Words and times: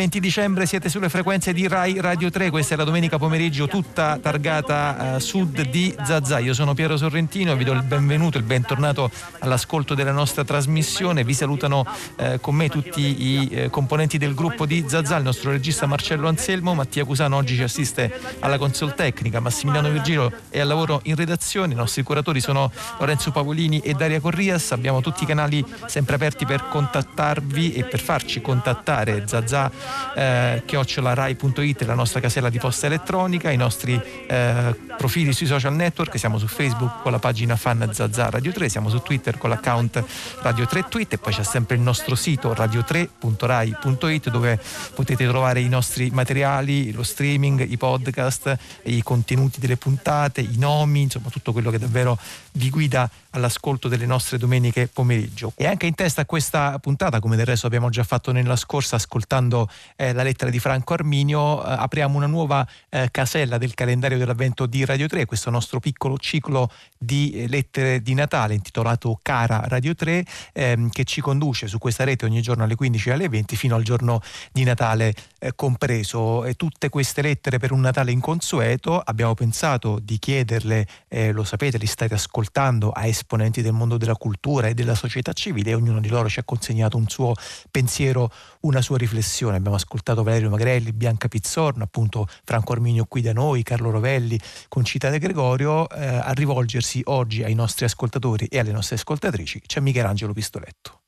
20 0.00 0.18
dicembre 0.18 0.64
siete 0.64 0.88
sulle 0.88 1.10
frequenze 1.10 1.52
di 1.52 1.68
Rai 1.68 2.00
Radio 2.00 2.30
3, 2.30 2.48
questa 2.48 2.72
è 2.72 2.76
la 2.78 2.84
domenica 2.84 3.18
pomeriggio 3.18 3.68
tutta 3.68 4.18
targata 4.18 5.16
uh, 5.16 5.18
sud 5.18 5.68
di 5.68 5.94
Zazà. 6.02 6.38
Io 6.38 6.54
sono 6.54 6.72
Piero 6.72 6.96
Sorrentino 6.96 7.52
e 7.52 7.56
vi 7.56 7.64
do 7.64 7.72
il 7.72 7.82
benvenuto, 7.82 8.38
il 8.38 8.44
bentornato 8.44 9.10
all'ascolto 9.40 9.92
della 9.92 10.10
nostra 10.10 10.42
trasmissione. 10.42 11.22
Vi 11.22 11.34
salutano 11.34 11.84
uh, 12.16 12.40
con 12.40 12.54
me 12.54 12.70
tutti 12.70 13.26
i 13.26 13.64
uh, 13.64 13.68
componenti 13.68 14.16
del 14.16 14.32
gruppo 14.32 14.64
di 14.64 14.86
Zazà, 14.88 15.18
il 15.18 15.22
nostro 15.22 15.50
regista 15.50 15.84
Marcello 15.84 16.28
Anselmo, 16.28 16.72
Mattia 16.72 17.04
Cusano 17.04 17.36
oggi 17.36 17.56
ci 17.56 17.62
assiste 17.62 18.10
alla 18.38 18.56
console 18.56 18.94
tecnica, 18.94 19.38
Massimiliano 19.40 19.90
Virgilio 19.90 20.32
è 20.48 20.60
al 20.60 20.68
lavoro 20.68 21.00
in 21.04 21.14
redazione, 21.14 21.74
i 21.74 21.76
nostri 21.76 22.02
curatori 22.02 22.40
sono 22.40 22.72
Lorenzo 22.98 23.32
Pavolini 23.32 23.80
e 23.80 23.92
Daria 23.92 24.18
Corrias, 24.18 24.72
abbiamo 24.72 25.02
tutti 25.02 25.24
i 25.24 25.26
canali 25.26 25.62
sempre 25.84 26.14
aperti 26.14 26.46
per 26.46 26.68
contattarvi 26.70 27.74
e 27.74 27.84
per 27.84 28.00
farci 28.00 28.40
contattare 28.40 29.24
Zazà 29.26 29.70
eh, 30.14 30.62
chiocciolarai.it 30.64 31.82
la 31.82 31.94
nostra 31.94 32.20
casella 32.20 32.50
di 32.50 32.58
posta 32.58 32.86
elettronica, 32.86 33.50
i 33.50 33.56
nostri 33.56 34.00
eh, 34.26 34.76
profili 34.96 35.32
sui 35.32 35.46
social 35.46 35.74
network, 35.74 36.18
siamo 36.18 36.38
su 36.38 36.46
Facebook 36.46 37.02
con 37.02 37.12
la 37.12 37.18
pagina 37.18 37.56
fan 37.56 37.88
Zazà 37.92 38.30
Radio 38.30 38.52
3, 38.52 38.68
siamo 38.68 38.88
su 38.88 39.00
Twitter 39.00 39.38
con 39.38 39.50
l'account 39.50 40.02
Radio 40.42 40.66
3 40.66 40.88
Tweet 40.88 41.12
e 41.14 41.18
poi 41.18 41.32
c'è 41.32 41.42
sempre 41.44 41.76
il 41.76 41.82
nostro 41.82 42.14
sito 42.14 42.52
radio3.rai.it 42.52 44.30
dove 44.30 44.60
potete 44.94 45.26
trovare 45.26 45.60
i 45.60 45.68
nostri 45.68 46.10
materiali, 46.10 46.92
lo 46.92 47.02
streaming, 47.02 47.64
i 47.68 47.76
podcast, 47.76 48.56
i 48.84 49.02
contenuti 49.02 49.60
delle 49.60 49.76
puntate, 49.76 50.40
i 50.40 50.56
nomi, 50.56 51.02
insomma 51.02 51.28
tutto 51.28 51.52
quello 51.52 51.70
che 51.70 51.78
davvero 51.78 52.18
vi 52.52 52.70
guida 52.70 53.08
all'ascolto 53.30 53.88
delle 53.88 54.06
nostre 54.06 54.38
domeniche 54.38 54.88
pomeriggio. 54.88 55.52
E 55.56 55.66
anche 55.66 55.86
in 55.86 55.94
testa 55.94 56.22
a 56.22 56.26
questa 56.26 56.78
puntata, 56.78 57.20
come 57.20 57.36
del 57.36 57.46
resto 57.46 57.66
abbiamo 57.66 57.88
già 57.90 58.04
fatto 58.04 58.32
nella 58.32 58.56
scorsa, 58.56 58.96
ascoltando 58.96 59.68
eh, 59.96 60.12
la 60.12 60.22
lettera 60.22 60.50
di 60.50 60.58
Franco 60.58 60.94
Arminio, 60.94 61.64
eh, 61.64 61.72
apriamo 61.72 62.16
una 62.16 62.26
nuova 62.26 62.66
eh, 62.88 63.08
casella 63.10 63.58
del 63.58 63.74
calendario 63.74 64.18
dell'avvento 64.18 64.66
di 64.66 64.84
Radio 64.84 65.06
3, 65.06 65.26
questo 65.26 65.50
nostro 65.50 65.80
piccolo 65.80 66.18
ciclo 66.18 66.70
di 66.98 67.32
eh, 67.32 67.48
lettere 67.48 68.02
di 68.02 68.14
Natale 68.14 68.54
intitolato 68.54 69.18
Cara 69.22 69.62
Radio 69.66 69.94
3, 69.94 70.24
ehm, 70.52 70.90
che 70.90 71.04
ci 71.04 71.20
conduce 71.20 71.66
su 71.66 71.78
questa 71.78 72.04
rete 72.04 72.24
ogni 72.24 72.42
giorno 72.42 72.64
alle 72.64 72.74
15 72.74 73.08
e 73.08 73.12
alle 73.12 73.28
20 73.28 73.56
fino 73.56 73.74
al 73.74 73.82
giorno 73.82 74.20
di 74.52 74.64
Natale 74.64 75.14
eh, 75.38 75.52
compreso. 75.54 76.44
E 76.44 76.54
tutte 76.54 76.88
queste 76.88 77.22
lettere 77.22 77.58
per 77.58 77.72
un 77.72 77.80
Natale 77.80 78.10
inconsueto 78.10 79.00
abbiamo 79.00 79.34
pensato 79.34 79.98
di 80.00 80.18
chiederle, 80.18 80.86
eh, 81.08 81.32
lo 81.32 81.44
sapete, 81.44 81.78
li 81.78 81.86
state 81.86 82.14
ascoltando 82.14 82.90
a 82.90 83.06
esponenti 83.20 83.62
del 83.62 83.72
mondo 83.72 83.96
della 83.96 84.14
cultura 84.14 84.68
e 84.68 84.74
della 84.74 84.94
società 84.94 85.32
civile 85.32 85.70
e 85.70 85.74
ognuno 85.74 86.00
di 86.00 86.08
loro 86.08 86.28
ci 86.28 86.40
ha 86.40 86.44
consegnato 86.44 86.96
un 86.96 87.08
suo 87.08 87.34
pensiero, 87.70 88.30
una 88.60 88.80
sua 88.80 88.96
riflessione. 88.96 89.56
Abbiamo 89.56 89.76
ascoltato 89.76 90.22
Valerio 90.22 90.50
Magrelli, 90.50 90.92
Bianca 90.92 91.28
Pizzorno, 91.28 91.84
appunto 91.84 92.26
Franco 92.44 92.72
Arminio 92.72 93.04
qui 93.04 93.20
da 93.20 93.32
noi, 93.32 93.62
Carlo 93.62 93.90
Rovelli, 93.90 94.38
Concita 94.68 95.10
De 95.10 95.18
Gregorio, 95.18 95.88
eh, 95.90 96.04
a 96.04 96.32
rivolgersi 96.32 97.00
oggi 97.04 97.44
ai 97.44 97.54
nostri 97.54 97.84
ascoltatori 97.84 98.46
e 98.46 98.58
alle 98.58 98.72
nostre 98.72 98.96
ascoltatrici 98.96 99.62
c'è 99.66 99.80
Michelangelo 99.80 100.32
Pistoletto. 100.32 101.00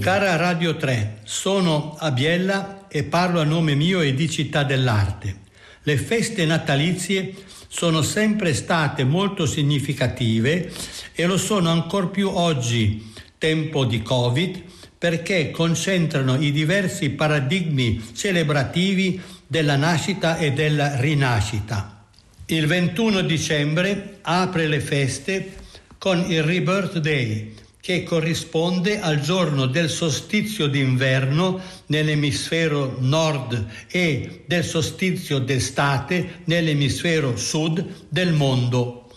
Cara 0.00 0.36
Radio 0.36 0.76
3, 0.76 1.20
sono 1.24 1.96
a 1.98 2.10
Biella 2.12 2.86
e 2.88 3.02
parlo 3.04 3.40
a 3.40 3.44
nome 3.44 3.74
mio 3.74 4.00
e 4.00 4.14
di 4.14 4.30
Città 4.30 4.62
dell'Arte. 4.62 5.45
Le 5.86 5.96
feste 5.98 6.44
natalizie 6.44 7.32
sono 7.68 8.02
sempre 8.02 8.54
state 8.54 9.04
molto 9.04 9.46
significative 9.46 10.72
e 11.14 11.26
lo 11.26 11.38
sono 11.38 11.70
ancor 11.70 12.10
più 12.10 12.28
oggi, 12.28 13.12
tempo 13.38 13.84
di 13.84 14.02
Covid, 14.02 14.64
perché 14.98 15.52
concentrano 15.52 16.42
i 16.42 16.50
diversi 16.50 17.10
paradigmi 17.10 18.02
celebrativi 18.12 19.20
della 19.46 19.76
nascita 19.76 20.38
e 20.38 20.50
della 20.50 20.98
rinascita. 20.98 22.04
Il 22.46 22.66
21 22.66 23.20
dicembre 23.20 24.18
apre 24.22 24.66
le 24.66 24.80
feste 24.80 25.54
con 25.98 26.18
il 26.28 26.42
Rebirth 26.42 26.98
Day, 26.98 27.54
che 27.86 28.02
corrisponde 28.02 28.98
al 28.98 29.20
giorno 29.20 29.66
del 29.66 29.88
solstizio 29.88 30.66
d'inverno 30.66 31.60
nell'emisfero 31.86 32.96
nord 32.98 33.64
e 33.88 34.42
del 34.44 34.64
solstizio 34.64 35.38
d'estate 35.38 36.40
nell'emisfero 36.46 37.36
sud 37.36 38.08
del 38.08 38.32
mondo. 38.32 39.14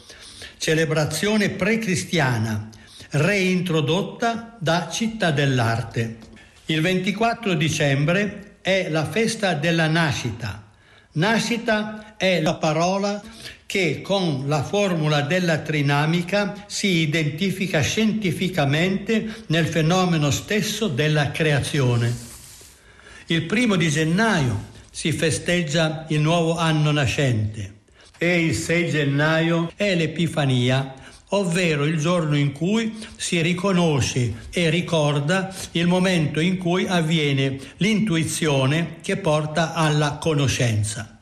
Celebrazione 0.59 1.49
pre-cristiana, 1.49 2.69
reintrodotta 3.09 4.55
da 4.59 4.87
Città 4.87 5.31
dell'Arte. 5.31 6.17
Il 6.67 6.81
24 6.81 7.55
dicembre 7.55 8.57
è 8.61 8.87
la 8.91 9.09
festa 9.09 9.55
della 9.55 9.87
nascita. 9.87 10.69
Nascita 11.13 12.17
è 12.17 12.39
la 12.39 12.53
parola 12.53 13.19
che 13.69 14.01
con 14.01 14.45
la 14.47 14.63
formula 14.63 15.21
della 15.21 15.59
trinamica 15.59 16.65
si 16.65 16.87
identifica 16.87 17.81
scientificamente 17.81 19.43
nel 19.45 19.67
fenomeno 19.67 20.31
stesso 20.31 20.87
della 20.87 21.29
creazione. 21.29 22.11
Il 23.27 23.43
primo 23.43 23.75
di 23.75 23.87
gennaio 23.89 24.69
si 24.89 25.11
festeggia 25.11 26.07
il 26.09 26.19
nuovo 26.19 26.57
anno 26.57 26.89
nascente 26.89 27.81
e 28.17 28.43
il 28.43 28.55
6 28.55 28.89
gennaio 28.89 29.71
è 29.75 29.93
l'Epifania, 29.93 30.95
ovvero 31.27 31.85
il 31.85 31.99
giorno 31.99 32.35
in 32.35 32.53
cui 32.53 32.97
si 33.17 33.39
riconosce 33.39 34.47
e 34.49 34.71
ricorda 34.71 35.55
il 35.73 35.85
momento 35.85 36.39
in 36.39 36.57
cui 36.57 36.87
avviene 36.87 37.59
l'intuizione 37.77 38.95
che 39.03 39.17
porta 39.17 39.75
alla 39.75 40.17
conoscenza. 40.19 41.19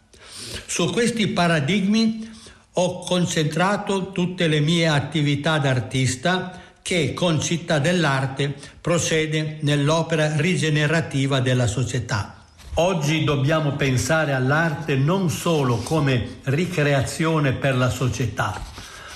Su 0.65 0.89
questi 0.91 1.27
paradigmi 1.27 2.35
ho 2.79 2.99
concentrato 2.99 4.11
tutte 4.11 4.47
le 4.47 4.59
mie 4.59 4.87
attività 4.87 5.57
d'artista 5.57 6.59
che 6.83 7.13
con 7.13 7.41
Città 7.41 7.79
dell'Arte 7.79 8.53
procede 8.79 9.57
nell'opera 9.61 10.35
rigenerativa 10.35 11.39
della 11.39 11.65
società. 11.65 12.35
Oggi 12.75 13.23
dobbiamo 13.23 13.71
pensare 13.71 14.33
all'arte 14.33 14.95
non 14.95 15.31
solo 15.31 15.77
come 15.77 16.37
ricreazione 16.43 17.53
per 17.53 17.75
la 17.75 17.89
società, 17.89 18.61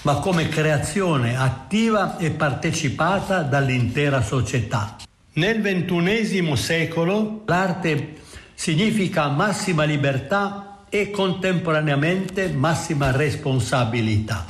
ma 0.02 0.16
come 0.16 0.50
creazione 0.50 1.38
attiva 1.38 2.18
e 2.18 2.32
partecipata 2.32 3.44
dall'intera 3.44 4.24
società. 4.24 4.96
Nel 5.34 5.62
XXI 5.62 6.56
secolo 6.58 7.44
l'arte 7.46 8.16
significa 8.56 9.30
massima 9.30 9.84
libertà 9.84 10.71
e 10.94 11.10
contemporaneamente 11.10 12.50
massima 12.50 13.12
responsabilità. 13.12 14.46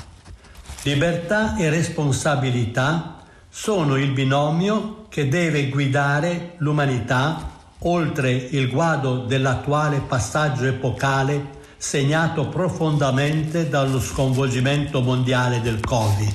Libertà 0.82 1.56
e 1.56 1.70
responsabilità 1.70 3.18
sono 3.48 3.96
il 3.96 4.10
binomio 4.10 5.06
che 5.08 5.28
deve 5.28 5.70
guidare 5.70 6.56
l'umanità 6.58 7.60
oltre 7.84 8.32
il 8.32 8.70
guado 8.72 9.20
dell'attuale 9.20 10.00
passaggio 10.00 10.66
epocale 10.66 11.60
segnato 11.78 12.48
profondamente 12.48 13.70
dallo 13.70 14.00
sconvolgimento 14.00 15.02
mondiale 15.02 15.62
del 15.62 15.80
Covid. 15.80 16.34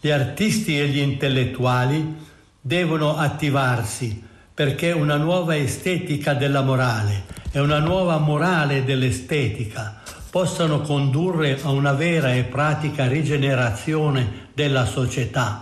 Gli 0.00 0.10
artisti 0.10 0.80
e 0.80 0.88
gli 0.88 0.98
intellettuali 0.98 2.26
devono 2.60 3.16
attivarsi 3.16 4.20
perché 4.52 4.90
una 4.90 5.16
nuova 5.16 5.56
estetica 5.56 6.34
della 6.34 6.62
morale 6.62 7.22
e 7.58 7.60
una 7.60 7.80
nuova 7.80 8.18
morale 8.18 8.84
dell'estetica 8.84 10.00
possano 10.30 10.80
condurre 10.80 11.58
a 11.60 11.70
una 11.70 11.92
vera 11.92 12.32
e 12.32 12.44
pratica 12.44 13.08
rigenerazione 13.08 14.50
della 14.54 14.86
società. 14.86 15.60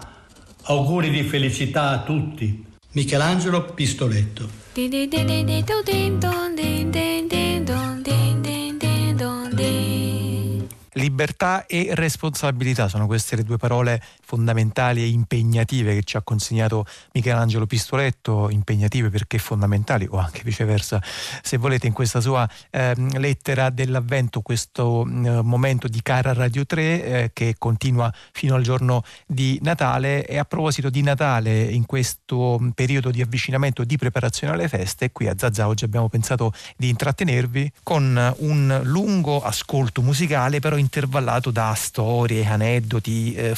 Auguri 0.65 1.09
di 1.09 1.23
felicità 1.23 1.89
a 1.89 2.01
tutti. 2.01 2.63
Michelangelo 2.93 3.73
Pistoletto. 3.73 4.47
Libertà 11.07 11.67
e 11.67 11.91
responsabilità. 11.93 12.89
Sono 12.89 13.07
queste 13.07 13.37
le 13.37 13.45
due 13.45 13.59
parole 13.59 14.03
fondamentali 14.25 15.03
e 15.03 15.07
impegnative 15.07 15.95
che 15.95 16.03
ci 16.03 16.17
ha 16.17 16.23
consegnato 16.23 16.85
Michelangelo 17.13 17.65
Pistoletto, 17.65 18.51
impegnative 18.51 19.09
perché 19.09 19.39
fondamentali 19.39 20.09
o 20.11 20.19
anche 20.19 20.43
viceversa, 20.43 21.01
se 21.43 21.59
volete 21.59 21.87
in 21.87 21.93
questa 21.93 22.21
sua 22.21 22.49
eh, 22.71 22.95
lettera 23.19 23.71
dell'avvento, 23.71 24.41
questo 24.41 25.03
eh, 25.03 25.43
momento 25.43 25.87
di 25.87 26.03
cara 26.03 26.33
Radio 26.33 26.67
3 26.67 26.83
eh, 27.05 27.31
che 27.33 27.55
continua 27.57 28.13
fino 28.33 28.57
al 28.57 28.63
giorno 28.63 29.05
di 29.27 29.61
Natale. 29.63 30.27
E 30.27 30.39
a 30.39 30.45
proposito 30.45 30.91
di 30.91 31.03
Natale 31.03 31.63
in 31.63 31.87
questo 31.87 32.61
periodo 32.75 33.13
di 33.13 33.23
avvicinamento 33.23 33.85
di 33.85 33.97
preparazione 33.97 34.55
alle 34.55 34.67
feste, 34.67 35.13
qui 35.13 35.29
a 35.29 35.35
Zazza 35.39 35.69
oggi 35.69 35.85
abbiamo 35.85 36.09
pensato 36.09 36.53
di 36.77 36.89
intrattenervi 36.89 37.71
con 37.85 38.35
un 38.39 38.81
lungo 38.83 39.41
ascolto 39.41 40.03
musicale 40.03 40.59
però 40.59 40.77
in 40.77 40.89
intervallato 40.97 41.51
da 41.51 41.75
storie, 41.75 42.47
aneddoti, 42.47 43.35
eh, 43.35 43.55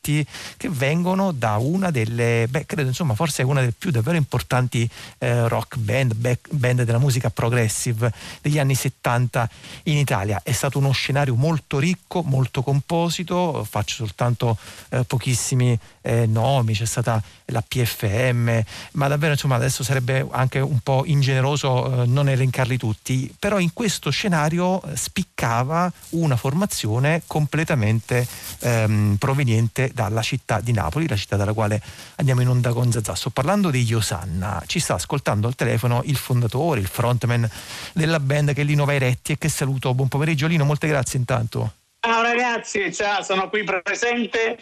fatti 0.00 0.26
che 0.56 0.68
vengono 0.68 1.32
da 1.32 1.56
una 1.56 1.90
delle, 1.90 2.46
beh, 2.48 2.66
credo 2.66 2.88
insomma, 2.88 3.14
forse 3.14 3.42
una 3.42 3.60
delle 3.60 3.74
più 3.76 3.90
davvero 3.90 4.16
importanti 4.16 4.88
eh, 5.18 5.46
rock 5.46 5.76
band, 5.76 6.14
back, 6.14 6.48
band 6.50 6.82
della 6.82 6.98
musica 6.98 7.30
progressive 7.30 8.12
degli 8.40 8.58
anni 8.58 8.74
70 8.74 9.48
in 9.84 9.98
Italia. 9.98 10.40
È 10.42 10.52
stato 10.52 10.78
uno 10.78 10.90
scenario 10.90 11.34
molto 11.34 11.78
ricco, 11.78 12.22
molto 12.22 12.62
composito, 12.62 13.66
faccio 13.68 13.96
soltanto 13.96 14.56
eh, 14.88 15.04
pochissimi 15.04 15.78
eh, 16.02 16.26
nomi, 16.26 16.74
c'è 16.74 16.86
stata 16.86 17.22
la 17.46 17.62
PFM, 17.66 18.62
ma 18.92 19.08
davvero 19.08 19.32
insomma 19.32 19.56
adesso 19.56 19.82
sarebbe 19.82 20.26
anche 20.30 20.60
un 20.60 20.78
po' 20.80 21.02
ingeneroso 21.04 22.02
eh, 22.02 22.06
non 22.06 22.28
elencarli 22.28 22.76
tutti, 22.76 23.32
però 23.38 23.58
in 23.58 23.72
questo 23.72 24.10
scenario 24.10 24.82
eh, 24.82 24.96
spiccava 24.96 25.92
una 26.10 26.36
formazione 26.36 27.22
completamente 27.26 28.26
ehm, 28.60 29.16
proveniente 29.18 29.89
dalla 29.92 30.22
città 30.22 30.60
di 30.60 30.72
Napoli, 30.72 31.08
la 31.08 31.16
città 31.16 31.36
dalla 31.36 31.52
quale 31.52 31.80
andiamo 32.16 32.40
in 32.40 32.48
onda 32.48 32.72
con 32.72 32.90
Zazà. 32.90 33.14
Sto 33.14 33.30
parlando 33.30 33.70
di 33.70 33.82
Iosanna, 33.82 34.62
ci 34.66 34.78
sta 34.78 34.94
ascoltando 34.94 35.46
al 35.46 35.54
telefono 35.54 36.02
il 36.04 36.16
fondatore, 36.16 36.80
il 36.80 36.86
frontman 36.86 37.48
della 37.92 38.20
band 38.20 38.52
che 38.52 38.62
è 38.62 38.64
Lino 38.64 38.84
Vairetti 38.84 39.32
e 39.32 39.38
che 39.38 39.48
saluto. 39.48 39.94
Buon 39.94 40.08
pomeriggio 40.08 40.46
Lino, 40.46 40.64
molte 40.64 40.88
grazie 40.88 41.18
intanto. 41.18 41.74
Ciao 42.00 42.22
ragazzi, 42.22 42.92
ciao, 42.94 43.22
sono 43.22 43.48
qui 43.48 43.62
presente 43.64 44.58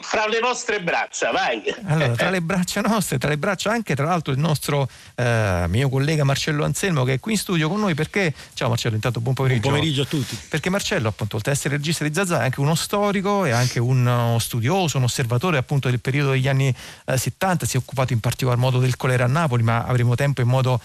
fra 0.00 0.26
le 0.26 0.40
vostre 0.40 0.80
braccia, 0.80 1.30
vai. 1.30 1.62
Allora, 1.84 2.14
tra 2.14 2.30
le 2.30 2.40
braccia 2.40 2.80
nostre, 2.80 3.18
tra 3.18 3.28
le 3.28 3.36
braccia 3.36 3.70
anche 3.70 3.94
tra 3.94 4.06
l'altro 4.06 4.32
il 4.32 4.38
nostro 4.38 4.88
eh, 5.14 5.66
mio 5.68 5.90
collega 5.90 6.24
Marcello 6.24 6.64
Anselmo 6.64 7.04
che 7.04 7.14
è 7.14 7.20
qui 7.20 7.32
in 7.32 7.38
studio 7.38 7.68
con 7.68 7.78
noi 7.78 7.94
perché, 7.94 8.32
ciao 8.54 8.70
Marcello, 8.70 8.94
intanto 8.94 9.20
buon 9.20 9.34
pomeriggio. 9.34 9.60
Buon 9.68 9.74
pomeriggio 9.74 10.02
a 10.02 10.06
tutti. 10.06 10.38
Perché 10.48 10.70
Marcello 10.70 11.08
appunto, 11.08 11.36
oltre 11.36 11.50
ad 11.50 11.56
essere 11.58 11.76
regista 11.76 12.04
di 12.04 12.14
Zazà, 12.14 12.40
è 12.40 12.44
anche 12.44 12.60
uno 12.60 12.74
storico, 12.74 13.44
è 13.44 13.50
anche 13.50 13.78
uno 13.78 14.38
studioso, 14.38 14.96
un 14.96 15.04
osservatore 15.04 15.58
appunto 15.58 15.90
del 15.90 16.00
periodo 16.00 16.30
degli 16.30 16.48
anni 16.48 16.74
eh, 17.04 17.16
70, 17.18 17.66
si 17.66 17.76
è 17.76 17.78
occupato 17.78 18.14
in 18.14 18.20
particolar 18.20 18.58
modo 18.58 18.78
del 18.78 18.96
colera 18.96 19.24
a 19.24 19.28
Napoli, 19.28 19.62
ma 19.62 19.84
avremo 19.84 20.14
tempo 20.14 20.40
in 20.40 20.48
modo 20.48 20.80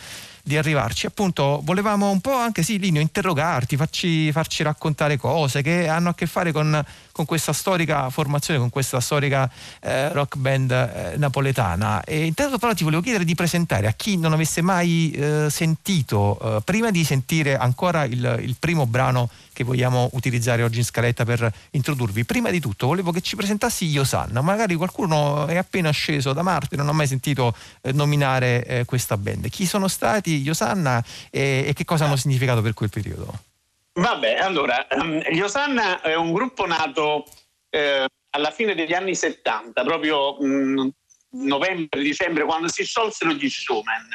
di 0.46 0.58
arrivarci. 0.58 1.06
Appunto, 1.06 1.62
volevamo 1.64 2.10
un 2.10 2.20
po' 2.20 2.36
anche 2.36 2.64
sì, 2.64 2.78
Linio, 2.78 3.00
interrogarti, 3.00 3.78
farci, 3.78 4.32
farci 4.32 4.62
raccontare 4.62 5.16
cose 5.18 5.62
che 5.62 5.88
hanno 5.88 6.10
a 6.10 6.16
che 6.16 6.28
fare 6.28 6.52
con, 6.52 6.84
con 7.14 7.26
questa 7.26 7.54
storica 7.54 8.10
formazione, 8.10 8.60
con 8.60 8.70
questa 8.70 9.00
storica 9.00 9.50
eh, 9.80 10.12
rock 10.12 10.36
band 10.36 10.72
eh, 10.72 11.14
napoletana. 11.18 12.04
E 12.04 12.26
intanto 12.26 12.58
però 12.58 12.74
ti 12.74 12.84
volevo 12.84 13.02
chiedere 13.02 13.24
di 13.24 13.36
presentare 13.36 13.88
a 13.88 13.94
chi 13.94 14.18
non 14.18 14.34
avesse 14.34 14.62
mai 14.62 15.12
eh, 15.12 15.48
sentito, 15.50 16.58
eh, 16.58 16.62
prima 16.64 16.90
di 16.92 17.06
sentire 17.06 17.56
ancora 17.56 18.04
il, 18.04 18.40
il 18.42 18.56
primo 18.60 18.86
brano 18.88 19.30
che 19.54 19.64
vogliamo 19.64 20.10
utilizzare 20.14 20.64
oggi 20.64 20.80
in 20.80 20.86
scaletta 20.86 21.24
per 21.24 21.54
introdurvi. 21.70 22.26
Prima 22.26 22.50
di 22.50 22.60
tutto 22.60 22.88
volevo 22.88 23.12
che 23.12 23.22
ci 23.22 23.36
presentassi 23.36 23.86
Iosanna, 23.86 24.42
magari 24.42 24.74
qualcuno 24.74 25.46
è 25.46 25.56
appena 25.56 25.92
sceso 25.92 26.34
da 26.34 26.42
Marte, 26.42 26.76
non 26.76 26.90
ha 26.90 26.94
mai 26.94 27.08
sentito 27.08 27.56
eh, 27.82 27.94
nominare 27.94 28.66
eh, 28.66 28.86
questa 28.86 29.18
band. 29.18 29.48
Chi 29.50 29.68
sono 29.68 29.88
stati 29.88 30.42
Iosanna 30.42 31.04
e, 31.30 31.66
e 31.68 31.74
che 31.74 31.86
cosa 31.86 32.06
hanno 32.06 32.16
significato 32.16 32.64
per 32.64 32.74
quel 32.74 32.90
periodo? 32.90 33.52
Vabbè, 33.94 34.38
allora, 34.38 34.88
um, 34.92 35.20
gli 35.20 35.42
Osanna 35.42 36.02
è 36.02 36.16
un 36.16 36.34
gruppo 36.34 36.66
nato 36.66 37.26
eh, 37.70 38.08
alla 38.32 38.52
fine 38.52 38.74
degli 38.74 38.94
anni 38.94 39.16
70, 39.16 39.84
proprio 39.84 40.36
mh, 40.40 40.90
novembre-dicembre, 41.30 42.44
quando 42.44 42.68
si 42.70 42.84
sciolsero 42.84 43.32
gli 43.34 43.50
showman. 43.50 44.10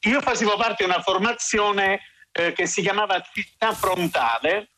Io 0.00 0.20
facevo 0.20 0.56
parte 0.56 0.84
di 0.84 0.90
una 0.90 1.02
formazione 1.02 2.00
eh, 2.32 2.52
che 2.52 2.66
si 2.66 2.82
chiamava 2.82 3.22
Città 3.32 3.72
Frontale, 3.72 4.70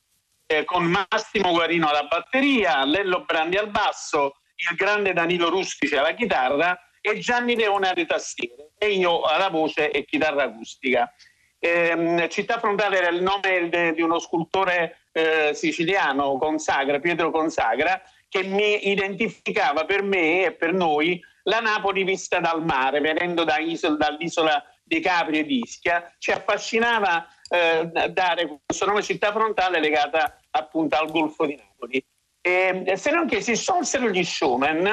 eh, 0.46 0.64
con 0.64 0.84
Massimo 0.84 1.50
Guarino 1.52 1.88
alla 1.88 2.04
batteria, 2.04 2.84
Lello 2.84 3.24
Brandi 3.24 3.56
al 3.56 3.70
basso, 3.70 4.36
il 4.56 4.76
grande 4.76 5.12
Danilo 5.12 5.48
Rustici 5.48 5.94
alla 5.96 6.14
chitarra 6.14 6.78
e 7.00 7.18
Gianni 7.18 7.54
Leone 7.54 7.88
alle 7.88 8.06
tastiere 8.06 8.70
e 8.78 8.92
io 8.92 9.22
alla 9.22 9.48
voce 9.48 9.90
e 9.90 10.04
chitarra 10.04 10.44
acustica. 10.44 11.12
Eh, 11.58 12.28
Città 12.30 12.58
Frontale 12.58 12.98
era 12.98 13.08
il 13.08 13.22
nome 13.22 13.92
di 13.94 14.02
uno 14.02 14.18
scultore 14.18 14.98
eh, 15.12 15.50
siciliano, 15.54 16.38
Consagra, 16.38 17.00
Pietro 17.00 17.30
Consagra, 17.30 18.00
che 18.28 18.44
mi 18.44 18.88
identificava 18.88 19.84
per 19.84 20.02
me 20.02 20.44
e 20.44 20.52
per 20.52 20.72
noi 20.72 21.20
la 21.44 21.60
Napoli 21.60 22.04
vista 22.04 22.40
dal 22.40 22.64
mare, 22.64 23.00
venendo 23.00 23.42
da 23.44 23.58
isol, 23.58 23.96
dall'isola 23.96 24.62
di 24.82 25.00
Capri 25.00 25.38
ed 25.38 25.50
Ischia. 25.50 26.14
Ci 26.18 26.30
affascinava 26.30 27.26
eh, 27.48 28.10
dare 28.10 28.60
questo 28.64 28.86
nome 28.86 29.02
città 29.02 29.32
frontale 29.32 29.80
legata 29.80 30.38
appunto 30.50 30.96
al 30.96 31.10
Golfo 31.10 31.46
di 31.46 31.56
Napoli. 31.56 32.04
E, 32.40 32.94
se 32.96 33.10
non 33.10 33.26
che 33.26 33.40
si 33.40 33.56
sciolsero 33.56 34.08
gli 34.10 34.22
showman 34.22 34.86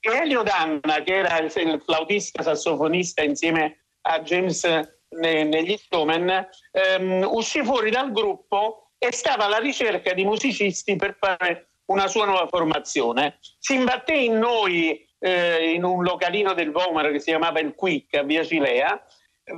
e 0.00 0.10
Elio 0.10 0.42
Danna, 0.42 1.02
che 1.02 1.16
era 1.16 1.38
il, 1.38 1.82
flautista 1.84 2.42
sassofonista 2.42 3.22
insieme 3.22 3.84
a 4.02 4.20
James 4.20 4.64
negli 5.10 5.76
showman, 5.76 6.48
ehm, 6.72 7.26
uscì 7.30 7.62
fuori 7.62 7.90
dal 7.90 8.12
gruppo 8.12 8.90
e 8.98 9.12
stava 9.12 9.44
alla 9.44 9.58
ricerca 9.58 10.12
di 10.12 10.24
musicisti 10.24 10.96
per 10.96 11.16
fare 11.18 11.70
una 11.86 12.08
sua 12.08 12.26
nuova 12.26 12.46
formazione. 12.46 13.38
Si 13.58 13.74
imbatté 13.74 14.14
in 14.14 14.38
noi 14.38 15.06
eh, 15.18 15.72
in 15.72 15.84
un 15.84 16.02
localino 16.02 16.52
del 16.52 16.70
Vomero 16.70 17.10
che 17.10 17.18
si 17.18 17.30
chiamava 17.30 17.60
il 17.60 17.74
Quick 17.74 18.14
a 18.14 18.22
Via 18.22 18.44
Cilea 18.44 19.02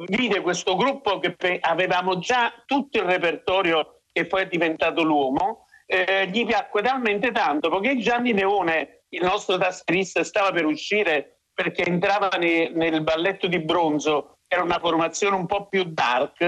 vide 0.06 0.40
questo 0.40 0.76
gruppo 0.76 1.18
che 1.18 1.58
avevamo 1.60 2.18
già 2.18 2.52
tutto 2.66 2.98
il 2.98 3.04
repertorio 3.04 4.02
che 4.12 4.26
poi 4.26 4.42
è 4.42 4.48
diventato 4.48 5.02
l'uomo, 5.02 5.66
eh, 5.86 6.28
gli 6.28 6.44
piacque 6.44 6.82
talmente 6.82 7.32
tanto 7.32 7.68
perché 7.70 7.98
Gianni 7.98 8.32
Leone, 8.32 9.04
il 9.10 9.22
nostro 9.22 9.56
tastierista, 9.56 10.24
stava 10.24 10.52
per 10.52 10.64
uscire 10.64 11.42
perché 11.52 11.84
entrava 11.84 12.28
ne, 12.38 12.70
nel 12.70 13.02
balletto 13.02 13.46
di 13.46 13.58
bronzo, 13.60 14.38
era 14.52 14.64
una 14.64 14.80
formazione 14.80 15.36
un 15.36 15.46
po' 15.46 15.68
più 15.68 15.84
dark 15.84 16.40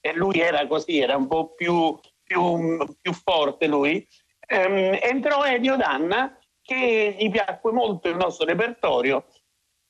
e 0.00 0.14
lui 0.14 0.38
era 0.38 0.64
così, 0.68 1.00
era 1.00 1.16
un 1.16 1.26
po' 1.26 1.54
più, 1.54 1.98
più, 2.22 2.78
più 3.00 3.12
forte 3.12 3.66
lui. 3.66 4.06
Ehm, 4.46 4.96
entrò 5.02 5.42
Elio 5.44 5.74
Danna 5.74 6.38
che 6.62 7.16
gli 7.18 7.28
piacque 7.30 7.72
molto 7.72 8.08
il 8.08 8.14
nostro 8.14 8.46
repertorio, 8.46 9.24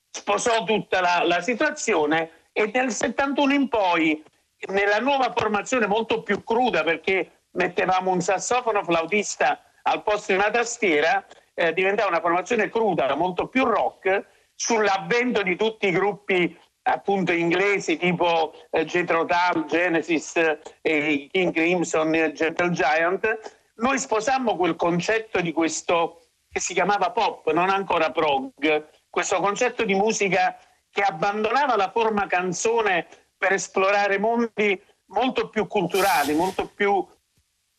sposò 0.09 0.63
tutta 0.63 0.99
la, 0.99 1.21
la 1.23 1.41
situazione 1.41 2.47
e 2.51 2.71
nel 2.73 2.89
71 2.89 3.53
in 3.53 3.69
poi, 3.69 4.23
nella 4.69 4.97
nuova 4.97 5.31
formazione 5.35 5.85
molto 5.85 6.23
più 6.23 6.43
cruda, 6.43 6.83
perché 6.83 7.43
mettevamo 7.51 8.09
un 8.09 8.21
sassofono 8.21 8.83
flautista 8.83 9.61
al 9.83 10.01
posto 10.01 10.31
di 10.31 10.39
una 10.39 10.49
tastiera, 10.49 11.23
eh, 11.53 11.71
diventava 11.73 12.09
una 12.09 12.21
formazione 12.21 12.69
cruda, 12.69 13.13
molto 13.13 13.47
più 13.47 13.63
rock, 13.63 14.25
sull'avvento 14.55 15.43
di 15.43 15.55
tutti 15.55 15.87
i 15.87 15.91
gruppi 15.91 16.57
appunto 16.91 17.31
inglesi 17.31 17.97
tipo 17.97 18.53
eh, 18.71 18.85
Jethro 18.85 19.25
Tull, 19.25 19.65
Genesis, 19.65 20.35
eh, 20.81 21.27
King 21.31 21.53
Crimson, 21.53 22.13
eh, 22.13 22.31
Gentle 22.31 22.71
Giant, 22.71 23.57
noi 23.75 23.97
sposammo 23.97 24.55
quel 24.55 24.75
concetto 24.75 25.41
di 25.41 25.51
questo 25.51 26.21
che 26.51 26.59
si 26.59 26.73
chiamava 26.73 27.11
pop, 27.11 27.51
non 27.51 27.69
ancora 27.69 28.11
prog, 28.11 28.89
questo 29.09 29.39
concetto 29.39 29.85
di 29.85 29.93
musica 29.93 30.57
che 30.89 31.01
abbandonava 31.01 31.75
la 31.75 31.91
forma 31.91 32.27
canzone 32.27 33.07
per 33.37 33.53
esplorare 33.53 34.17
mondi 34.17 34.81
molto 35.05 35.49
più 35.49 35.67
culturali, 35.67 36.33
molto 36.33 36.67
più 36.67 37.05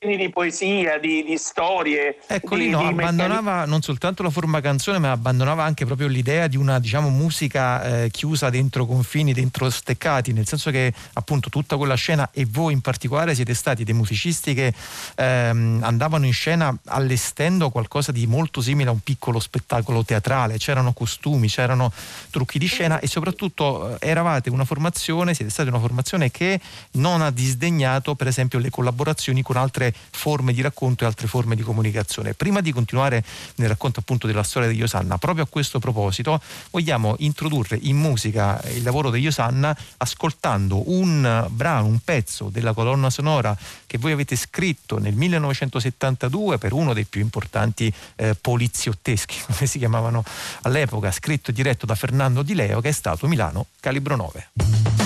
di 0.03 0.31
poesia, 0.31 0.99
di, 0.99 1.23
di 1.23 1.37
storie. 1.37 2.21
Ecco, 2.27 2.55
di, 2.55 2.63
lì 2.63 2.71
no, 2.71 2.89
abbandonava 2.89 3.67
non 3.67 3.83
soltanto 3.83 4.23
la 4.23 4.31
forma 4.31 4.63
canzone, 4.63 4.99
ma 4.99 5.11
abbandonava 5.11 5.63
anche 5.63 5.85
proprio 5.85 6.09
l'idea 6.09 6.47
di 6.47 6.57
una 6.57 6.79
diciamo, 6.79 7.11
musica 7.11 8.05
eh, 8.05 8.11
chiusa 8.11 8.49
dentro 8.49 8.87
confini, 8.87 9.35
dentro 9.35 9.69
steccati, 9.69 10.33
nel 10.33 10.47
senso 10.47 10.71
che 10.71 10.91
appunto 11.13 11.51
tutta 11.51 11.77
quella 11.77 11.97
scena 11.97 12.31
e 12.33 12.47
voi 12.49 12.73
in 12.73 12.81
particolare 12.81 13.35
siete 13.35 13.53
stati 13.53 13.85
dei 13.85 13.93
musicisti 13.93 14.55
che 14.55 14.73
ehm, 15.17 15.81
andavano 15.83 16.25
in 16.25 16.33
scena 16.33 16.75
allestendo 16.87 17.69
qualcosa 17.69 18.11
di 18.11 18.27
molto 18.27 18.63
simile 18.63 18.89
a 18.89 18.93
un 18.93 19.01
piccolo 19.01 19.39
spettacolo 19.39 20.03
teatrale, 20.03 20.57
c'erano 20.57 20.95
costumi, 20.95 21.47
c'erano 21.49 21.93
trucchi 22.31 22.59
di 22.59 22.67
scena 22.67 23.01
e 23.01 23.07
soprattutto 23.07 23.99
eh, 23.99 24.09
eravate 24.09 24.49
una 24.49 24.65
formazione, 24.65 25.35
siete 25.35 25.51
stati 25.51 25.69
una 25.69 25.79
formazione 25.79 26.31
che 26.31 26.59
non 26.93 27.21
ha 27.21 27.31
disdegnato 27.31 28.15
per 28.15 28.29
esempio 28.29 28.59
le 28.59 28.71
collaborazioni 28.71 29.43
con 29.43 29.59
altre 29.59 29.89
forme 30.11 30.53
di 30.53 30.61
racconto 30.61 31.05
e 31.05 31.07
altre 31.07 31.27
forme 31.27 31.57
di 31.57 31.63
comunicazione. 31.63 32.35
Prima 32.35 32.61
di 32.61 32.73
continuare 32.73 33.25
nel 33.57 33.69
racconto 33.69 34.01
appunto 34.01 34.27
della 34.27 34.43
storia 34.43 34.69
di 34.69 34.83
Osanna, 34.83 35.19
proprio 35.19 35.45
a 35.45 35.47
questo 35.47 35.79
proposito 35.79 36.41
vogliamo 36.71 37.17
introdurre 37.19 37.79
in 37.83 37.97
musica 37.97 38.61
il 38.73 38.83
lavoro 38.83 39.11
di 39.11 39.27
Osanna 39.27 39.77
ascoltando 39.99 40.91
un 40.91 41.47
brano, 41.51 41.87
un 41.87 41.99
pezzo 42.01 42.49
della 42.49 42.73
colonna 42.73 43.11
sonora 43.11 43.57
che 43.87 43.99
voi 43.99 44.13
avete 44.13 44.37
scritto 44.37 44.99
nel 44.99 45.15
1972 45.15 46.59
per 46.59 46.73
uno 46.73 46.93
dei 46.93 47.05
più 47.05 47.21
importanti 47.21 47.93
eh, 48.17 48.35
poliziotteschi, 48.41 49.37
come 49.47 49.67
si 49.67 49.79
chiamavano 49.79 50.25
all'epoca, 50.63 51.11
scritto 51.11 51.51
e 51.51 51.53
diretto 51.53 51.87
da 51.87 51.95
Fernando 51.95 52.43
Di 52.43 52.55
Leo 52.55 52.81
che 52.81 52.89
è 52.89 52.93
stato 52.93 53.27
Milano 53.27 53.67
Calibro 53.81 54.17
9. 54.17 55.00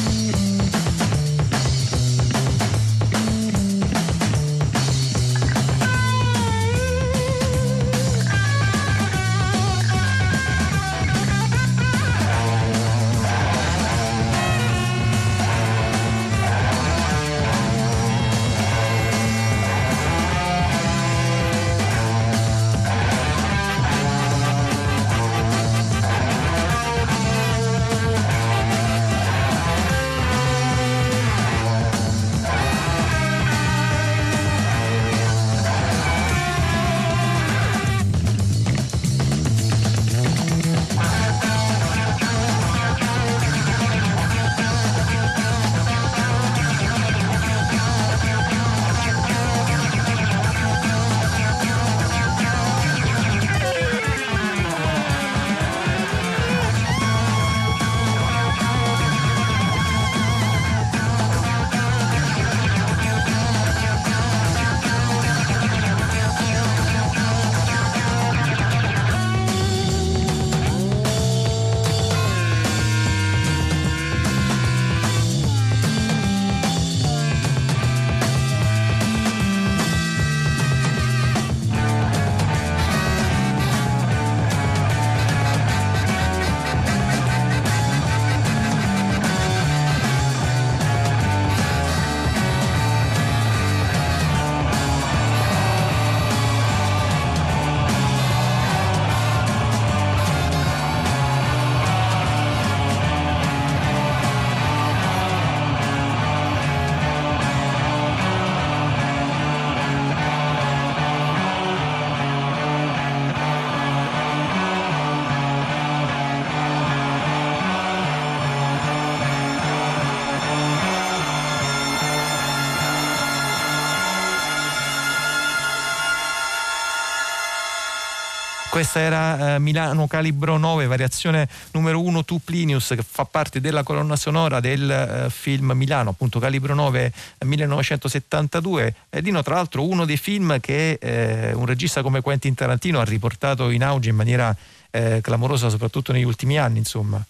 Milano 129.65 130.07
Calibro 130.07 130.59
9, 130.59 130.87
variazione 130.87 131.49
numero 131.73 132.01
1 132.01 132.25
Tu 132.25 132.39
Plinius, 132.45 132.95
che 132.95 133.03
fa 133.03 133.25
parte 133.25 133.61
della 133.61 133.83
colonna 133.83 134.15
sonora 134.15 134.61
del 134.61 134.89
eh, 134.89 135.31
film 135.31 135.73
Milano, 135.73 136.11
appunto 136.11 136.39
Calibro 136.39 136.75
9 136.75 137.13
1972. 137.45 138.95
Eh, 139.11 139.23
Dino, 139.23 139.43
tra 139.43 139.55
l'altro, 139.55 139.89
uno 139.89 140.05
dei 140.05 140.19
film 140.19 140.61
che 140.61 140.99
eh, 141.01 141.53
un 141.55 141.67
regista 141.67 142.03
come 142.03 142.21
Quentin 142.21 142.55
Tarantino 142.55 143.01
ha 143.01 143.05
riportato 143.05 143.71
in 143.71 143.83
auge 143.83 144.11
in 144.11 144.17
maniera 144.17 144.55
eh, 144.91 145.21
clamorosa, 145.23 145.71
soprattutto 145.71 146.13
negli 146.13 146.25
ultimi 146.25 146.59
anni, 146.59 146.79
insomma. 146.79 147.21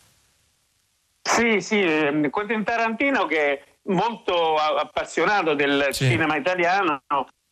Sì, 1.22 1.60
sì, 1.60 1.80
ehm, 1.80 2.28
Quentin 2.28 2.64
Tarantino 2.64 3.24
che 3.26 3.52
è 3.52 3.64
molto 3.84 4.56
appassionato 4.56 5.54
del 5.54 5.88
sì. 5.90 6.04
cinema 6.04 6.36
italiano 6.36 7.02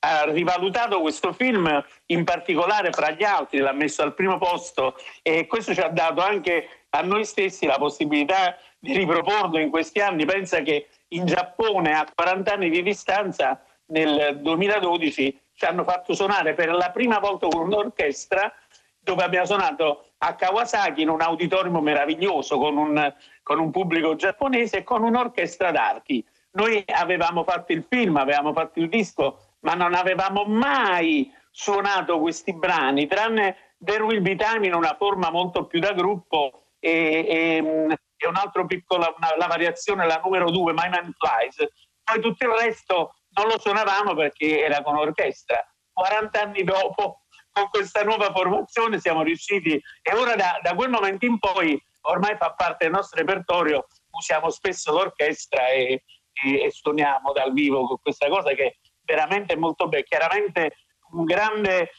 ha 0.05 0.25
rivalutato 0.25 1.01
questo 1.01 1.33
film 1.33 1.85
in 2.07 2.25
particolare 2.25 2.91
fra 2.91 3.11
gli 3.11 3.23
altri, 3.23 3.59
l'ha 3.59 3.73
messo 3.73 4.03
al 4.03 4.15
primo 4.15 4.37
posto 4.37 4.97
e 5.23 5.47
questo 5.47 5.75
ci 5.75 5.81
ha 5.81 5.89
dato 5.89 6.21
anche 6.21 6.87
a 6.91 7.03
noi 7.03 7.25
stessi 7.25 7.67
la 7.67 7.79
possibilità 7.79 8.57
di 8.79 8.97
riproporlo 8.97 9.59
in 9.59 9.71
questi 9.71 10.01
anni. 10.01 10.25
Pensa 10.25 10.61
che 10.63 10.89
in 11.09 11.25
Giappone 11.25 11.93
a 11.93 12.07
40 12.13 12.53
anni 12.53 12.71
di 12.71 12.83
distanza 12.83 13.63
nel 13.87 14.39
2012 14.41 15.41
ci 15.55 15.65
hanno 15.65 15.85
fatto 15.85 16.15
suonare 16.15 16.55
per 16.55 16.71
la 16.71 16.91
prima 16.91 17.21
volta 17.21 17.47
con 17.47 17.67
un'orchestra 17.67 18.53
dove 18.99 19.23
abbiamo 19.23 19.47
suonato 19.47 20.07
a 20.19 20.35
Kawasaki 20.35 21.03
in 21.03 21.11
un 21.11 21.21
auditorium 21.21 21.79
meraviglioso 21.79 22.59
con 22.59 22.77
un, 22.77 23.15
con 23.43 23.61
un 23.61 23.71
pubblico 23.71 24.17
giapponese 24.17 24.79
e 24.79 24.83
con 24.83 25.05
un'orchestra 25.05 25.71
d'archi. 25.71 26.25
Noi 26.53 26.83
avevamo 26.87 27.45
fatto 27.45 27.73
il 27.73 27.85
film, 27.89 28.17
avevamo 28.17 28.53
fatto 28.53 28.81
il 28.81 28.89
disco 28.89 29.52
ma 29.63 29.75
non 29.75 29.95
avevamo 29.95 30.45
mai 30.45 31.31
suonato 31.51 32.19
questi 32.19 32.55
brani, 32.55 33.07
tranne 33.07 33.75
There 33.83 34.03
Will 34.03 34.23
Be 34.23 34.37
Time 34.37 34.67
in 34.67 34.75
una 34.75 34.95
forma 34.97 35.31
molto 35.31 35.67
più 35.67 35.81
da 35.81 35.93
gruppo 35.93 36.67
e, 36.79 36.91
e, 37.29 37.97
e 38.17 38.27
un 38.27 38.37
altro 38.37 38.67
piccolo, 38.67 39.15
una, 39.17 39.37
la 39.37 39.47
variazione, 39.47 40.07
la 40.07 40.21
numero 40.23 40.51
due, 40.51 40.73
My 40.73 40.89
Man 40.89 41.13
Flies. 41.17 41.69
Poi 42.03 42.21
tutto 42.21 42.45
il 42.45 42.53
resto 42.53 43.15
non 43.35 43.49
lo 43.49 43.59
suonavamo 43.59 44.15
perché 44.15 44.63
era 44.63 44.83
con 44.83 44.97
orchestra. 44.97 45.65
40 45.93 46.41
anni 46.41 46.65
dopo, 46.65 47.23
con 47.53 47.69
questa 47.69 48.03
nuova 48.03 48.33
formazione, 48.33 48.99
siamo 48.99 49.23
riusciti 49.23 49.73
e 49.75 50.15
ora 50.15 50.35
da, 50.35 50.59
da 50.63 50.75
quel 50.75 50.91
momento 50.91 51.27
in 51.27 51.39
poi 51.39 51.81
ormai 52.03 52.37
fa 52.37 52.53
parte 52.55 52.85
del 52.85 52.95
nostro 52.95 53.21
repertorio, 53.21 53.87
usiamo 54.11 54.51
spesso 54.51 54.91
l'orchestra 54.93 55.69
e, 55.69 56.03
e, 56.33 56.63
e 56.65 56.71
suoniamo 56.71 57.33
dal 57.33 57.53
vivo 57.53 57.87
con 57.87 57.99
questa 58.01 58.29
cosa 58.29 58.53
che 58.55 58.79
veramente 59.05 59.57
molto 59.57 59.89
bene. 59.89 60.05
Chiaramente 60.05 60.77
un 61.13 61.25
grande 61.25 61.91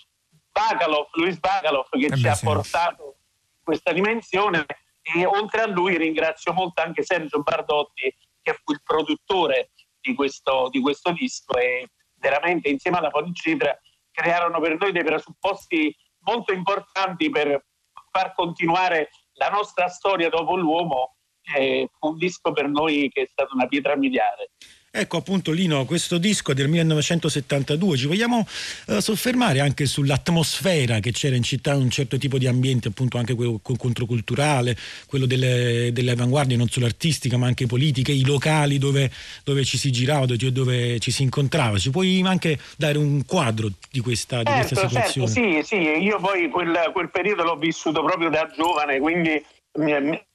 Bakalov, 0.52 1.08
Luis 1.14 1.40
Bakalov 1.40 1.90
che 1.90 2.06
eh 2.06 2.18
ci 2.18 2.28
ha 2.28 2.36
sì. 2.36 2.46
portato 2.46 3.18
questa 3.64 3.92
dimensione 3.92 4.66
e 5.02 5.26
oltre 5.26 5.62
a 5.62 5.68
lui 5.68 5.98
ringrazio 5.98 6.54
molto 6.54 6.82
anche 6.82 7.04
Sergio 7.04 7.42
Bardotti 7.42 8.16
che 8.42 8.54
fu 8.64 8.72
il 8.72 8.82
produttore 8.84 9.72
di 10.00 10.14
questo, 10.14 10.70
di 10.70 10.80
questo 10.80 11.12
disco 11.12 11.58
e 11.58 11.90
veramente 12.16 12.70
insieme 12.70 12.98
alla 12.98 13.10
Fonicitra 13.10 13.78
crearono 14.12 14.60
per 14.60 14.78
noi 14.78 14.92
dei 14.92 15.04
presupposti 15.04 15.96
molto 16.20 16.54
importanti 16.54 17.30
per 17.30 17.66
far 18.12 18.34
continuare 18.34 19.10
la 19.34 19.50
nostra 19.50 19.88
storia 19.88 20.30
dopo 20.30 20.56
l'uomo. 20.56 21.16
È 21.42 21.86
un 22.02 22.18
disco 22.18 22.52
per 22.52 22.68
noi 22.70 23.10
che 23.10 23.24
è 23.24 23.28
stato 23.28 23.56
una 23.56 23.68
pietra 23.68 23.96
miliare. 23.96 24.52
Ecco 24.96 25.18
appunto 25.18 25.52
Lino, 25.52 25.86
questo 25.86 26.20
disco 26.20 26.52
è 26.52 26.54
del 26.54 26.68
1972, 26.68 27.98
ci 27.98 28.06
vogliamo 28.06 28.46
eh, 28.90 29.02
soffermare 29.02 29.60
anche 29.60 29.88
sull'atmosfera 29.88 31.00
che 31.00 31.12
c'era 31.12 31.36
in 31.36 31.42
città, 31.42 31.76
un 31.76 31.90
certo 31.90 32.20
tipo 32.20 32.38
di 32.38 32.46
ambiente 32.46 32.90
appunto 32.90 33.18
anche 33.18 33.34
quello 33.34 33.60
controculturale, 33.60 34.78
quello 35.08 35.26
delle, 35.26 35.90
delle 35.92 36.12
avanguardie 36.12 36.56
non 36.58 36.68
solo 36.68 36.86
artistiche 36.86 37.38
ma 37.38 37.48
anche 37.48 37.66
politiche, 37.66 38.12
i 38.12 38.24
locali 38.24 38.78
dove, 38.78 39.10
dove 39.44 39.66
ci 39.66 39.80
si 39.80 39.92
girava, 39.92 40.28
dove, 40.28 40.52
dove, 40.52 41.00
ci 41.00 41.10
si 41.10 41.24
incontrava. 41.24 41.80
Ci 41.80 41.90
puoi 41.90 42.22
anche 42.24 42.60
dare 42.78 43.00
un 43.00 43.26
quadro 43.26 43.70
di 43.90 44.00
questa, 44.00 44.44
di 44.44 44.52
certo, 44.52 44.76
questa 44.76 44.90
certo, 44.90 45.10
situazione? 45.10 45.54
Certo, 45.54 45.66
sì, 45.66 45.76
sì, 45.76 46.04
io 46.04 46.20
poi 46.20 46.50
quel, 46.50 46.92
quel 46.94 47.10
periodo 47.10 47.42
l'ho 47.42 47.58
vissuto 47.58 48.04
proprio 48.04 48.30
da 48.30 48.48
giovane, 48.56 49.00
quindi 49.00 49.44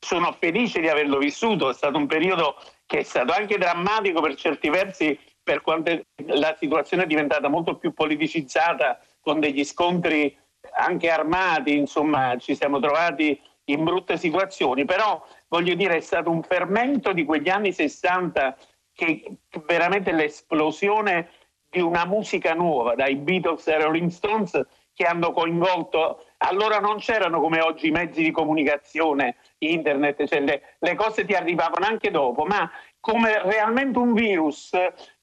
sono 0.01 0.37
felice 0.37 0.81
di 0.81 0.89
averlo 0.89 1.19
vissuto, 1.19 1.71
è 1.71 1.75
stato 1.75 1.97
un 1.97 2.09
periodo 2.09 2.57
che 2.89 3.01
è 3.01 3.03
stato 3.03 3.35
anche 3.35 3.59
drammatico 3.59 4.23
per 4.23 4.35
certi 4.35 4.71
versi 4.71 5.17
per 5.43 5.61
quanto 5.61 6.01
la 6.25 6.57
situazione 6.59 7.03
è 7.03 7.07
diventata 7.07 7.49
molto 7.49 7.77
più 7.77 7.93
politicizzata 7.93 8.99
con 9.21 9.41
degli 9.41 9.63
scontri 9.63 10.35
anche 10.79 11.11
armati, 11.11 11.77
insomma 11.77 12.37
ci 12.39 12.55
siamo 12.55 12.81
trovati 12.81 13.39
in 13.65 13.85
brutte 13.85 14.17
situazioni, 14.17 14.87
però 14.87 15.23
voglio 15.49 15.75
dire 15.75 15.97
è 15.97 16.01
stato 16.01 16.31
un 16.31 16.43
fermento 16.43 17.13
di 17.13 17.27
quegli 17.27 17.51
anni 17.51 17.73
60 17.73 18.57
che 18.95 19.37
veramente 19.67 20.11
l'esplosione 20.13 21.29
di 21.69 21.81
una 21.81 22.07
musica 22.07 22.55
nuova, 22.55 22.95
dai 22.95 23.17
Beatles 23.17 23.67
ai 23.69 23.83
Rolling 23.83 24.09
Stones, 24.09 24.67
che 24.95 25.05
hanno 25.05 25.33
coinvolto, 25.33 26.25
allora 26.39 26.79
non 26.79 26.97
c'erano 26.97 27.39
come 27.41 27.61
oggi 27.61 27.89
i 27.89 27.93
mezzi 27.93 28.23
di 28.23 28.31
comunicazione, 28.31 29.37
internet, 29.59 30.27
cioè 30.27 30.41
le, 30.41 30.63
le 30.79 30.95
cose 30.95 31.25
ti 31.25 31.35
arrivavano 31.35 31.87
anche 31.87 32.11
dopo, 32.11 32.45
ma 32.45 32.71
come 33.01 33.43
realmente 33.43 33.99
un 33.99 34.15
virus 34.15 34.71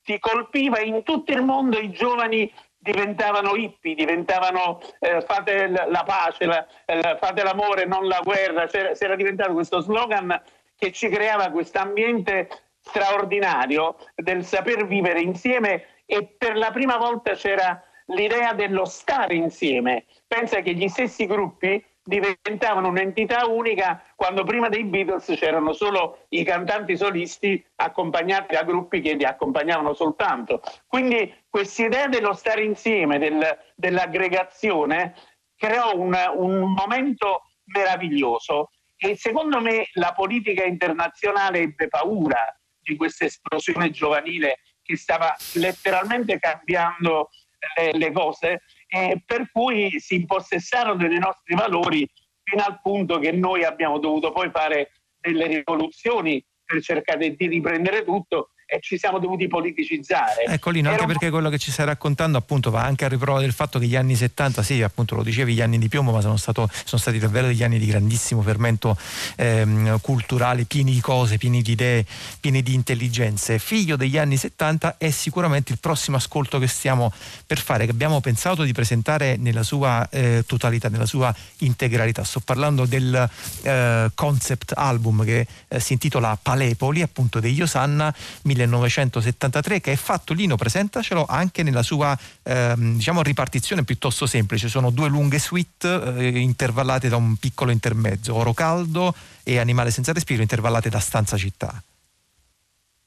ti 0.04 0.20
colpiva 0.20 0.80
in 0.80 1.04
tutto 1.04 1.32
il 1.32 1.44
mondo 1.44 1.77
i 1.80 1.92
giovani 1.92 2.51
diventavano 2.77 3.56
hippie, 3.56 3.96
diventavano 3.96 4.80
eh, 5.00 5.22
fate 5.22 5.68
la 5.68 6.04
pace, 6.06 6.46
la, 6.46 6.65
eh, 6.86 7.18
fate 7.20 7.42
l'amore, 7.42 7.86
non 7.86 8.08
la 8.08 8.22
guerra, 8.24 8.68
c'era, 8.68 8.92
c'era 8.92 9.15
diventato 9.15 9.54
questo 9.54 9.80
slogan 9.80 10.39
che 10.77 10.92
ci 10.92 11.10
creava 11.10 11.50
questo 11.50 11.80
ambiente 11.80 12.48
straordinario 12.80 13.96
del 14.13 14.46
saper 14.46 14.86
vivere 14.86 15.20
insieme 15.22 15.86
e 16.06 16.36
per 16.38 16.56
la 16.56 16.70
prima 16.70 16.98
volta 16.98 17.34
c'era 17.34 17.84
l'idea 18.08 18.54
dello 18.54 18.86
stare 18.86 19.34
insieme. 19.34 20.06
Pensa 20.27 20.62
che 20.62 20.74
gli 20.74 20.88
stessi 20.88 21.25
gruppi 21.25 21.84
diventavano 22.05 22.89
un'entità 22.89 23.47
unica 23.47 24.01
quando 24.15 24.43
prima 24.43 24.69
dei 24.69 24.83
Beatles 24.83 25.33
c'erano 25.35 25.74
solo 25.74 26.25
i 26.29 26.43
cantanti 26.43 26.95
solisti 26.95 27.63
accompagnati 27.77 28.53
da 28.53 28.63
gruppi 28.63 29.01
che 29.01 29.13
li 29.13 29.25
accompagnavano 29.25 29.93
soltanto. 29.93 30.62
Quindi 30.85 31.33
questa 31.50 31.85
idea 31.85 32.07
dello 32.07 32.33
stare 32.33 32.63
insieme, 32.63 33.17
del, 33.17 33.43
dell'aggregazione, 33.75 35.15
creò 35.55 35.95
un, 35.95 36.15
un 36.35 36.74
momento 36.74 37.41
meraviglioso 37.65 38.69
e 38.95 39.17
secondo 39.17 39.59
me 39.59 39.88
la 39.93 40.13
politica 40.13 40.63
internazionale 40.63 41.59
ebbe 41.59 41.88
paura 41.88 42.55
di 42.79 42.95
questa 42.95 43.25
esplosione 43.25 43.89
giovanile 43.89 44.59
che 44.83 44.95
stava 44.95 45.35
letteralmente 45.55 46.38
cambiando 46.38 47.29
le, 47.77 47.93
le 47.93 48.12
cose, 48.12 48.62
eh, 48.88 49.22
per 49.25 49.50
cui 49.51 50.00
si 50.00 50.15
impossessarono 50.15 51.08
dei 51.08 51.20
nostri 51.20 51.56
valori 51.56 52.08
fino 52.44 52.63
al 52.63 52.80
punto 52.82 53.20
che 53.20 53.32
noi 53.32 53.63
abbiamo 53.63 54.00
dovuto 54.00 54.32
poi 54.32 54.50
fare 54.51 54.92
delle 55.20 55.48
rivoluzioni 55.48 56.44
per 56.63 56.82
cercare 56.82 57.36
di 57.36 57.48
riprendere 57.48 58.04
tutto 58.04 58.51
e 58.67 58.79
ci 58.81 58.98
siamo 58.98 59.19
dovuti 59.19 59.48
politicizzare. 59.48 60.45
Ecco 60.48 60.72
Lino, 60.72 60.89
anche 60.89 61.05
perché 61.05 61.29
quello 61.29 61.50
che 61.50 61.60
ci 61.60 61.72
stai 61.72 61.86
raccontando 61.86 62.38
appunto 62.38 62.72
va 62.72 62.84
anche 62.84 63.05
a 63.05 63.07
riprova 63.07 63.39
del 63.39 63.53
fatto 63.53 63.77
che 63.77 63.86
gli 63.86 63.95
anni 63.95 64.15
70, 64.15 64.63
sì 64.63 64.81
appunto 64.81 65.13
lo 65.15 65.22
dicevi 65.22 65.53
gli 65.53 65.62
anni 65.62 65.77
di 65.77 65.88
piombo, 65.88 66.12
ma 66.12 66.22
sono, 66.22 66.38
stato, 66.38 66.67
sono 66.84 67.00
stati 67.00 67.19
davvero 67.19 67.48
degli 67.48 67.63
anni 67.63 67.77
di 67.77 67.86
grandissimo 67.86 68.41
fermento 68.41 68.98
ehm, 69.36 70.00
culturale, 70.01 70.65
pieni 70.65 70.93
di 70.93 71.00
cose, 71.00 71.38
pieni 71.38 71.62
di 71.62 71.74
idee, 71.74 72.05
pieni 72.39 72.63
di 72.63 72.74
intelligenze. 72.74 73.60
Figlio 73.60 73.95
degli 73.95 74.17
anni 74.17 74.36
70 74.36 74.98
è 74.98 75.12
sicuramente 75.12 75.72
il 75.72 75.77
prossimo 75.79 76.17
ascolto 76.17 76.57
che 76.57 76.67
stiamo 76.67 77.13
per 77.45 77.60
fare, 77.60 77.86
che 77.86 77.91
abbiamo 77.91 78.19
pensato 78.19 78.63
di 78.63 78.74
presentare 78.74 79.38
nella 79.38 79.63
sua 79.63 80.07
eh, 80.10 80.43
totalità, 80.48 80.89
nella 80.89 81.05
sua 81.05 81.34
integralità. 81.60 82.24
Sto 82.24 82.39
parlando 82.39 82.86
del 82.86 83.29
eh, 83.62 84.12
concept 84.15 84.74
album 84.75 85.24
che 85.24 85.45
eh, 85.67 85.79
si 85.79 85.93
intitola 85.93 86.36
Palepoli, 86.41 87.03
appunto 87.03 87.39
degli 87.39 87.62
Osanna. 87.62 88.13
1973 88.55 89.81
che 89.81 89.91
è 89.91 89.95
fatto 89.95 90.33
Lino 90.33 90.55
presentacelo 90.55 91.25
anche 91.27 91.63
nella 91.63 91.83
sua 91.83 92.17
ehm, 92.43 92.95
diciamo 92.95 93.21
ripartizione 93.21 93.83
piuttosto 93.83 94.25
semplice 94.25 94.69
sono 94.69 94.89
due 94.89 95.09
lunghe 95.09 95.39
suite 95.39 96.15
eh, 96.17 96.39
intervallate 96.39 97.09
da 97.09 97.17
un 97.17 97.35
piccolo 97.35 97.71
intermezzo 97.71 98.33
Oro 98.35 98.53
Caldo 98.53 99.13
e 99.43 99.59
Animale 99.59 99.91
senza 99.91 100.13
respiro 100.13 100.41
intervallate 100.41 100.89
da 100.89 101.00
Stanza 101.00 101.38
Città 101.38 101.81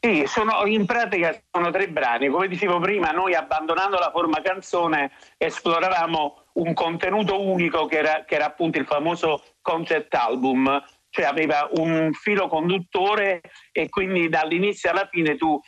sì, 0.01 0.25
sono, 0.27 0.65
in 0.65 0.87
pratica 0.87 1.37
sono 1.51 1.73
tre 1.73 1.89
brani. 1.89 2.29
Come 2.29 2.47
dicevo 2.47 2.79
prima, 2.79 3.11
noi 3.11 3.35
abbandonando 3.35 3.99
la 3.99 4.13
forma 4.13 4.41
canzone 4.41 5.11
esploravamo 5.37 6.43
un 6.53 6.73
contenuto 6.73 7.43
unico 7.43 7.87
che 7.87 7.99
era, 7.99 8.25
che 8.25 8.37
era 8.37 8.47
appunto 8.47 8.79
il 8.79 8.87
famoso 8.87 9.43
concept 9.61 10.15
album 10.15 10.81
cioè 11.19 11.27
aveva 11.27 11.69
un 11.73 12.13
filo 12.13 12.47
conduttore 12.47 13.41
e 13.73 13.89
quindi 13.89 14.29
dall'inizio 14.29 14.89
alla 14.91 15.09
fine 15.11 15.35
tu 15.35 15.61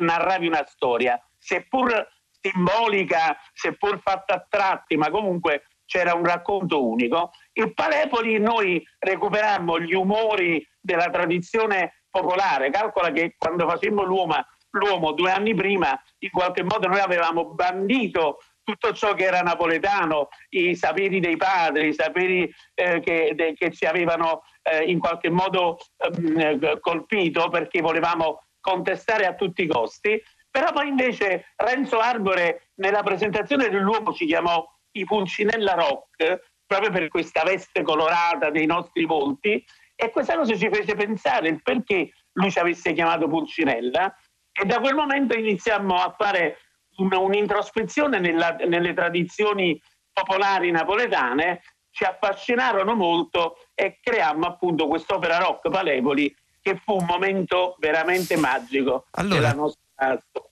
narravi 0.00 0.46
una 0.46 0.66
storia, 0.66 1.18
seppur 1.38 2.06
simbolica, 2.38 3.34
seppur 3.54 4.00
fatta 4.02 4.34
a 4.34 4.46
tratti, 4.46 4.96
ma 4.96 5.08
comunque 5.08 5.62
c'era 5.86 6.12
un 6.12 6.26
racconto 6.26 6.86
unico. 6.86 7.30
Il 7.54 7.72
Palepoli 7.72 8.38
noi 8.38 8.86
recuperammo 8.98 9.80
gli 9.80 9.94
umori 9.94 10.62
della 10.78 11.08
tradizione 11.08 12.02
popolare. 12.10 12.68
Calcola 12.68 13.10
che 13.10 13.34
quando 13.38 13.66
facemmo 13.66 14.02
l'uomo, 14.02 14.44
l'uomo 14.72 15.12
due 15.12 15.30
anni 15.30 15.54
prima, 15.54 15.98
in 16.18 16.30
qualche 16.30 16.62
modo 16.62 16.86
noi 16.86 17.00
avevamo 17.00 17.54
bandito 17.54 18.40
tutto 18.68 18.92
ciò 18.92 19.14
che 19.14 19.24
era 19.24 19.40
napoletano, 19.40 20.28
i 20.50 20.76
saperi 20.76 21.20
dei 21.20 21.38
padri, 21.38 21.88
i 21.88 21.94
saperi 21.94 22.54
eh, 22.74 23.00
che, 23.00 23.32
de, 23.34 23.54
che, 23.54 23.70
ci 23.72 23.86
avevano 23.86 24.42
eh, 24.62 24.84
in 24.84 24.98
qualche 24.98 25.30
modo 25.30 25.78
eh, 25.96 26.78
colpito 26.78 27.48
perché 27.48 27.80
volevamo 27.80 28.42
contestare 28.60 29.24
a 29.24 29.34
tutti 29.34 29.62
i 29.62 29.66
costi. 29.66 30.22
Però 30.50 30.70
poi 30.72 30.88
invece 30.88 31.52
Renzo 31.56 31.98
Arbore 31.98 32.72
nella 32.74 33.02
presentazione 33.02 33.70
dell'uomo 33.70 34.12
ci 34.12 34.26
chiamò 34.26 34.62
i 34.92 35.04
Pulcinella 35.06 35.72
Rock, 35.72 36.50
proprio 36.66 36.90
per 36.90 37.08
questa 37.08 37.44
veste 37.44 37.80
colorata 37.80 38.50
dei 38.50 38.66
nostri 38.66 39.06
volti, 39.06 39.64
e 39.94 40.10
questa 40.10 40.36
cosa 40.36 40.54
ci 40.54 40.68
fece 40.70 40.94
pensare 40.94 41.48
il 41.48 41.62
perché 41.62 42.10
lui 42.32 42.50
ci 42.50 42.58
avesse 42.58 42.92
chiamato 42.92 43.28
Pulcinella, 43.28 44.14
e 44.52 44.66
da 44.66 44.78
quel 44.78 44.94
momento 44.94 45.38
iniziamo 45.38 45.94
a 45.94 46.14
fare 46.18 46.58
una, 46.98 47.18
un'introspezione 47.18 48.18
nella, 48.18 48.56
nelle 48.66 48.94
tradizioni 48.94 49.80
popolari 50.12 50.70
napoletane, 50.70 51.62
ci 51.90 52.04
affascinarono 52.04 52.94
molto 52.94 53.56
e 53.74 53.98
creammo 54.00 54.46
appunto 54.46 54.86
quest'opera 54.86 55.38
rock 55.38 55.68
Palepoli 55.68 56.34
che 56.60 56.80
fu 56.84 56.96
un 56.96 57.04
momento 57.06 57.76
veramente 57.78 58.36
magico 58.36 59.06
allora, 59.12 59.34
della 59.34 59.52
nostra 59.54 59.80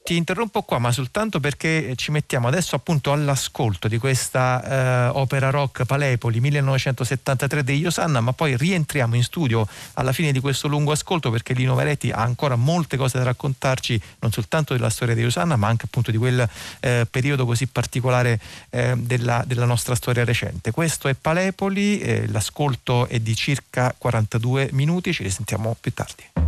ti 0.07 0.17
interrompo 0.17 0.63
qua, 0.63 0.79
ma 0.79 0.93
soltanto 0.93 1.41
perché 1.41 1.95
ci 1.97 2.13
mettiamo 2.13 2.47
adesso 2.47 2.77
appunto 2.77 3.11
all'ascolto 3.11 3.89
di 3.89 3.99
questa 3.99 4.63
eh, 4.63 5.09
opera 5.09 5.51
rock 5.51 5.85
Palepoli 5.85 6.39
1973 6.39 7.65
degli 7.65 7.87
Osanna, 7.87 8.21
ma 8.21 8.33
poi 8.33 8.57
rientriamo 8.57 9.17
in 9.17 9.25
studio 9.25 9.67
alla 9.95 10.13
fine 10.13 10.31
di 10.31 10.39
questo 10.39 10.69
lungo 10.69 10.93
ascolto 10.93 11.31
perché 11.31 11.55
Lino 11.55 11.75
Varetti 11.75 12.11
ha 12.11 12.21
ancora 12.23 12.55
molte 12.55 12.97
cose 12.97 13.19
da 13.19 13.25
raccontarci, 13.25 14.01
non 14.21 14.31
soltanto 14.31 14.75
della 14.75 14.91
storia 14.91 15.17
degli 15.17 15.25
Osanna, 15.25 15.57
ma 15.57 15.67
anche 15.67 15.87
appunto 15.87 16.13
di 16.13 16.19
quel 16.19 16.49
eh, 16.79 17.07
periodo 17.11 17.45
così 17.45 17.67
particolare 17.67 18.41
eh, 18.71 18.95
della, 18.97 19.43
della, 19.45 19.65
nostra 19.65 19.97
storia 19.97 20.25
recente. 20.25 20.71
Questo 20.71 21.09
è 21.09 21.15
Palepoli, 21.15 21.99
eh, 21.99 22.29
l'ascolto 22.29 23.09
è 23.09 23.19
di 23.19 23.35
circa 23.35 23.93
42 23.97 24.71
minuti, 24.73 25.13
ci 25.13 25.25
risentiamo 25.25 25.77
più 25.81 25.93
tardi. 25.93 26.46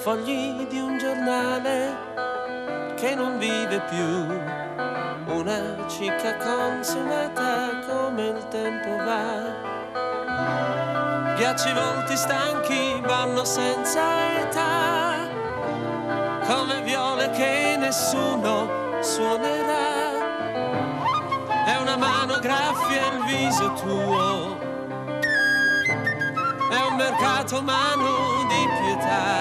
Fogli 0.00 0.66
di 0.66 0.80
un 0.80 0.96
giornale 0.96 2.94
che 2.96 3.14
non 3.14 3.36
vive 3.36 3.80
più, 3.90 5.34
una 5.36 5.86
cicca 5.88 6.36
consumata 6.36 7.80
come 7.86 8.28
il 8.28 8.48
tempo 8.48 8.96
va. 8.96 9.68
Ghiacci 11.36 11.72
volti 11.74 12.16
stanchi 12.16 12.98
vanno 13.04 13.44
senza 13.44 14.40
età, 14.40 15.28
come 16.46 16.80
viole 16.82 17.28
che 17.30 17.76
nessuno 17.78 19.02
suonerà 19.02 20.08
è 21.66 21.76
una 21.76 21.96
mano 21.98 22.38
graffia 22.38 23.12
il 23.12 23.24
viso 23.24 23.74
tuo, 23.74 24.58
è 26.70 26.86
un 26.88 26.96
mercato 26.96 27.58
umano 27.58 28.46
di 28.48 28.66
pietà. 28.80 29.39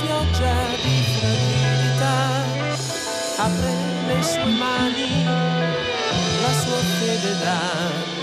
Pioggia 0.00 0.54
di 0.82 1.02
fragilità, 1.14 2.44
apre 3.36 3.74
le 4.06 4.22
sue 4.22 4.44
mani, 4.44 5.24
la 6.42 6.52
sua 6.52 6.80
fede 6.98 7.38
dà 7.42 8.14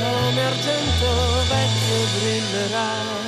come 0.00 0.42
argento 0.42 1.06
vecchio 1.48 2.00
brillerà. 2.18 3.19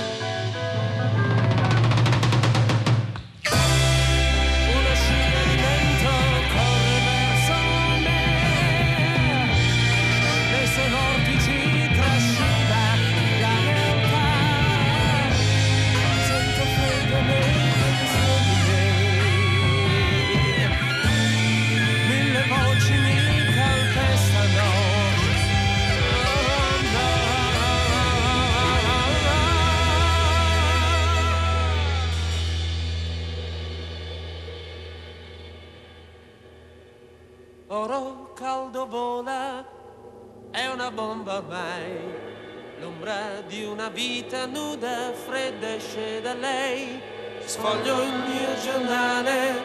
Nuda, 44.53 45.13
fredda 45.27 45.75
esce 45.75 46.21
da 46.23 46.35
lei. 46.35 47.01
Sfoglio 47.45 48.03
il 48.03 48.15
mio 48.29 48.55
giornale, 48.63 49.62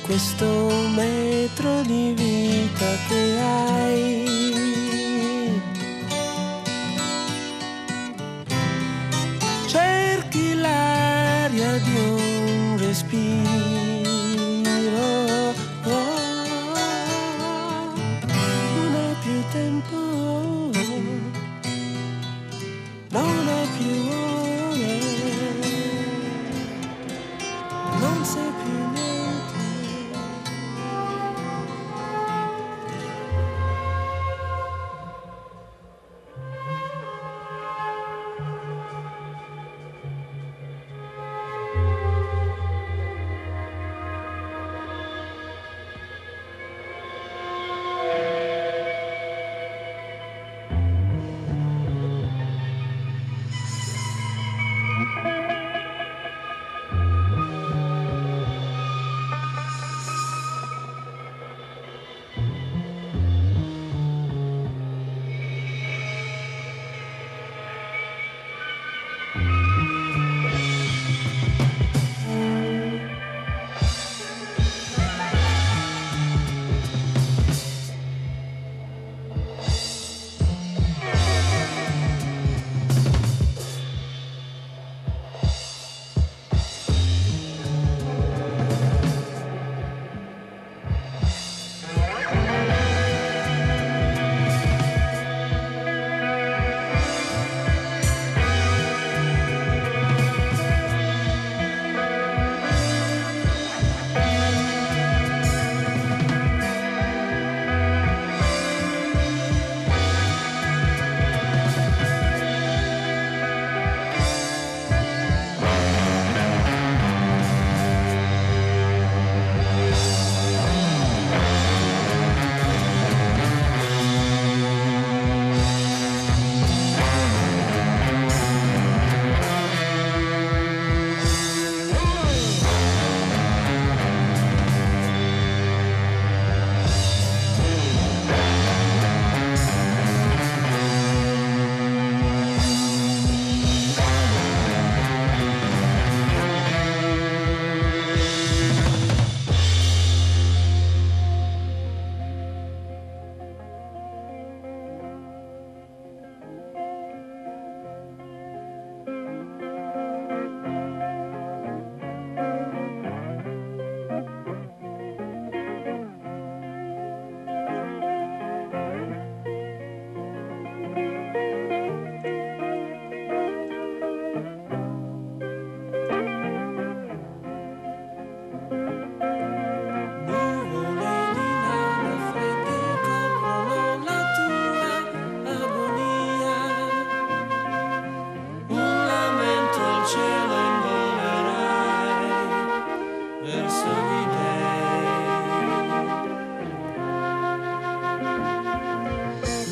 questo 0.00 0.70
metro 0.94 1.82
di 1.82 2.12
vita 2.16 2.86
che 3.08 3.38
hai. 3.40 4.26
Cerchi 9.66 10.54
l'aria 10.54 11.78
di 11.78 11.96
un 11.96 12.76
respiro. 12.78 13.67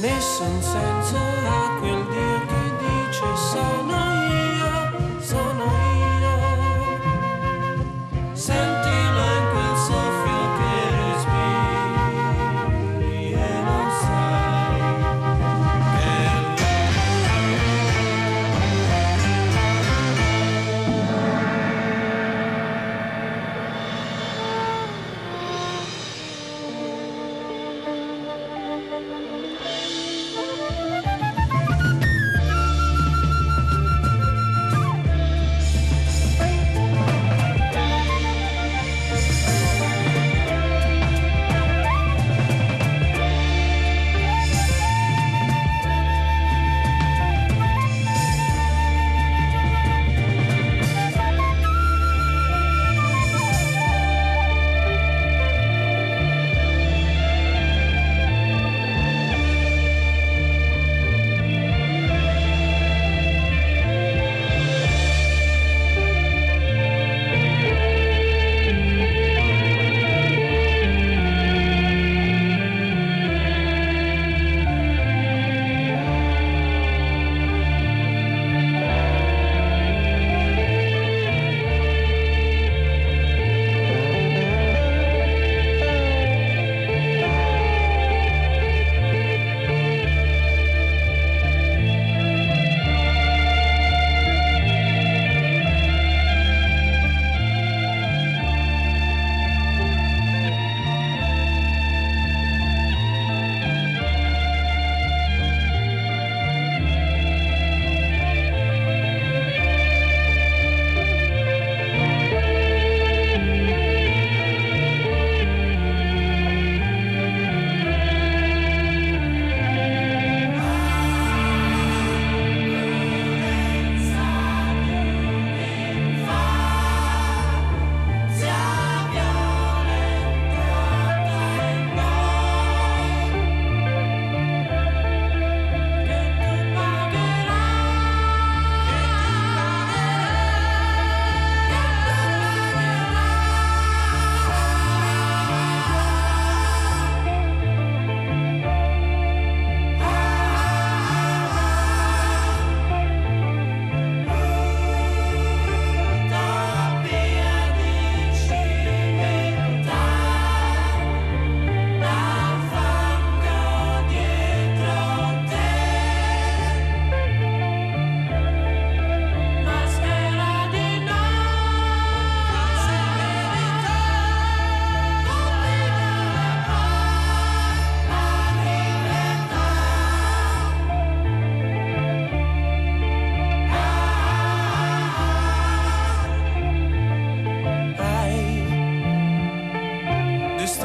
nessun 0.01 0.63
senso 0.63 1.17
ha 1.17 1.79
quel 1.79 2.05
Dio 2.09 2.47
che 2.47 2.63
dice 2.79 3.27
sono 3.51 3.96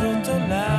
distrutto 0.02 0.32
la 0.32 0.46
pietà. 0.48 0.71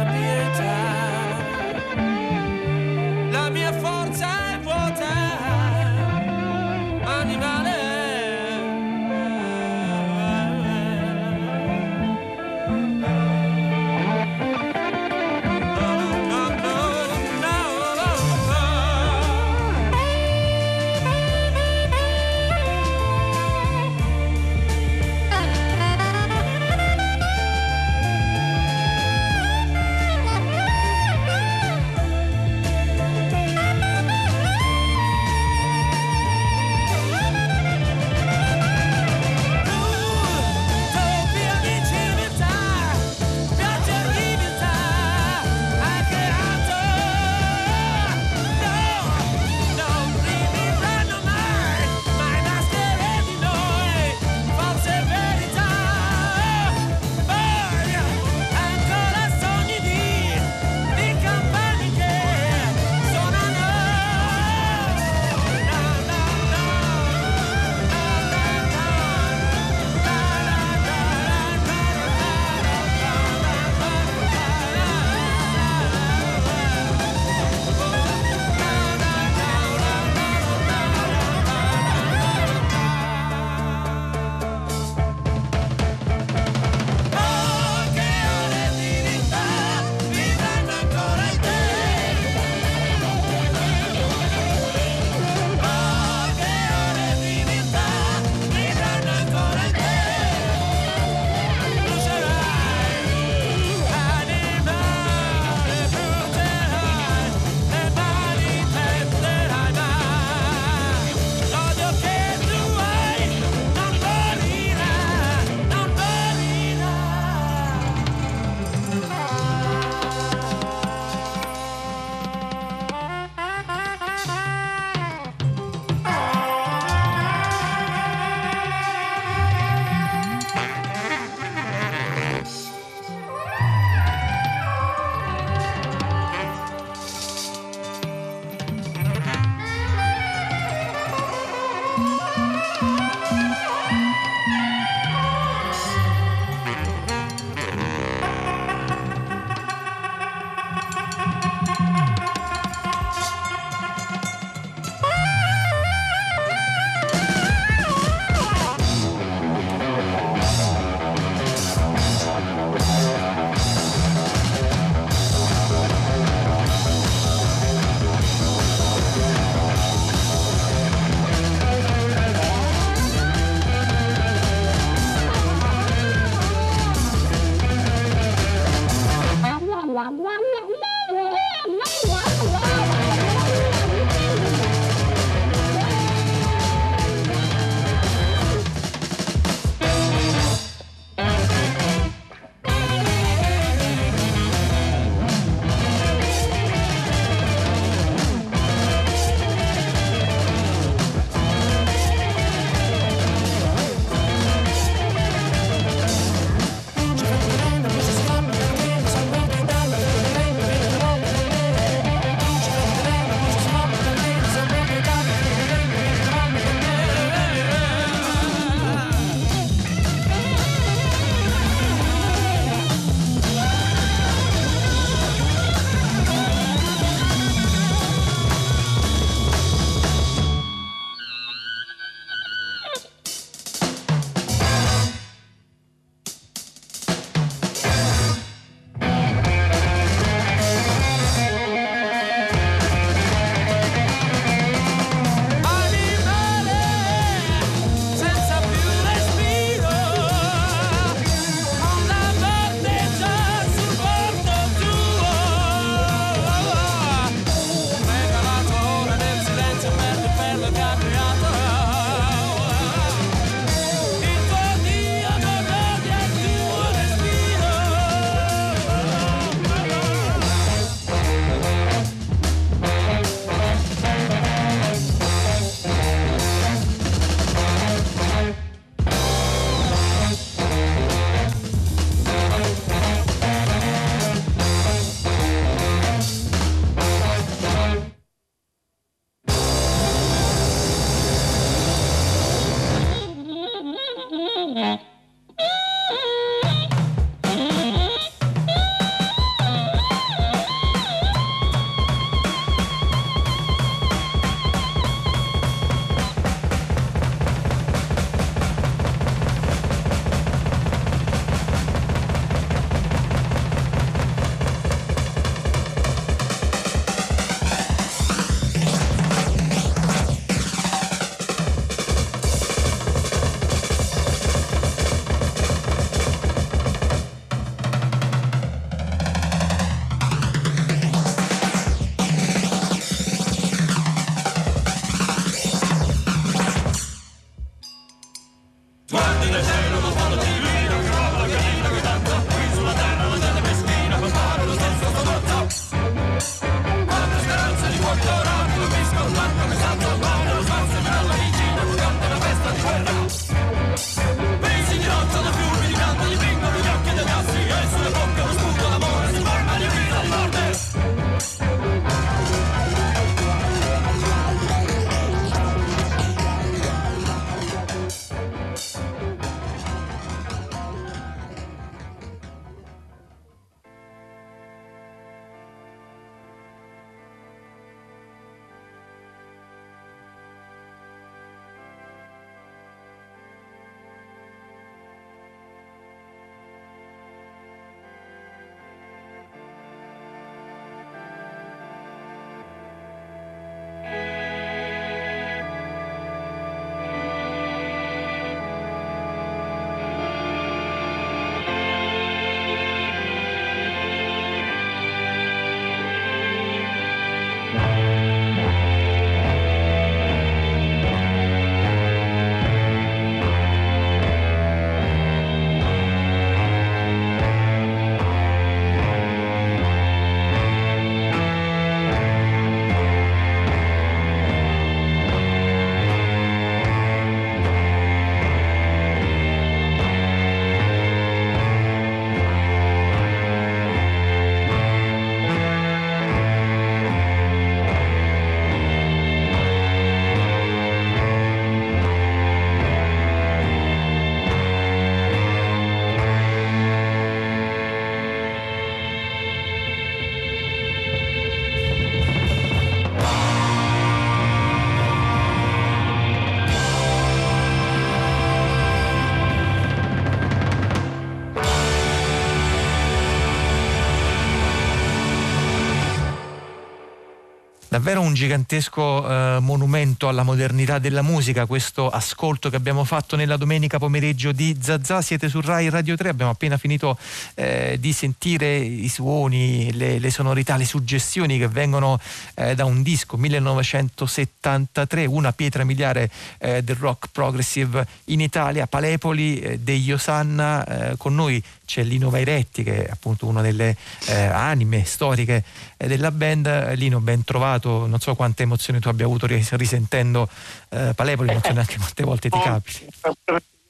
Davvero 467.93 468.23
un 468.23 468.33
gigantesco 468.33 469.29
eh, 469.29 469.59
monumento 469.61 470.27
alla 470.27 470.45
modernità 470.45 470.99
della 470.99 471.21
musica, 471.21 471.67
questo 471.67 472.09
ascolto 472.09 472.71
che 472.71 472.77
abbiamo 472.77 473.05
fatto 473.05 473.37
nella 473.37 473.59
domenica 473.59 473.99
pomeriggio 473.99 474.51
di 474.53 474.79
Zazà. 474.81 475.21
Siete 475.21 475.51
su 475.51 475.61
Rai 475.61 475.91
Radio 475.91 476.17
3, 476.17 476.31
abbiamo 476.31 476.53
appena 476.53 476.79
finito 476.79 477.19
eh, 477.53 477.99
di 478.01 478.15
sentire 478.15 478.79
i 478.79 479.11
suoni, 479.11 479.93
le, 479.93 480.19
le, 480.19 480.31
sonorità, 480.31 480.79
le 480.79 480.87
suggestioni 480.87 481.59
che 481.59 481.69
vengono 481.69 482.19
eh, 482.55 482.75
da 482.75 482.87
un 482.87 483.03
disco 483.03 483.37
1973, 483.37 485.27
una 485.27 485.53
pietra 485.53 485.85
miliare 485.85 486.31
eh, 486.61 486.83
del 486.83 486.97
rock 486.97 487.29
progressive 487.31 488.07
in 488.27 488.41
Italia, 488.41 488.87
Palepoli 488.87 489.61
eh, 489.61 489.79
degli 489.81 490.13
Osanna. 490.13 491.11
Eh, 491.11 491.17
con 491.19 491.35
noi 491.35 491.63
c'è 491.85 492.03
Lino 492.05 492.31
Vairetti 492.31 492.85
che 492.85 493.05
è 493.05 493.11
appunto 493.11 493.45
una 493.45 493.61
delle 493.61 493.95
anime 494.27 495.05
storiche 495.05 495.63
della 495.99 496.31
band. 496.31 496.95
Lino, 496.95 497.21
ben 497.21 497.45
trovato 497.45 497.82
stato, 497.83 498.07
non 498.07 498.21
so 498.21 498.35
quante 498.37 498.63
emozioni 498.63 499.01
tu 499.01 499.09
abbia 499.09 499.27
avuto 499.27 499.47
risentendo 499.47 500.49
eh, 500.91 501.13
Palepoli, 501.15 501.53
non 501.53 501.61
so 501.63 501.73
neanche 501.75 501.97
quante 501.97 502.23
volte 502.23 502.49
ti 502.49 502.59
capiti. 502.61 503.07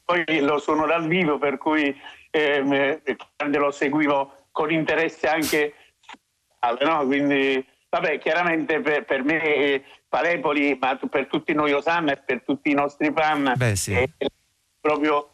Poi 0.04 0.40
lo 0.40 0.58
sono 0.58 0.86
dal 0.86 1.06
vivo, 1.06 1.38
per 1.38 1.58
cui 1.58 1.94
eh, 2.30 3.02
lo 3.52 3.70
seguivo 3.70 4.46
con 4.50 4.72
interesse 4.72 5.28
anche, 5.28 5.74
no? 6.80 7.06
quindi 7.06 7.64
vabbè, 7.88 8.18
chiaramente 8.18 8.80
per, 8.80 9.04
per 9.04 9.22
me 9.22 9.42
eh, 9.42 9.84
Palepoli, 10.08 10.76
ma 10.80 10.96
per 10.96 11.26
tutti 11.26 11.52
noi 11.52 11.72
Osanna 11.72 12.12
e 12.12 12.16
per 12.16 12.42
tutti 12.42 12.70
i 12.70 12.74
nostri 12.74 13.12
fan, 13.14 13.52
Beh, 13.56 13.76
sì. 13.76 13.92
è 13.92 14.08
proprio 14.80 15.30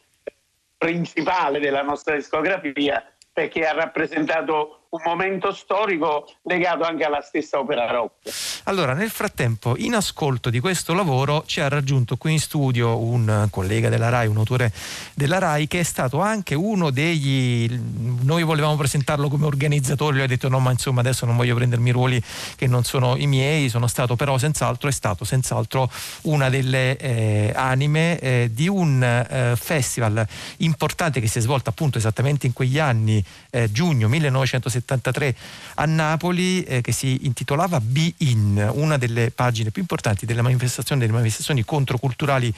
principale 0.77 1.59
della 1.59 1.83
nostra 1.83 2.15
discografia 2.15 3.05
perché 3.33 3.67
ha 3.67 3.73
rappresentato 3.73 4.78
un 4.91 5.03
momento 5.05 5.53
storico 5.53 6.27
legato 6.43 6.85
anche 6.85 7.05
alla 7.05 7.21
stessa 7.21 7.59
opera 7.59 7.91
rock. 7.91 8.63
Allora, 8.65 8.95
nel 8.95 9.11
frattempo, 9.11 9.75
in 9.77 9.95
ascolto 9.95 10.49
di 10.49 10.61
questo 10.61 10.95
lavoro 10.95 11.45
ci 11.47 11.61
ha 11.61 11.69
raggiunto 11.69 12.17
qui 12.17 12.33
in 12.33 12.41
studio 12.41 12.99
un 12.99 13.49
collega 13.51 13.91
della 13.91 14.09
RAI, 14.09 14.29
un 14.29 14.39
autore 14.39 14.73
della 15.15 15.39
RAI, 15.39 15.67
che 15.67 15.81
è 15.81 15.83
stato 15.83 16.21
anche 16.21 16.55
uno 16.55 16.91
degli... 16.91 17.71
Noi 18.23 18.43
volevamo 18.43 18.77
presentarlo 18.77 19.29
come 19.29 19.45
organizzatore, 19.45 20.15
lui 20.15 20.25
ha 20.25 20.27
detto 20.27 20.49
no, 20.49 20.59
ma 20.59 20.71
insomma 20.71 21.01
adesso 21.01 21.27
non 21.27 21.37
voglio 21.37 21.55
prendermi 21.55 21.91
ruoli 21.91 22.23
che 22.57 22.67
non 22.67 22.85
sono 22.85 23.17
i 23.17 23.27
miei, 23.27 23.69
sono 23.69 23.89
stato 23.89 24.17
però 24.17 24.39
senz'altro, 24.39 24.89
è 24.89 24.93
stato 24.93 25.25
senz'altro 25.25 25.91
una 26.23 26.49
delle 26.49 26.97
eh, 26.97 27.53
anime 27.55 28.19
eh, 28.21 28.51
di 28.53 28.69
un 28.69 29.03
eh, 29.03 29.55
festival 29.57 30.27
importante 30.59 31.21
che 31.21 31.27
si 31.27 31.39
è 31.39 31.41
svolto 31.43 31.69
appunto 31.69 31.99
esattamente 31.99 32.47
in 32.47 32.55
quegli 32.55 32.79
anni, 32.79 33.23
eh, 33.51 33.71
giugno 33.71 34.09
1970 34.09 34.78
1973 34.79 35.35
a 35.75 35.85
Napoli 35.85 36.63
eh, 36.65 36.81
che 36.81 36.93
si 36.93 37.27
intitolava 37.27 37.81
Be 37.81 38.13
In, 38.19 38.71
una 38.75 38.97
delle 38.97 39.31
pagine 39.31 39.71
più 39.71 39.83
importanti 39.83 40.27
delle 40.27 40.43
manifestazioni, 40.43 41.01
delle 41.01 41.13
manifestazioni 41.13 41.65
controculturali 41.65 42.53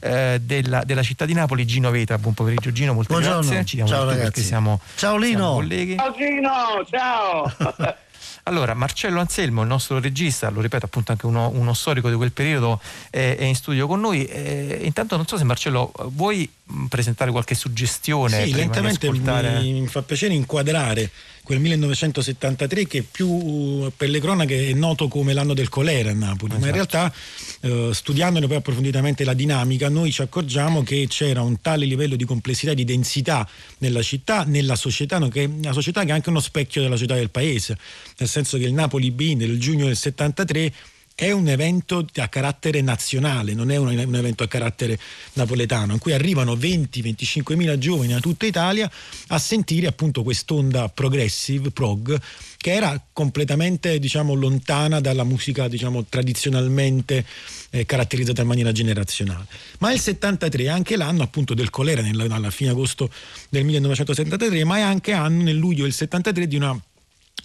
eh, 0.00 0.40
della, 0.42 0.82
della, 0.84 1.02
città 1.02 1.24
di 1.24 1.34
Napoli. 1.34 1.66
Gino 1.66 1.90
Veta, 1.90 2.18
buon 2.18 2.34
pomeriggio 2.34 2.72
Gino, 2.72 2.92
molte 2.92 3.12
Buongiorno. 3.12 3.40
grazie. 3.40 3.64
Ci 3.64 3.76
diamo 3.76 3.90
ciao 3.90 4.04
ragazzi. 4.04 4.42
Siamo, 4.42 4.80
ciao 4.96 5.16
Lino. 5.16 5.38
Siamo 5.38 5.54
colleghi. 5.54 5.96
Ciao 5.96 6.14
Gino, 6.16 6.86
ciao. 6.90 7.94
Allora, 8.48 8.74
Marcello 8.74 9.18
Anselmo, 9.18 9.62
il 9.62 9.68
nostro 9.68 9.98
regista, 9.98 10.50
lo 10.50 10.60
ripeto 10.60 10.86
appunto 10.86 11.10
anche 11.10 11.26
uno, 11.26 11.50
uno 11.52 11.74
storico 11.74 12.08
di 12.08 12.14
quel 12.14 12.30
periodo, 12.30 12.80
è, 13.10 13.34
è 13.36 13.42
in 13.42 13.56
studio 13.56 13.88
con 13.88 13.98
noi. 13.98 14.24
E, 14.24 14.82
intanto 14.82 15.16
non 15.16 15.26
so 15.26 15.36
se 15.36 15.42
Marcello 15.42 15.92
vuoi 16.10 16.48
presentare 16.88 17.32
qualche 17.32 17.56
suggestione? 17.56 18.44
Sì, 18.44 18.54
lentamente 18.54 19.08
ascoltare... 19.08 19.58
mi, 19.58 19.80
mi 19.80 19.86
fa 19.88 20.02
piacere 20.02 20.34
inquadrare 20.34 21.10
quel 21.46 21.60
1973 21.60 22.88
che 22.88 23.04
più 23.08 23.88
per 23.96 24.10
le 24.10 24.18
cronache 24.18 24.68
è 24.68 24.72
noto 24.72 25.06
come 25.06 25.32
l'anno 25.32 25.54
del 25.54 25.68
colera 25.68 26.10
a 26.10 26.12
Napoli, 26.12 26.50
esatto. 26.50 26.58
ma 26.60 26.66
in 26.66 26.72
realtà 26.72 27.14
eh, 27.60 27.90
studiandone 27.92 28.48
poi 28.48 28.56
approfonditamente 28.56 29.22
la 29.22 29.32
dinamica 29.32 29.88
noi 29.88 30.10
ci 30.10 30.22
accorgiamo 30.22 30.82
che 30.82 31.06
c'era 31.08 31.42
un 31.42 31.60
tale 31.60 31.86
livello 31.86 32.16
di 32.16 32.24
complessità 32.24 32.72
e 32.72 32.74
di 32.74 32.82
densità 32.82 33.48
nella 33.78 34.02
città, 34.02 34.42
nella 34.42 34.74
società, 34.74 35.18
no, 35.18 35.28
che, 35.28 35.44
una 35.44 35.72
società 35.72 36.02
che 36.02 36.08
è 36.08 36.14
anche 36.14 36.30
uno 36.30 36.40
specchio 36.40 36.82
della 36.82 36.96
società 36.96 37.14
del 37.14 37.30
paese, 37.30 37.78
nel 38.18 38.28
senso 38.28 38.58
che 38.58 38.64
il 38.64 38.74
Napoli 38.74 39.12
B 39.12 39.34
nel 39.36 39.60
giugno 39.60 39.86
del 39.86 39.96
73 39.96 40.72
è 41.16 41.30
un 41.30 41.48
evento 41.48 42.06
a 42.16 42.28
carattere 42.28 42.82
nazionale, 42.82 43.54
non 43.54 43.70
è 43.70 43.76
un, 43.76 43.88
un, 43.88 44.14
evento 44.14 44.42
a 44.42 44.48
carattere 44.48 44.98
napoletano, 45.32 45.94
in 45.94 45.98
cui 45.98 46.12
arrivano 46.12 46.54
20-25 46.54 47.56
mila 47.56 47.78
giovani 47.78 48.12
da 48.12 48.20
tutta 48.20 48.44
Italia 48.44 48.88
a 49.28 49.38
sentire 49.38 49.86
appunto 49.86 50.22
quest'onda 50.22 50.90
progressive, 50.90 51.70
prog, 51.70 52.20
che 52.58 52.74
era 52.74 53.02
completamente 53.14 53.98
diciamo, 53.98 54.34
lontana 54.34 55.00
dalla 55.00 55.24
musica 55.24 55.68
diciamo, 55.68 56.04
tradizionalmente 56.04 57.24
eh, 57.70 57.86
caratterizzata 57.86 58.42
in 58.42 58.48
maniera 58.48 58.72
generazionale. 58.72 59.46
Ma 59.78 59.94
il 59.94 60.00
73 60.00 60.64
è 60.64 60.68
anche 60.68 60.98
l'anno 60.98 61.22
appunto 61.22 61.54
del 61.54 61.70
colera, 61.70 62.02
nella, 62.02 62.26
alla 62.28 62.50
fine 62.50 62.68
agosto 62.68 63.10
del 63.48 63.64
1973, 63.64 64.64
ma 64.64 64.76
è 64.76 64.82
anche 64.82 65.12
anno 65.12 65.44
nel 65.44 65.56
luglio 65.56 65.84
del 65.84 65.94
73 65.94 66.46
di 66.46 66.56
una 66.56 66.78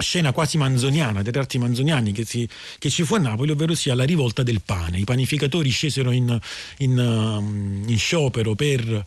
scena 0.02 0.32
quasi 0.32 0.58
manzoniana, 0.58 1.22
dei 1.22 1.32
teatri 1.32 1.60
manzoniani 1.60 2.12
che, 2.12 2.26
si, 2.26 2.48
che, 2.78 2.90
ci 2.90 3.04
fu 3.04 3.16
a 3.16 3.20
Napoli, 3.20 3.52
ovvero 3.52 3.76
sia 3.76 3.96
la 3.96 4.04
rivolta 4.04 4.44
del 4.44 4.62
pane. 4.64 5.00
I 5.00 5.04
panificatori 5.04 5.70
scesero 5.70 6.12
in, 6.12 6.38
in, 6.78 6.98
um, 6.98 7.84
in 7.88 7.98
sciopero 7.98 8.56
per, 8.56 9.06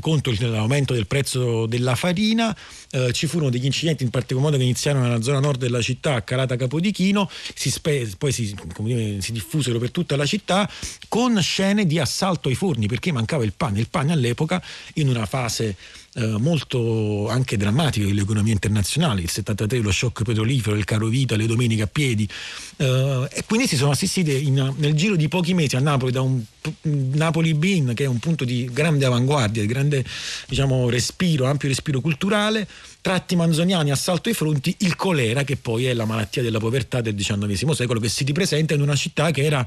contro 0.00 0.34
l'aumento 0.38 0.94
del 0.94 1.06
prezzo 1.06 1.66
della 1.66 1.94
farina, 1.94 2.56
eh, 2.90 3.12
ci 3.12 3.26
furono 3.26 3.50
degli 3.50 3.64
incidenti 3.64 4.02
in 4.02 4.10
particolar 4.10 4.44
modo 4.44 4.56
che 4.56 4.64
iniziarono 4.64 5.06
nella 5.06 5.22
zona 5.22 5.40
nord 5.40 5.58
della 5.58 5.80
città, 5.80 6.14
a 6.14 6.22
Carata 6.22 6.56
Capodichino, 6.56 7.30
si 7.54 7.70
spe- 7.70 8.10
poi 8.18 8.32
si, 8.32 8.54
dire, 8.78 9.20
si 9.20 9.32
diffusero 9.32 9.78
per 9.78 9.90
tutta 9.90 10.16
la 10.16 10.26
città 10.26 10.68
con 11.08 11.40
scene 11.40 11.86
di 11.86 11.98
assalto 11.98 12.48
ai 12.48 12.54
forni 12.54 12.86
perché 12.86 13.12
mancava 13.12 13.44
il 13.44 13.52
pane. 13.56 13.80
Il 13.80 13.88
pane 13.88 14.12
all'epoca 14.12 14.62
in 14.94 15.08
una 15.08 15.26
fase 15.26 15.76
eh, 16.14 16.36
molto 16.38 17.28
anche 17.28 17.56
drammatiche 17.56 18.06
dell'economia 18.06 18.52
internazionale, 18.52 19.22
il 19.22 19.30
73 19.30 19.78
lo 19.78 19.90
shock 19.90 20.22
petrolifero, 20.22 20.76
il 20.76 20.84
caro 20.84 21.06
vita, 21.08 21.36
le 21.36 21.46
domeniche 21.46 21.82
a 21.82 21.86
piedi. 21.86 22.28
Eh, 22.76 23.28
e 23.30 23.44
quindi 23.46 23.66
si 23.66 23.76
sono 23.76 23.90
assistite 23.90 24.32
in, 24.32 24.74
nel 24.76 24.94
giro 24.94 25.16
di 25.16 25.28
pochi 25.28 25.54
mesi 25.54 25.76
a 25.76 25.80
Napoli 25.80 26.12
da 26.12 26.20
un 26.20 26.42
Napoli 26.82 27.52
Bean 27.54 27.92
che 27.94 28.04
è 28.04 28.06
un 28.06 28.18
punto 28.18 28.44
di 28.44 28.70
grande 28.72 29.04
avanguardia, 29.04 29.62
di 29.62 29.68
grande 29.68 30.04
diciamo, 30.46 30.88
respiro, 30.88 31.46
ampio 31.46 31.68
respiro 31.68 32.00
culturale, 32.00 32.66
tratti 33.00 33.36
manzoniani, 33.36 33.90
assalto 33.90 34.28
ai 34.28 34.34
fronti, 34.34 34.74
il 34.78 34.96
colera 34.96 35.42
che 35.42 35.56
poi 35.56 35.86
è 35.86 35.94
la 35.94 36.04
malattia 36.04 36.42
della 36.42 36.58
povertà 36.58 37.00
del 37.00 37.14
XIX 37.14 37.72
secolo 37.72 38.00
che 38.00 38.08
si 38.08 38.24
ripresenta 38.24 38.72
in 38.74 38.80
una 38.80 38.96
città 38.96 39.30
che, 39.30 39.44
era, 39.44 39.66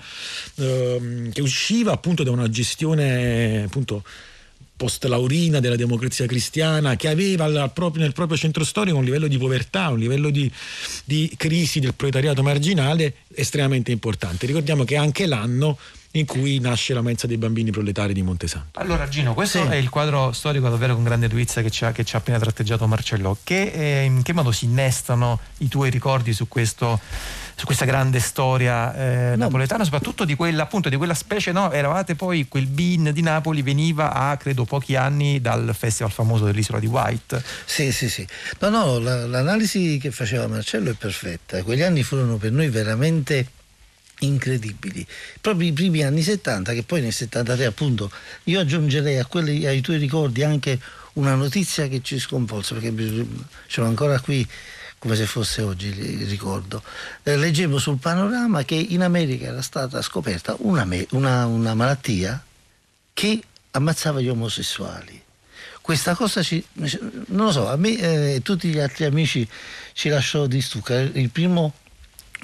eh, 0.55 1.29
che 1.31 1.41
usciva 1.41 1.91
appunto 1.91 2.23
da 2.23 2.31
una 2.31 2.49
gestione 2.49 3.63
appunto 3.63 4.03
post-laurina 4.77 5.59
della 5.59 5.75
democrazia 5.75 6.27
cristiana 6.27 6.95
che 6.95 7.09
aveva 7.09 7.67
proprio, 7.69 8.03
nel 8.03 8.13
proprio 8.13 8.37
centro 8.37 8.63
storico 8.63 8.95
un 8.95 9.03
livello 9.03 9.27
di 9.27 9.37
povertà, 9.37 9.89
un 9.89 9.99
livello 9.99 10.29
di, 10.29 10.49
di 11.03 11.33
crisi 11.35 11.79
del 11.79 11.95
proletariato 11.95 12.43
marginale 12.43 13.15
estremamente 13.33 13.91
importante. 13.91 14.45
Ricordiamo 14.45 14.83
che 14.83 14.95
anche 14.95 15.25
l'anno 15.25 15.77
in 16.11 16.25
cui 16.25 16.59
nasce 16.59 16.93
la 16.93 17.01
mensa 17.01 17.27
dei 17.27 17.37
bambini 17.37 17.71
proletari 17.71 18.13
di 18.13 18.21
Montesanto. 18.21 18.79
Allora 18.79 19.07
Gino, 19.07 19.33
questo 19.33 19.61
sì. 19.61 19.67
è 19.67 19.75
il 19.75 19.89
quadro 19.89 20.31
storico 20.31 20.69
davvero 20.69 20.93
con 20.95 21.03
grande 21.03 21.27
dovizia 21.27 21.61
che 21.61 21.69
ci 21.69 21.85
ha, 21.85 21.91
che 21.91 22.03
ci 22.03 22.15
ha 22.15 22.19
appena 22.19 22.39
tratteggiato 22.39 22.87
Marcello. 22.87 23.37
Che, 23.43 23.61
eh, 23.61 24.03
in 24.03 24.21
che 24.23 24.33
modo 24.33 24.51
si 24.51 24.65
innestano 24.65 25.39
i 25.57 25.67
tuoi 25.67 25.89
ricordi 25.89 26.33
su 26.33 26.47
questo 26.47 26.99
su 27.57 27.65
questa 27.65 27.85
grande 27.85 28.19
storia 28.19 28.93
eh, 28.93 29.29
no. 29.31 29.45
napoletana, 29.45 29.83
soprattutto 29.83 30.25
di 30.25 30.35
quella, 30.35 30.61
appunto, 30.61 30.89
di 30.89 30.95
quella 30.95 31.15
specie, 31.15 31.51
no? 31.51 31.71
Eravate 31.71 32.13
poi, 32.13 32.47
quel 32.47 32.67
bin 32.67 33.09
di 33.11 33.21
Napoli 33.23 33.63
veniva 33.63 34.13
a, 34.13 34.37
credo, 34.37 34.63
pochi 34.63 34.95
anni 34.95 35.41
dal 35.41 35.73
festival 35.75 36.11
famoso 36.11 36.45
dell'isola 36.45 36.77
di 36.77 36.85
White. 36.85 37.43
Sì, 37.65 37.91
sì, 37.91 38.09
sì. 38.09 38.27
No, 38.59 38.69
no, 38.69 38.99
la, 38.99 39.25
l'analisi 39.25 39.97
che 39.99 40.11
faceva 40.11 40.45
Marcello 40.45 40.91
è 40.91 40.93
perfetta. 40.93 41.63
Quegli 41.63 41.81
anni 41.81 42.03
furono 42.03 42.37
per 42.37 42.51
noi 42.51 42.69
veramente 42.69 43.47
incredibili. 44.19 45.03
Proprio 45.41 45.67
i 45.67 45.73
primi 45.73 46.03
anni 46.03 46.21
70, 46.21 46.73
che 46.73 46.83
poi 46.83 47.01
nel 47.01 47.13
73 47.13 47.65
appunto 47.65 48.11
io 48.43 48.59
aggiungerei 48.59 49.17
a 49.17 49.25
quelli, 49.25 49.65
ai 49.65 49.81
tuoi 49.81 49.97
ricordi 49.97 50.43
anche 50.43 50.79
una 51.13 51.33
notizia 51.33 51.87
che 51.87 52.01
ci 52.03 52.19
sconvolse, 52.19 52.75
perché 52.75 52.93
ce 53.65 53.81
l'ho 53.81 53.87
ancora 53.87 54.19
qui 54.19 54.47
come 54.99 55.15
se 55.15 55.25
fosse 55.25 55.61
oggi 55.61 55.91
ricordo. 56.25 56.81
Eh, 57.23 57.37
leggevo 57.37 57.77
sul 57.77 57.97
panorama 57.97 58.63
che 58.63 58.75
in 58.75 59.01
America 59.01 59.45
era 59.45 59.61
stata 59.61 60.01
scoperta 60.01 60.55
una, 60.59 60.87
una, 61.11 61.45
una 61.45 61.73
malattia 61.73 62.43
che 63.13 63.41
ammazzava 63.71 64.21
gli 64.21 64.29
omosessuali. 64.29 65.23
Questa 65.81 66.15
cosa 66.15 66.43
ci, 66.43 66.63
non 66.73 67.45
lo 67.45 67.51
so, 67.51 67.69
a 67.69 67.77
me 67.77 67.97
e 67.97 68.35
eh, 68.35 68.41
tutti 68.41 68.67
gli 68.67 68.79
altri 68.79 69.05
amici 69.05 69.47
ci 69.93 70.09
lasciò 70.09 70.45
di 70.45 70.61
stucca. 70.61 70.99
Il 70.99 71.29
primo 71.29 71.73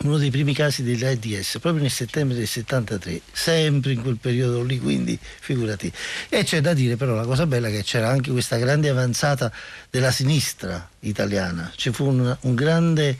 uno 0.03 0.17
dei 0.17 0.29
primi 0.29 0.53
casi 0.53 0.83
dell'AIDS 0.83 1.59
proprio 1.59 1.81
nel 1.81 1.91
settembre 1.91 2.37
del 2.37 2.47
73, 2.47 3.21
sempre 3.31 3.93
in 3.93 4.01
quel 4.01 4.17
periodo 4.17 4.61
lì, 4.63 4.79
quindi 4.79 5.17
figurati. 5.21 5.91
E 6.29 6.43
c'è 6.43 6.61
da 6.61 6.73
dire 6.73 6.95
però 6.95 7.15
la 7.15 7.25
cosa 7.25 7.45
bella 7.45 7.69
che 7.69 7.83
c'era 7.83 8.09
anche 8.09 8.31
questa 8.31 8.57
grande 8.57 8.89
avanzata 8.89 9.51
della 9.89 10.11
sinistra 10.11 10.89
italiana, 11.01 11.71
ci 11.75 11.91
fu 11.91 12.07
un, 12.07 12.37
un 12.41 12.55
grande 12.55 13.17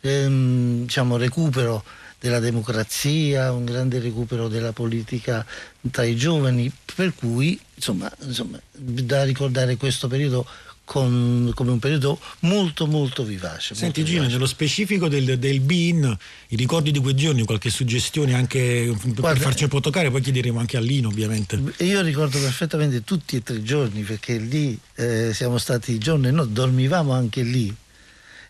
ehm, 0.00 0.82
diciamo, 0.82 1.16
recupero 1.16 1.84
della 2.18 2.40
democrazia, 2.40 3.52
un 3.52 3.64
grande 3.64 3.98
recupero 3.98 4.48
della 4.48 4.72
politica 4.72 5.44
tra 5.90 6.04
i 6.04 6.16
giovani, 6.16 6.72
per 6.94 7.14
cui 7.14 7.60
insomma, 7.74 8.10
insomma 8.22 8.58
da 8.72 9.24
ricordare 9.24 9.76
questo 9.76 10.08
periodo 10.08 10.46
con, 10.84 11.50
come 11.54 11.70
un 11.70 11.78
periodo 11.78 12.18
molto 12.40 12.86
molto 12.86 13.24
vivace. 13.24 13.74
Senti 13.74 14.00
molto 14.00 14.02
Gino, 14.02 14.12
vivace. 14.18 14.32
nello 14.32 14.46
specifico 14.46 15.08
del, 15.08 15.38
del 15.38 15.60
BIN, 15.60 16.16
i 16.48 16.56
ricordi 16.56 16.90
di 16.90 16.98
quei 17.00 17.14
giorni, 17.14 17.44
qualche 17.44 17.70
suggestione 17.70 18.34
anche 18.34 18.94
per 19.00 19.12
Guarda- 19.14 19.40
farci 19.40 19.64
un 19.64 19.70
po' 19.70 19.80
toccare, 19.80 20.10
poi 20.10 20.20
chiederemo 20.20 20.58
anche 20.58 20.76
a 20.76 20.80
Lino 20.80 21.08
ovviamente. 21.08 21.60
Io 21.78 22.02
ricordo 22.02 22.38
perfettamente 22.38 23.02
tutti 23.02 23.36
e 23.36 23.42
tre 23.42 23.56
i 23.56 23.64
giorni 23.64 24.02
perché 24.02 24.36
lì 24.36 24.78
eh, 24.96 25.32
siamo 25.32 25.58
stati 25.58 25.96
giorni 25.98 26.28
e 26.28 26.30
no, 26.30 26.44
dormivamo 26.44 27.12
anche 27.12 27.42
lì. 27.42 27.74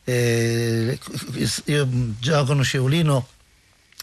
Eh, 0.07 0.99
io 1.67 1.89
già 2.19 2.45
conoscevo 2.45 2.87
Lino 2.89 3.29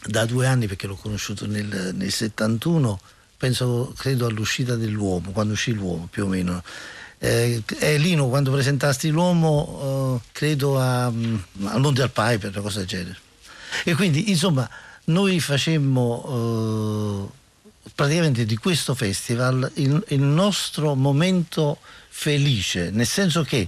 da 0.05 0.25
due 0.25 0.47
anni 0.47 0.67
perché 0.67 0.88
l'ho 0.88 0.95
conosciuto 0.95 1.45
nel, 1.45 1.91
nel 1.93 2.11
71, 2.11 2.99
penso, 3.38 3.93
credo 3.95 4.25
all'uscita 4.25 4.75
dell'uomo, 4.75 5.32
quando 5.32 5.53
uscì 5.53 5.73
l'uomo 5.73 6.07
più 6.09 6.25
o 6.25 6.27
meno. 6.27 6.63
Eh, 7.24 7.61
e 7.78 7.97
Lino 7.99 8.30
quando 8.30 8.49
presentasti 8.49 9.09
l'uomo, 9.09 10.19
eh, 10.24 10.30
credo 10.32 10.80
a, 10.80 11.07
mm, 11.11 11.36
al 11.65 11.80
Monte 11.80 12.01
al 12.01 12.09
Piper, 12.09 12.49
una 12.49 12.61
cosa 12.61 12.80
del 12.80 12.88
genere. 12.88 13.19
E 13.84 13.93
quindi 13.93 14.32
insomma 14.32 14.67
noi 15.05 15.39
facemmo 15.39 17.30
eh, 17.30 17.89
praticamente 17.93 18.43
di 18.45 18.57
questo 18.57 18.95
festival 18.95 19.69
il, 19.76 20.03
il 20.07 20.22
nostro 20.22 20.95
momento 20.95 21.78
felice, 22.09 22.89
nel 22.89 23.05
senso 23.05 23.43
che 23.43 23.67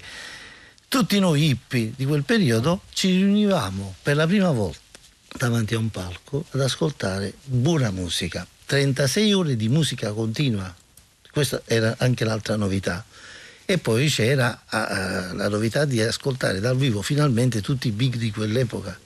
tutti 0.88 1.20
noi 1.20 1.50
hippie 1.50 1.94
di 1.96 2.06
quel 2.06 2.24
periodo 2.24 2.82
ci 2.92 3.10
riunivamo 3.10 3.96
per 4.02 4.16
la 4.16 4.26
prima 4.26 4.50
volta 4.50 4.80
davanti 5.38 5.76
a 5.76 5.78
un 5.78 5.92
palco 5.92 6.46
ad 6.52 6.62
ascoltare 6.62 7.34
buona 7.44 7.92
musica, 7.92 8.48
36 8.66 9.34
ore 9.34 9.56
di 9.56 9.70
musica 9.70 10.12
continua, 10.12 10.74
questa 11.32 11.62
era 11.66 11.96
anche 12.00 12.26
l'altra 12.26 12.56
novità. 12.56 13.06
E 13.66 13.78
poi 13.78 14.10
c'era 14.10 14.64
ah, 14.66 15.34
la 15.34 15.48
novità 15.48 15.86
di 15.86 16.02
ascoltare 16.02 16.60
dal 16.60 16.76
vivo 16.76 17.02
finalmente 17.02 17.62
tutti 17.62 17.88
i 17.88 17.92
big 17.92 18.18
di 18.18 18.30
quell'epoca. 18.32 19.00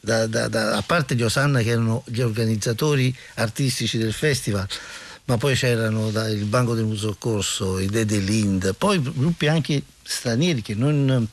Da- 0.00 0.26
da- 0.26 0.48
da- 0.48 0.76
a 0.76 0.82
parte 0.82 1.14
gli 1.14 1.22
Osanna 1.22 1.60
che 1.60 1.70
erano 1.70 2.04
gli 2.06 2.20
organizzatori 2.20 3.14
artistici 3.34 3.98
del 3.98 4.12
festival, 4.12 4.66
ma 5.24 5.36
poi 5.36 5.54
c'erano 5.54 6.08
il 6.08 6.44
Banco 6.44 6.74
del 6.74 6.84
Muso 6.84 7.16
Corso, 7.18 7.78
i 7.78 7.86
Dede 7.86 8.18
Lind, 8.18 8.74
poi 8.78 9.02
gruppi 9.02 9.46
anche 9.48 9.82
stranieri 10.02 10.62
che 10.62 10.74
non 10.74 11.28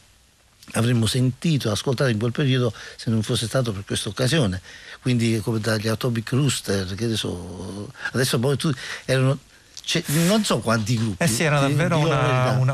avremmo 0.71 1.05
sentito, 1.05 1.71
ascoltato 1.71 2.09
in 2.09 2.17
quel 2.17 2.31
periodo 2.31 2.73
se 2.97 3.09
non 3.09 3.21
fosse 3.21 3.45
stato 3.45 3.71
per 3.71 3.85
questa 3.85 4.09
occasione. 4.09 4.61
Quindi 5.01 5.39
come 5.43 5.59
dagli 5.59 5.87
Atomic 5.87 6.31
Rooster, 6.31 6.95
che 6.95 7.05
adesso, 7.05 7.91
adesso 8.11 8.39
poi 8.39 8.57
tu, 8.57 8.71
erano 9.05 9.37
c'è- 9.85 10.03
non 10.27 10.43
so 10.43 10.59
quanti 10.59 10.97
gruppi. 10.97 11.23
Eh 11.23 11.27
sì, 11.27 11.43
era 11.43 11.59
davvero 11.59 11.97
la 12.05 12.55
una, 12.59 12.73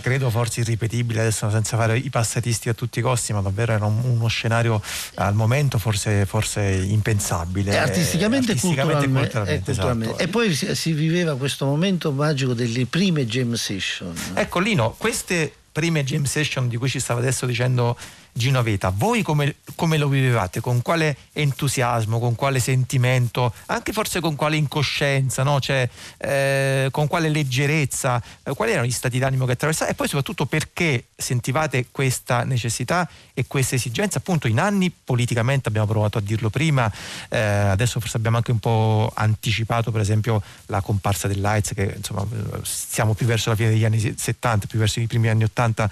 credo, 0.00 0.28
forse 0.28 0.60
irripetibile, 0.60 1.20
adesso 1.20 1.48
senza 1.50 1.76
fare 1.76 1.96
i 1.96 2.10
passatisti 2.10 2.68
a 2.68 2.74
tutti 2.74 2.98
i 2.98 3.02
costi, 3.02 3.32
ma 3.32 3.40
davvero 3.40 3.72
era 3.72 3.86
un- 3.86 4.02
uno 4.04 4.26
scenario 4.26 4.82
al 5.14 5.34
momento 5.34 5.78
forse, 5.78 6.26
forse 6.26 6.60
impensabile. 6.62 7.72
E 7.72 7.76
artisticamente, 7.76 8.48
Eh, 8.48 8.54
artisticamente 8.54 9.04
e 9.04 9.08
culturalmente, 9.08 9.20
culturalmente, 9.20 9.60
e 9.60 9.64
culturalmente. 9.64 10.14
esatto. 10.14 10.22
E 10.24 10.28
poi 10.28 10.54
si, 10.54 10.74
si 10.74 10.92
viveva 10.92 11.36
questo 11.36 11.64
momento 11.64 12.10
magico 12.12 12.52
delle 12.54 12.86
prime 12.86 13.24
jam 13.26 13.54
session. 13.54 14.12
Ecco 14.34 14.58
Lino, 14.58 14.94
queste 14.98 15.52
prime 15.72 16.02
jam 16.04 16.24
session 16.24 16.68
di 16.68 16.76
cui 16.76 16.88
ci 16.88 16.98
stava 17.00 17.20
adesso 17.20 17.46
dicendo 17.46 17.96
Gino 18.36 18.62
Veta, 18.62 18.90
voi 18.94 19.22
come, 19.22 19.56
come 19.76 19.96
lo 19.96 20.08
vivevate? 20.08 20.60
Con 20.60 20.82
quale 20.82 21.16
entusiasmo, 21.32 22.18
con 22.18 22.34
quale 22.34 22.58
sentimento, 22.60 23.54
anche 23.66 23.94
forse 23.94 24.20
con 24.20 24.36
quale 24.36 24.56
incoscienza, 24.56 25.42
no? 25.42 25.58
Cioè, 25.58 25.88
eh, 26.18 26.88
con 26.90 27.06
quale 27.06 27.30
leggerezza, 27.30 28.22
Eh, 28.42 28.54
quali 28.54 28.72
erano 28.72 28.86
gli 28.86 28.92
stati 28.92 29.18
d'animo 29.18 29.46
che 29.46 29.52
attraversavate 29.52 29.92
e 29.92 29.96
poi 29.96 30.06
soprattutto 30.06 30.44
perché 30.44 31.06
sentivate 31.16 31.86
questa 31.90 32.44
necessità 32.44 33.08
e 33.32 33.46
questa 33.46 33.74
esigenza 33.74 34.18
appunto 34.18 34.48
in 34.48 34.60
anni 34.60 34.90
politicamente, 34.90 35.68
abbiamo 35.68 35.86
provato 35.86 36.18
a 36.18 36.20
dirlo 36.20 36.50
prima, 36.50 36.92
eh, 37.30 37.38
adesso 37.38 38.00
forse 38.00 38.18
abbiamo 38.18 38.36
anche 38.36 38.50
un 38.50 38.58
po' 38.58 39.10
anticipato 39.14 39.90
per 39.90 40.02
esempio 40.02 40.42
la 40.66 40.82
comparsa 40.82 41.26
dell'AIDS 41.26 41.72
che 41.74 41.94
insomma 41.96 42.22
eh, 42.22 42.60
siamo 42.62 43.14
più 43.14 43.24
verso 43.24 43.48
la 43.48 43.56
fine 43.56 43.70
degli 43.70 43.84
anni 43.84 43.98
70, 43.98 44.66
più 44.66 44.78
verso 44.78 45.00
i 45.00 45.06
primi 45.06 45.28
anni 45.28 45.44
80, 45.44 45.90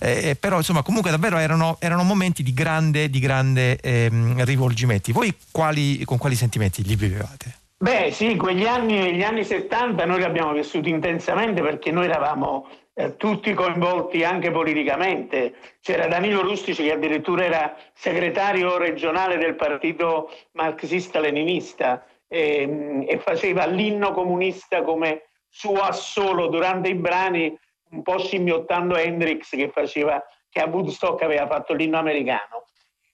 eh, 0.00 0.36
però 0.38 0.56
insomma 0.56 0.82
comunque 0.82 1.12
davvero 1.12 1.38
erano, 1.38 1.76
erano 1.84 2.02
momenti 2.02 2.42
di 2.42 2.52
grande, 2.52 3.08
di 3.10 3.18
grande 3.18 3.78
ehm, 3.80 4.44
rivolgimenti. 4.44 5.12
Voi 5.12 5.34
quali, 5.50 6.04
con 6.04 6.18
quali 6.18 6.34
sentimenti 6.34 6.82
li 6.82 6.96
vivevate? 6.96 7.62
Beh 7.76 8.10
sì, 8.12 8.36
quegli 8.36 8.66
anni, 8.66 9.14
gli 9.14 9.22
anni 9.22 9.44
70 9.44 10.04
noi 10.06 10.18
li 10.18 10.24
abbiamo 10.24 10.52
vissuti 10.52 10.88
intensamente 10.88 11.60
perché 11.60 11.90
noi 11.90 12.06
eravamo 12.06 12.66
eh, 12.94 13.16
tutti 13.16 13.52
coinvolti 13.52 14.24
anche 14.24 14.50
politicamente. 14.50 15.54
C'era 15.80 16.06
Danilo 16.06 16.40
Rustici 16.40 16.84
che 16.84 16.92
addirittura 16.92 17.44
era 17.44 17.76
segretario 17.92 18.78
regionale 18.78 19.36
del 19.36 19.56
partito 19.56 20.30
marxista-leninista 20.52 22.06
e, 22.28 23.04
e 23.06 23.18
faceva 23.18 23.66
l'inno 23.66 24.12
comunista 24.12 24.82
come 24.82 25.24
suo 25.48 25.80
assolo 25.80 26.46
durante 26.46 26.88
i 26.88 26.94
brani, 26.94 27.54
un 27.90 28.02
po' 28.02 28.18
scimmiottando 28.18 28.96
Hendrix 28.96 29.50
che, 29.50 29.68
faceva, 29.68 30.22
che 30.54 30.60
a 30.60 30.68
Woodstock 30.68 31.20
aveva 31.22 31.48
fatto 31.48 31.74
l'inno 31.74 31.98
americano. 31.98 32.66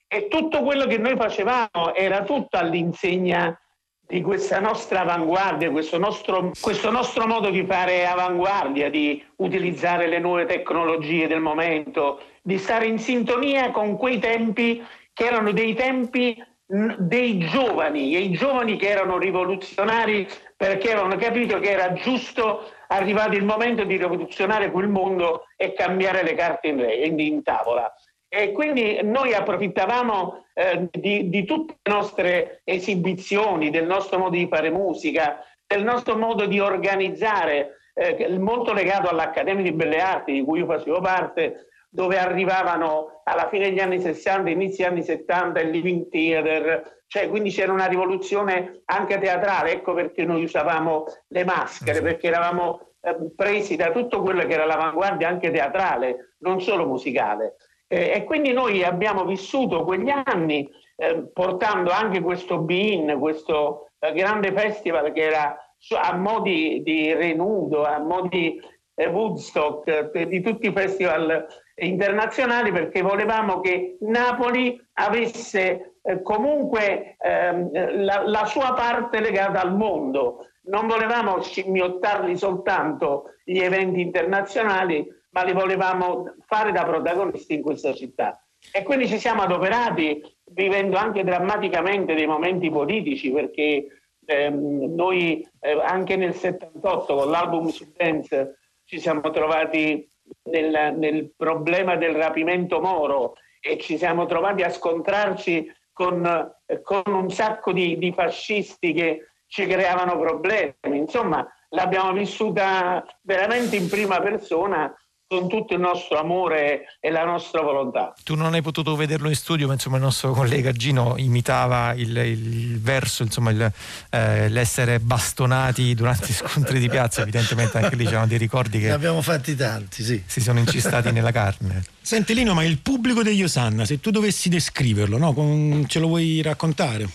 E 0.07 0.27
tutto 0.27 0.61
quello 0.61 0.85
che 0.85 0.99
noi 0.99 1.15
facevamo 1.15 1.95
era 1.95 2.21
tutto 2.23 2.57
all'insegna 2.57 3.59
di 3.99 4.21
questa 4.21 4.59
nostra 4.59 4.99
avanguardia, 4.99 5.71
questo 5.71 5.97
nostro, 5.97 6.51
questo 6.61 6.91
nostro 6.91 7.25
modo 7.25 7.49
di 7.49 7.65
fare 7.65 8.05
avanguardia, 8.05 8.91
di 8.91 9.25
utilizzare 9.37 10.07
le 10.07 10.19
nuove 10.19 10.45
tecnologie 10.45 11.27
del 11.27 11.39
momento, 11.39 12.21
di 12.43 12.59
stare 12.59 12.85
in 12.85 12.99
sintonia 12.99 13.71
con 13.71 13.97
quei 13.97 14.19
tempi 14.19 14.85
che 15.11 15.25
erano 15.25 15.51
dei 15.51 15.73
tempi 15.73 16.37
dei 16.67 17.39
giovani, 17.39 18.15
e 18.15 18.19
i 18.19 18.31
giovani 18.31 18.77
che 18.77 18.87
erano 18.87 19.17
rivoluzionari 19.17 20.27
perché 20.55 20.91
avevano 20.91 21.15
capito 21.15 21.59
che 21.59 21.71
era 21.71 21.91
giusto 21.93 22.69
arrivato 22.91 23.35
il 23.35 23.43
momento 23.43 23.83
di 23.83 23.97
rivoluzionare 23.97 24.71
quel 24.71 24.87
mondo 24.87 25.45
e 25.55 25.73
cambiare 25.73 26.23
le 26.23 26.33
carte 26.33 26.67
in, 26.67 26.77
re- 26.77 26.95
in 26.95 27.43
tavola. 27.43 27.93
E 28.27 28.51
quindi 28.51 28.99
noi 29.03 29.33
approfittavamo 29.33 30.45
eh, 30.53 30.87
di, 30.91 31.29
di 31.29 31.43
tutte 31.43 31.75
le 31.81 31.91
nostre 31.91 32.61
esibizioni, 32.63 33.69
del 33.69 33.85
nostro 33.85 34.19
modo 34.19 34.37
di 34.37 34.47
fare 34.47 34.69
musica, 34.69 35.43
del 35.65 35.83
nostro 35.83 36.15
modo 36.15 36.45
di 36.45 36.59
organizzare, 36.59 37.77
eh, 37.93 38.37
molto 38.37 38.73
legato 38.73 39.09
all'Accademia 39.09 39.63
di 39.63 39.73
Belle 39.73 39.99
Arti 39.99 40.33
di 40.33 40.43
cui 40.43 40.59
io 40.59 40.65
facevo 40.65 41.01
parte, 41.01 41.67
dove 41.93 42.17
arrivavano 42.17 43.21
alla 43.25 43.49
fine 43.49 43.69
degli 43.69 43.79
anni 43.79 43.99
60, 43.99 44.49
inizi 44.49 44.83
anni 44.83 45.03
70 45.03 45.59
il 45.59 45.69
Living 45.69 46.07
Theater, 46.09 47.01
cioè 47.05 47.27
quindi 47.27 47.51
c'era 47.51 47.73
una 47.73 47.87
rivoluzione 47.87 48.81
anche 48.85 49.19
teatrale, 49.19 49.73
ecco 49.73 49.93
perché 49.93 50.23
noi 50.23 50.43
usavamo 50.43 51.03
le 51.27 51.43
maschere, 51.43 52.01
perché 52.01 52.27
eravamo 52.27 52.93
eh, 53.01 53.17
presi 53.35 53.75
da 53.75 53.91
tutto 53.91 54.21
quello 54.21 54.45
che 54.45 54.53
era 54.53 54.65
l'avanguardia 54.65 55.27
anche 55.27 55.51
teatrale, 55.51 56.35
non 56.39 56.61
solo 56.61 56.87
musicale. 56.87 57.57
Eh, 57.87 58.13
e 58.15 58.23
quindi 58.23 58.53
noi 58.53 58.85
abbiamo 58.85 59.25
vissuto 59.25 59.83
quegli 59.83 60.09
anni 60.09 60.69
eh, 60.95 61.29
portando 61.33 61.91
anche 61.91 62.21
questo 62.21 62.59
Bean, 62.59 63.19
questo 63.19 63.89
eh, 63.99 64.13
grande 64.13 64.53
festival 64.53 65.11
che 65.11 65.23
era 65.23 65.57
a 66.01 66.15
mo' 66.15 66.39
di, 66.39 67.13
Renudo, 67.13 67.83
a 67.83 67.99
mo' 67.99 68.27
di 68.29 68.61
eh, 68.95 69.07
Woodstock, 69.07 70.11
eh, 70.13 70.27
di 70.27 70.39
tutti 70.39 70.67
i 70.67 70.71
festival 70.71 71.47
internazionali 71.75 72.71
perché 72.71 73.01
volevamo 73.01 73.59
che 73.61 73.97
Napoli 74.01 74.79
avesse 74.93 75.95
eh, 76.01 76.21
comunque 76.21 77.15
ehm, 77.19 78.03
la, 78.03 78.23
la 78.25 78.45
sua 78.45 78.73
parte 78.73 79.19
legata 79.19 79.61
al 79.61 79.75
mondo. 79.75 80.47
Non 80.63 80.87
volevamo 80.87 81.41
scimmiottarli 81.41 82.37
soltanto 82.37 83.35
gli 83.43 83.59
eventi 83.59 84.01
internazionali, 84.01 85.05
ma 85.31 85.43
li 85.43 85.53
volevamo 85.53 86.35
fare 86.45 86.71
da 86.71 86.83
protagonisti 86.83 87.55
in 87.55 87.61
questa 87.61 87.93
città. 87.93 88.43
E 88.71 88.83
quindi 88.83 89.07
ci 89.07 89.17
siamo 89.17 89.41
adoperati 89.41 90.21
vivendo 90.53 90.97
anche 90.97 91.23
drammaticamente 91.23 92.13
dei 92.13 92.27
momenti 92.27 92.69
politici 92.69 93.31
perché 93.31 93.87
ehm, 94.25 94.93
noi 94.93 95.47
eh, 95.59 95.81
anche 95.81 96.15
nel 96.15 96.35
78 96.35 97.15
con 97.15 97.29
l'album 97.29 97.67
su 97.69 97.91
Dance 97.95 98.57
ci 98.85 98.99
siamo 98.99 99.29
trovati 99.31 100.07
nel, 100.43 100.95
nel 100.97 101.33
problema 101.35 101.95
del 101.95 102.15
rapimento 102.15 102.79
Moro 102.79 103.33
e 103.59 103.77
ci 103.77 103.97
siamo 103.97 104.25
trovati 104.25 104.63
a 104.63 104.69
scontrarci 104.69 105.71
con, 105.91 106.51
con 106.81 107.03
un 107.05 107.29
sacco 107.29 107.71
di, 107.71 107.97
di 107.97 108.11
fascisti 108.11 108.93
che 108.93 109.27
ci 109.47 109.65
creavano 109.67 110.17
problemi. 110.17 110.97
Insomma, 110.97 111.47
l'abbiamo 111.69 112.13
vissuta 112.13 113.05
veramente 113.21 113.75
in 113.75 113.89
prima 113.89 114.19
persona 114.19 114.93
con 115.31 115.47
tutto 115.47 115.75
il 115.75 115.79
nostro 115.79 116.19
amore 116.19 116.97
e 116.99 117.09
la 117.09 117.23
nostra 117.23 117.61
volontà. 117.61 118.13
Tu 118.21 118.35
non 118.35 118.53
hai 118.53 118.61
potuto 118.61 118.97
vederlo 118.97 119.29
in 119.29 119.35
studio, 119.35 119.65
ma 119.65 119.71
insomma 119.71 119.95
il 119.95 120.03
nostro 120.03 120.33
collega 120.33 120.73
Gino 120.73 121.13
imitava 121.15 121.93
il, 121.93 122.17
il 122.17 122.81
verso, 122.81 123.23
insomma 123.23 123.51
il, 123.51 123.71
eh, 124.09 124.49
l'essere 124.49 124.99
bastonati 124.99 125.95
durante 125.95 126.27
gli 126.27 126.33
scontri 126.33 126.79
di 126.79 126.89
piazza, 126.89 127.21
evidentemente 127.21 127.77
anche 127.77 127.95
lì 127.95 128.03
c'erano 128.03 128.27
dei 128.27 128.37
ricordi 128.37 128.79
che... 128.79 128.87
Ne 128.87 128.91
abbiamo 128.91 129.21
fatti 129.21 129.55
tanti, 129.55 130.03
sì. 130.03 130.21
Si 130.25 130.41
sono 130.41 130.59
incistati 130.59 131.11
nella 131.13 131.31
carne. 131.31 131.81
Senti 132.01 132.33
Lino, 132.33 132.53
ma 132.53 132.65
il 132.65 132.79
pubblico 132.79 133.23
degli 133.23 133.41
Osanna, 133.41 133.85
se 133.85 134.01
tu 134.01 134.11
dovessi 134.11 134.49
descriverlo, 134.49 135.17
no? 135.17 135.31
Con, 135.31 135.85
ce 135.87 135.99
lo 135.99 136.07
vuoi 136.07 136.41
raccontare? 136.41 137.07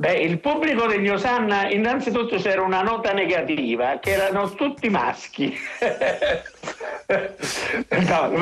Beh, 0.00 0.12
il 0.12 0.38
pubblico 0.38 0.86
degli 0.86 1.08
Osanna, 1.08 1.68
innanzitutto 1.68 2.36
c'era 2.36 2.62
una 2.62 2.82
nota 2.82 3.12
negativa, 3.12 3.98
che 3.98 4.12
erano 4.12 4.48
tutti 4.50 4.88
maschi. 4.88 5.48
no, 7.88 8.32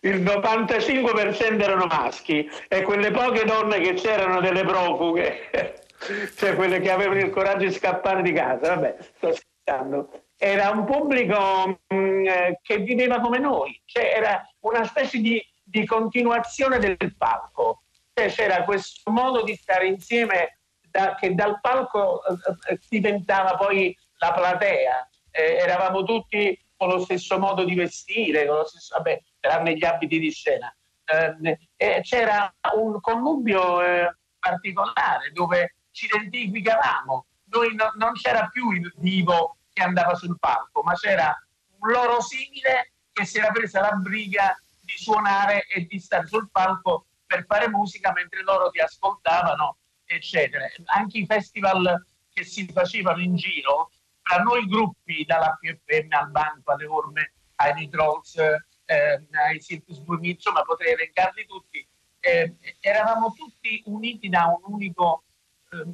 il 0.00 0.22
95% 0.22 1.60
erano 1.60 1.84
maschi 1.84 2.50
e 2.68 2.80
quelle 2.80 3.10
poche 3.10 3.44
donne 3.44 3.80
che 3.80 3.92
c'erano 3.92 4.40
delle 4.40 4.64
profughe, 4.64 5.82
cioè 6.38 6.54
quelle 6.54 6.80
che 6.80 6.90
avevano 6.90 7.20
il 7.20 7.28
coraggio 7.28 7.66
di 7.66 7.72
scappare 7.72 8.22
di 8.22 8.32
casa. 8.32 8.74
Vabbè, 8.74 8.96
sto 9.16 9.34
scherzando. 9.34 10.22
Era 10.38 10.70
un 10.70 10.86
pubblico 10.86 11.80
mh, 11.86 11.94
mm, 11.94 12.26
eh, 12.26 12.60
che 12.62 12.78
viveva 12.78 13.20
come 13.20 13.36
noi, 13.38 13.78
cioè 13.84 14.10
era 14.16 14.42
una 14.60 14.84
specie 14.84 15.18
di, 15.18 15.38
di 15.62 15.84
continuazione 15.84 16.78
del 16.78 17.14
palco. 17.14 17.82
Cioè, 18.14 18.30
c'era 18.30 18.64
questo 18.64 19.10
modo 19.10 19.42
di 19.42 19.54
stare 19.54 19.86
insieme 19.86 20.60
da, 20.94 21.16
che 21.16 21.34
dal 21.34 21.58
palco 21.60 22.24
eh, 22.24 22.72
eh, 22.72 22.80
diventava 22.88 23.56
poi 23.56 23.96
la 24.18 24.32
platea. 24.32 25.08
Eh, 25.32 25.56
eravamo 25.56 26.04
tutti 26.04 26.56
con 26.76 26.88
lo 26.88 27.00
stesso 27.00 27.38
modo 27.38 27.64
di 27.64 27.74
vestire, 27.74 28.46
stesso, 28.66 28.94
vabbè, 28.96 29.20
tranne 29.40 29.76
gli 29.76 29.84
abiti 29.84 30.20
di 30.20 30.30
scena. 30.30 30.72
Eh, 31.04 32.00
c'era 32.02 32.54
un 32.76 33.00
connubio 33.00 33.82
eh, 33.82 34.16
particolare 34.38 35.32
dove 35.32 35.74
ci 35.90 36.06
identificavamo. 36.06 37.26
Noi 37.46 37.74
no, 37.74 37.92
non 37.96 38.12
c'era 38.12 38.48
più 38.48 38.70
il 38.70 38.92
vivo 38.98 39.56
che 39.72 39.82
andava 39.82 40.14
sul 40.14 40.38
palco, 40.38 40.82
ma 40.82 40.94
c'era 40.94 41.36
un 41.80 41.90
loro 41.90 42.20
simile 42.20 42.92
che 43.12 43.24
si 43.24 43.38
era 43.38 43.50
presa 43.50 43.80
la 43.80 43.92
briga 43.92 44.56
di 44.80 44.94
suonare 44.96 45.66
e 45.66 45.86
di 45.86 45.98
stare 45.98 46.26
sul 46.26 46.48
palco 46.50 47.06
per 47.26 47.44
fare 47.46 47.68
musica 47.68 48.12
mentre 48.12 48.42
loro 48.42 48.70
ti 48.70 48.80
ascoltavano 48.80 49.78
eccetera. 50.06 50.66
Anche 50.86 51.18
i 51.18 51.26
festival 51.26 52.06
che 52.32 52.44
si 52.44 52.66
facevano 52.66 53.20
in 53.20 53.36
giro, 53.36 53.90
tra 54.22 54.42
noi 54.42 54.66
gruppi, 54.66 55.24
dalla 55.24 55.58
PFM 55.60 56.12
al 56.12 56.30
Banco, 56.30 56.72
alle 56.72 56.86
Orme, 56.86 57.32
ai 57.56 57.74
Nitrolls, 57.74 58.36
eh, 58.36 59.26
ai 59.46 59.60
Circus 59.60 59.98
Bumi, 59.98 60.30
insomma 60.30 60.62
potrei 60.62 60.92
elencarli 60.92 61.46
tutti, 61.46 61.86
eh, 62.20 62.56
eravamo 62.80 63.32
tutti 63.32 63.82
uniti 63.86 64.28
da 64.28 64.46
un 64.46 64.72
unico 64.74 65.24
eh, 65.70 65.84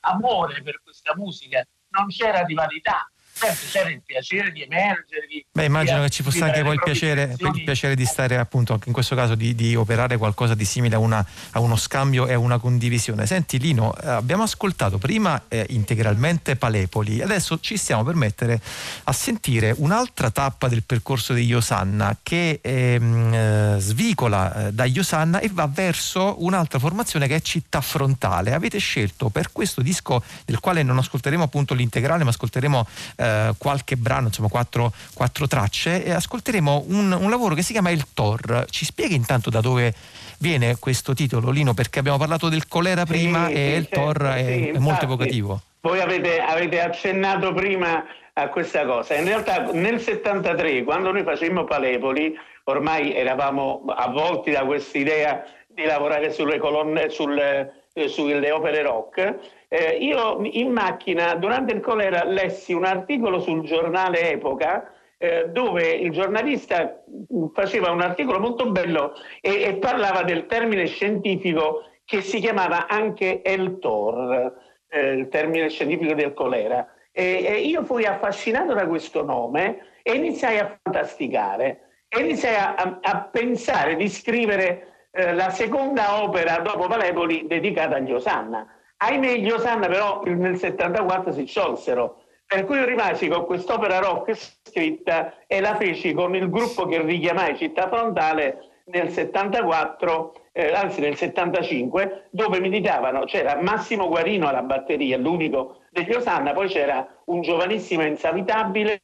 amore 0.00 0.62
per 0.62 0.80
questa 0.82 1.14
musica, 1.16 1.66
non 1.90 2.08
c'era 2.08 2.44
rivalità, 2.44 3.10
certo 3.40 3.66
c'era 3.70 3.88
il 3.88 4.02
piacere 4.04 4.52
di 4.52 4.62
emergere. 4.62 5.26
Di, 5.28 5.44
Beh, 5.50 5.64
immagino 5.64 5.98
di 5.98 6.04
che 6.04 6.10
ci 6.10 6.22
fosse 6.22 6.44
anche 6.44 6.62
poi 6.62 6.74
il 6.74 6.82
piacere, 6.82 7.34
il 7.38 7.62
piacere, 7.64 7.94
di 7.94 8.04
stare 8.04 8.36
appunto 8.36 8.74
anche 8.74 8.88
in 8.88 8.94
questo 8.94 9.14
caso 9.14 9.34
di, 9.34 9.54
di 9.54 9.74
operare 9.74 10.18
qualcosa 10.18 10.54
di 10.54 10.64
simile 10.64 10.96
a, 10.96 10.98
una, 10.98 11.24
a, 11.52 11.60
uno 11.60 11.76
scambio 11.76 12.26
e 12.26 12.34
a 12.34 12.38
una 12.38 12.58
condivisione. 12.58 13.26
Senti 13.26 13.58
Lino, 13.58 13.96
eh, 13.96 14.08
abbiamo 14.08 14.42
ascoltato 14.42 14.98
prima 14.98 15.42
eh, 15.48 15.66
integralmente 15.70 16.56
Palepoli, 16.56 17.22
adesso 17.22 17.58
ci 17.60 17.76
stiamo 17.76 18.04
per 18.04 18.14
mettere 18.14 18.60
a 19.04 19.12
sentire 19.12 19.74
un'altra 19.76 20.30
tappa 20.30 20.68
del 20.68 20.82
percorso 20.82 21.32
di 21.32 21.44
Iosanna 21.44 22.16
che 22.22 22.60
ehm, 22.62 23.34
eh, 23.34 23.76
svicola 23.78 24.66
eh, 24.66 24.72
da 24.72 24.84
Iosanna 24.84 25.40
e 25.40 25.48
va 25.50 25.66
verso 25.66 26.36
un'altra 26.44 26.78
formazione 26.78 27.26
che 27.26 27.36
è 27.36 27.40
Città 27.40 27.80
Frontale. 27.80 28.52
Avete 28.52 28.78
scelto 28.78 29.30
per 29.30 29.52
questo 29.52 29.80
disco 29.80 30.22
del 30.44 30.60
quale 30.60 30.82
non 30.82 30.98
ascolteremo 30.98 31.42
appunto 31.42 31.74
l'integrale 31.74 32.24
ma 32.24 32.30
ascolteremo 32.30 32.86
eh, 33.16 33.29
eh, 33.30 33.54
qualche 33.58 33.96
brano, 33.96 34.28
insomma 34.28 34.48
quattro, 34.48 34.92
quattro 35.14 35.46
tracce 35.46 36.04
e 36.04 36.10
ascolteremo 36.10 36.84
un, 36.88 37.12
un, 37.12 37.30
lavoro 37.30 37.54
che 37.54 37.62
si 37.62 37.72
chiama 37.72 37.90
Il 37.90 38.06
Tor. 38.12 38.66
Ci 38.68 38.84
spieghi 38.84 39.14
intanto 39.14 39.50
da 39.50 39.60
dove 39.60 39.94
viene 40.38 40.76
questo 40.78 41.14
titolo, 41.14 41.50
Lino, 41.50 41.74
perché 41.74 41.98
abbiamo 41.98 42.18
parlato 42.18 42.48
del 42.48 42.66
colera 42.66 43.04
prima 43.04 43.46
sì, 43.46 43.52
e 43.52 43.70
sì, 43.72 43.78
il 43.78 43.88
Tor 43.88 44.16
certo, 44.16 44.38
è, 44.38 44.44
sì, 44.44 44.68
è 44.68 44.78
molto 44.78 45.04
evocativo. 45.04 45.60
Voi 45.82 46.00
avete, 46.00 46.40
avete 46.40 46.80
accennato 46.80 47.52
prima 47.52 48.04
a 48.34 48.48
questa 48.48 48.84
cosa. 48.84 49.14
In 49.14 49.24
realtà 49.24 49.70
nel 49.72 50.00
73, 50.00 50.84
quando 50.84 51.12
noi 51.12 51.22
facemmo 51.22 51.64
Palepoli, 51.64 52.34
ormai 52.64 53.14
eravamo 53.14 53.84
avvolti 53.88 54.50
da 54.50 54.64
questa 54.64 54.98
idea 54.98 55.44
di 55.66 55.84
lavorare 55.84 56.32
sulle 56.32 56.58
colonne, 56.58 57.08
sulle, 57.10 57.84
eh, 57.92 58.08
sulle 58.08 58.50
opere 58.50 58.82
rock 58.82 59.38
eh, 59.72 59.98
io 60.00 60.40
in 60.42 60.72
macchina 60.72 61.36
durante 61.36 61.72
il 61.72 61.80
colera 61.80 62.24
lessi 62.24 62.72
un 62.72 62.84
articolo 62.84 63.38
sul 63.38 63.62
giornale 63.62 64.32
Epoca 64.32 64.92
eh, 65.16 65.48
dove 65.50 65.88
il 65.90 66.10
giornalista 66.10 67.04
faceva 67.52 67.92
un 67.92 68.00
articolo 68.00 68.40
molto 68.40 68.68
bello 68.72 69.12
e, 69.40 69.62
e, 69.62 69.74
parlava 69.74 70.24
del 70.24 70.46
termine 70.46 70.86
scientifico 70.86 71.84
che 72.04 72.20
si 72.20 72.40
chiamava 72.40 72.88
anche 72.88 73.42
ELTOR, 73.42 74.52
eh, 74.88 75.10
il 75.12 75.28
termine 75.28 75.68
scientifico 75.68 76.14
del 76.14 76.34
colera. 76.34 76.92
E, 77.12 77.44
e 77.44 77.60
io 77.60 77.84
fui 77.84 78.06
affascinato 78.06 78.74
da 78.74 78.88
questo 78.88 79.22
nome 79.22 79.98
e 80.02 80.14
iniziai 80.14 80.58
a 80.58 80.78
fantasticare 80.82 82.02
e 82.08 82.20
iniziai 82.20 82.56
a, 82.56 82.74
a, 82.74 82.98
a 83.00 83.20
pensare 83.30 83.94
di 83.94 84.08
scrivere 84.08 85.06
eh, 85.12 85.32
la 85.32 85.50
seconda 85.50 86.24
opera 86.24 86.58
dopo 86.58 86.88
Valepoli 86.88 87.46
dedicata 87.46 87.96
agli 87.96 88.12
Osanna 88.12 88.66
Ahimè, 89.02 89.36
gli 89.36 89.50
Osanna 89.50 89.86
però 89.86 90.22
nel 90.24 90.58
74 90.58 91.32
si 91.32 91.46
sciolsero, 91.46 92.22
per 92.46 92.66
cui 92.66 92.76
io 92.76 92.84
rimasi 92.84 93.28
con 93.28 93.46
quest'opera 93.46 93.98
rock 93.98 94.34
scritta 94.34 95.34
e 95.46 95.60
la 95.60 95.74
feci 95.76 96.12
con 96.12 96.34
il 96.34 96.50
gruppo 96.50 96.84
che 96.84 97.00
richiamai 97.00 97.56
Città 97.56 97.88
Frontale 97.88 98.82
nel 98.86 99.08
74, 99.08 100.34
eh, 100.52 100.72
anzi 100.74 101.00
nel 101.00 101.16
75, 101.16 102.26
dove 102.30 102.60
militavano, 102.60 103.24
c'era 103.24 103.58
Massimo 103.62 104.06
Guarino 104.08 104.48
alla 104.48 104.62
batteria, 104.62 105.16
l'unico 105.16 105.78
degli 105.90 106.12
Osanna, 106.12 106.52
poi 106.52 106.68
c'era 106.68 107.06
un 107.26 107.40
giovanissimo 107.40 108.04
insavitabile, 108.04 109.00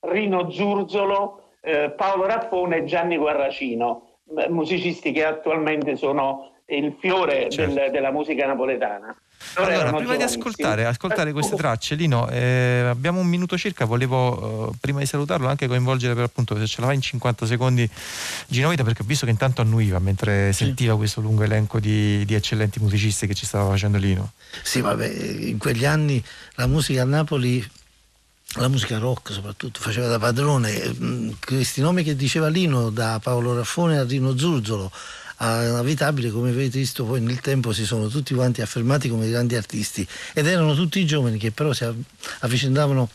Rino 0.00 0.48
Zurzolo, 0.48 1.54
eh, 1.60 1.90
Paolo 1.90 2.26
Raffone 2.26 2.76
e 2.76 2.84
Gianni 2.84 3.16
Guarracino, 3.16 4.18
musicisti 4.48 5.10
che 5.10 5.24
attualmente 5.24 5.96
sono 5.96 6.52
il 6.66 6.94
fiore 7.00 7.48
certo. 7.50 7.74
del, 7.74 7.90
della 7.90 8.12
musica 8.12 8.46
napoletana. 8.46 9.16
Allora, 9.54 9.92
prima 9.92 10.16
di 10.16 10.22
ascoltare, 10.22 10.84
ascoltare, 10.84 11.32
queste 11.32 11.56
tracce, 11.56 11.94
Lino, 11.94 12.28
eh, 12.28 12.86
abbiamo 12.88 13.20
un 13.20 13.26
minuto 13.26 13.58
circa, 13.58 13.84
volevo 13.84 14.70
eh, 14.70 14.76
prima 14.80 15.00
di 15.00 15.06
salutarlo 15.06 15.48
anche 15.48 15.66
coinvolgere 15.66 16.14
per 16.14 16.24
appunto 16.24 16.56
se 16.58 16.66
ce 16.66 16.80
la 16.80 16.88
fa 16.88 16.92
in 16.92 17.00
50 17.00 17.46
secondi 17.46 17.88
Ginovita 18.46 18.84
perché 18.84 19.02
ho 19.02 19.04
visto 19.04 19.24
che 19.24 19.32
intanto 19.32 19.60
annuiva 19.60 19.98
mentre 19.98 20.52
sì. 20.52 20.64
sentiva 20.64 20.96
questo 20.96 21.20
lungo 21.20 21.42
elenco 21.42 21.80
di, 21.80 22.24
di, 22.24 22.34
eccellenti 22.34 22.80
musicisti 22.80 23.26
che 23.26 23.34
ci 23.34 23.46
stava 23.46 23.68
facendo 23.70 23.98
Lino. 23.98 24.32
Sì, 24.62 24.80
vabbè, 24.80 25.06
in 25.06 25.58
quegli 25.58 25.84
anni 25.84 26.22
la 26.54 26.66
musica 26.66 27.02
a 27.02 27.06
Napoli 27.06 27.68
la 28.54 28.66
musica 28.66 28.98
rock 28.98 29.32
soprattutto 29.32 29.78
faceva 29.80 30.08
da 30.08 30.18
padrone 30.18 30.92
mm, 30.92 31.30
questi 31.44 31.80
nomi 31.80 32.02
che 32.02 32.16
diceva 32.16 32.48
Lino 32.48 32.90
da 32.90 33.20
Paolo 33.22 33.54
Raffone 33.54 33.96
a 33.96 34.02
Rino 34.02 34.36
Zurzolo 34.36 34.90
inevitabile, 35.40 36.30
come 36.30 36.50
avete 36.50 36.78
visto 36.78 37.04
poi 37.04 37.20
nel 37.20 37.40
tempo 37.40 37.72
si 37.72 37.86
sono 37.86 38.08
tutti 38.08 38.34
quanti 38.34 38.60
affermati 38.60 39.08
come 39.08 39.28
grandi 39.30 39.56
artisti 39.56 40.06
ed 40.34 40.46
erano 40.46 40.74
tutti 40.74 41.04
giovani 41.06 41.38
che 41.38 41.50
però 41.50 41.72
si 41.72 41.84
avvicendavano 42.40 43.08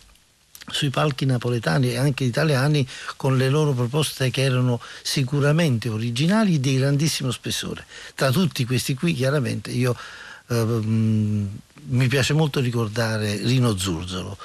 sui 0.67 0.89
palchi 0.89 1.25
napoletani 1.25 1.91
e 1.91 1.97
anche 1.97 2.23
italiani 2.23 2.87
con 3.15 3.37
le 3.37 3.49
loro 3.49 3.73
proposte 3.73 4.31
che 4.31 4.41
erano 4.41 4.81
sicuramente 5.03 5.89
originali 5.89 6.59
di 6.59 6.77
grandissimo 6.77 7.29
spessore. 7.29 7.85
Tra 8.15 8.31
tutti 8.31 8.65
questi 8.65 8.95
qui 8.95 9.13
chiaramente 9.13 9.69
io 9.69 9.95
eh, 10.47 10.63
mi 11.87 12.07
piace 12.07 12.33
molto 12.33 12.59
ricordare 12.59 13.37
Rino 13.37 13.77
Zurzolo 13.77 14.37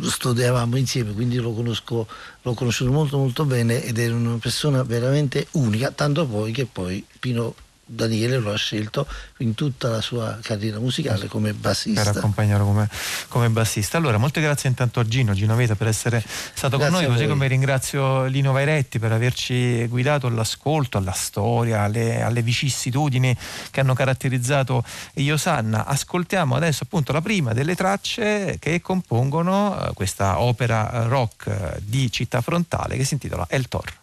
studiavamo 0.00 0.76
insieme, 0.76 1.12
quindi 1.12 1.36
lo 1.36 1.52
conosco, 1.52 2.06
l'ho 2.42 2.54
conosciuto 2.54 2.90
molto 2.90 3.18
molto 3.18 3.44
bene 3.44 3.82
ed 3.84 3.98
era 3.98 4.14
una 4.14 4.38
persona 4.38 4.82
veramente 4.82 5.46
unica, 5.52 5.90
tanto 5.90 6.26
poi 6.26 6.52
che 6.52 6.66
poi 6.66 7.04
Pino 7.18 7.54
Daniele 7.84 8.38
lo 8.38 8.52
ha 8.52 8.56
scelto 8.56 9.06
in 9.38 9.54
tutta 9.54 9.88
la 9.88 10.00
sua 10.00 10.38
carriera 10.40 10.78
musicale 10.78 11.26
come 11.26 11.52
bassista. 11.52 12.04
Per 12.04 12.16
accompagnarlo 12.16 12.64
come, 12.64 12.88
come 13.28 13.48
bassista. 13.50 13.98
Allora, 13.98 14.18
molte 14.18 14.40
grazie 14.40 14.68
intanto 14.68 15.00
a 15.00 15.04
Gino, 15.04 15.34
Gino 15.34 15.54
Veta 15.56 15.74
per 15.74 15.88
essere 15.88 16.22
stato 16.24 16.76
grazie 16.76 16.96
con 16.96 17.04
noi, 17.04 17.14
così 17.14 17.28
come 17.28 17.46
ringrazio 17.48 18.24
Lino 18.26 18.52
Vairetti 18.52 18.98
per 18.98 19.12
averci 19.12 19.86
guidato 19.86 20.28
all'ascolto, 20.28 20.96
alla 20.96 21.12
storia, 21.12 21.82
alle, 21.82 22.22
alle 22.22 22.42
vicissitudini 22.42 23.36
che 23.70 23.80
hanno 23.80 23.94
caratterizzato 23.94 24.84
Iosanna. 25.14 25.84
Ascoltiamo 25.84 26.54
adesso 26.54 26.84
appunto 26.84 27.12
la 27.12 27.20
prima 27.20 27.52
delle 27.52 27.74
tracce 27.74 28.56
che 28.58 28.80
compongono 28.80 29.88
eh, 29.88 29.92
questa 29.92 30.40
opera 30.40 31.04
rock 31.04 31.78
di 31.80 32.10
Città 32.10 32.40
Frontale 32.40 32.96
che 32.96 33.04
si 33.04 33.14
intitola 33.14 33.46
El 33.48 33.68
Tor. 33.68 34.00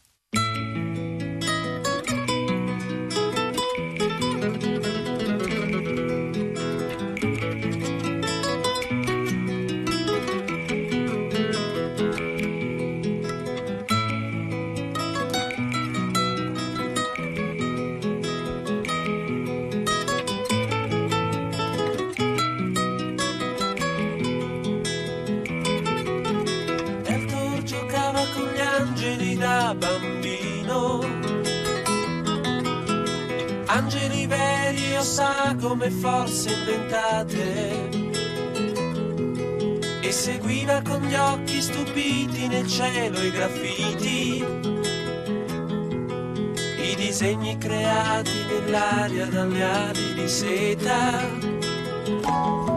Bambino. 29.80 31.00
Angeli 33.66 34.28
veri 34.28 34.98
o 34.98 35.02
sa 35.02 35.56
come 35.60 35.90
forze 35.90 36.52
inventate. 36.52 37.90
E 40.02 40.12
seguiva 40.12 40.82
con 40.82 41.02
gli 41.02 41.16
occhi 41.16 41.62
stupiti 41.62 42.48
nel 42.48 42.68
cielo 42.68 43.22
i 43.22 43.32
graffiti. 43.32 44.46
I 46.82 46.96
disegni 46.96 47.58
creati 47.58 48.46
nell'aria 48.48 49.26
dalle 49.26 49.64
ali 49.64 50.14
di 50.14 50.28
seta. 50.28 52.69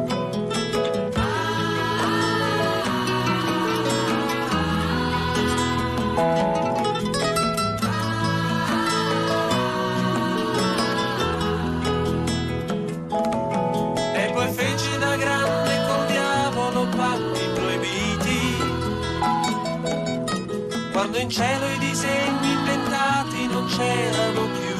Cielo 21.32 21.66
i 21.66 21.78
disegni 21.78 22.52
inventati 22.52 23.46
non 23.46 23.64
c'erano 23.66 24.48
più. 24.58 24.76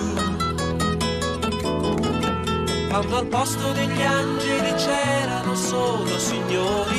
Quando 2.91 3.17
al 3.17 3.27
posto 3.27 3.73
degli 3.73 4.03
angeli 4.03 4.75
c'erano 4.75 5.55
solo 5.55 6.19
signori. 6.19 6.92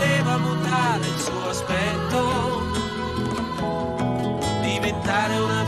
Poteva 0.00 0.38
mutare 0.38 1.06
il 1.06 1.18
suo 1.18 1.48
aspetto. 1.50 2.62
Diventare 4.62 5.38
una 5.38 5.59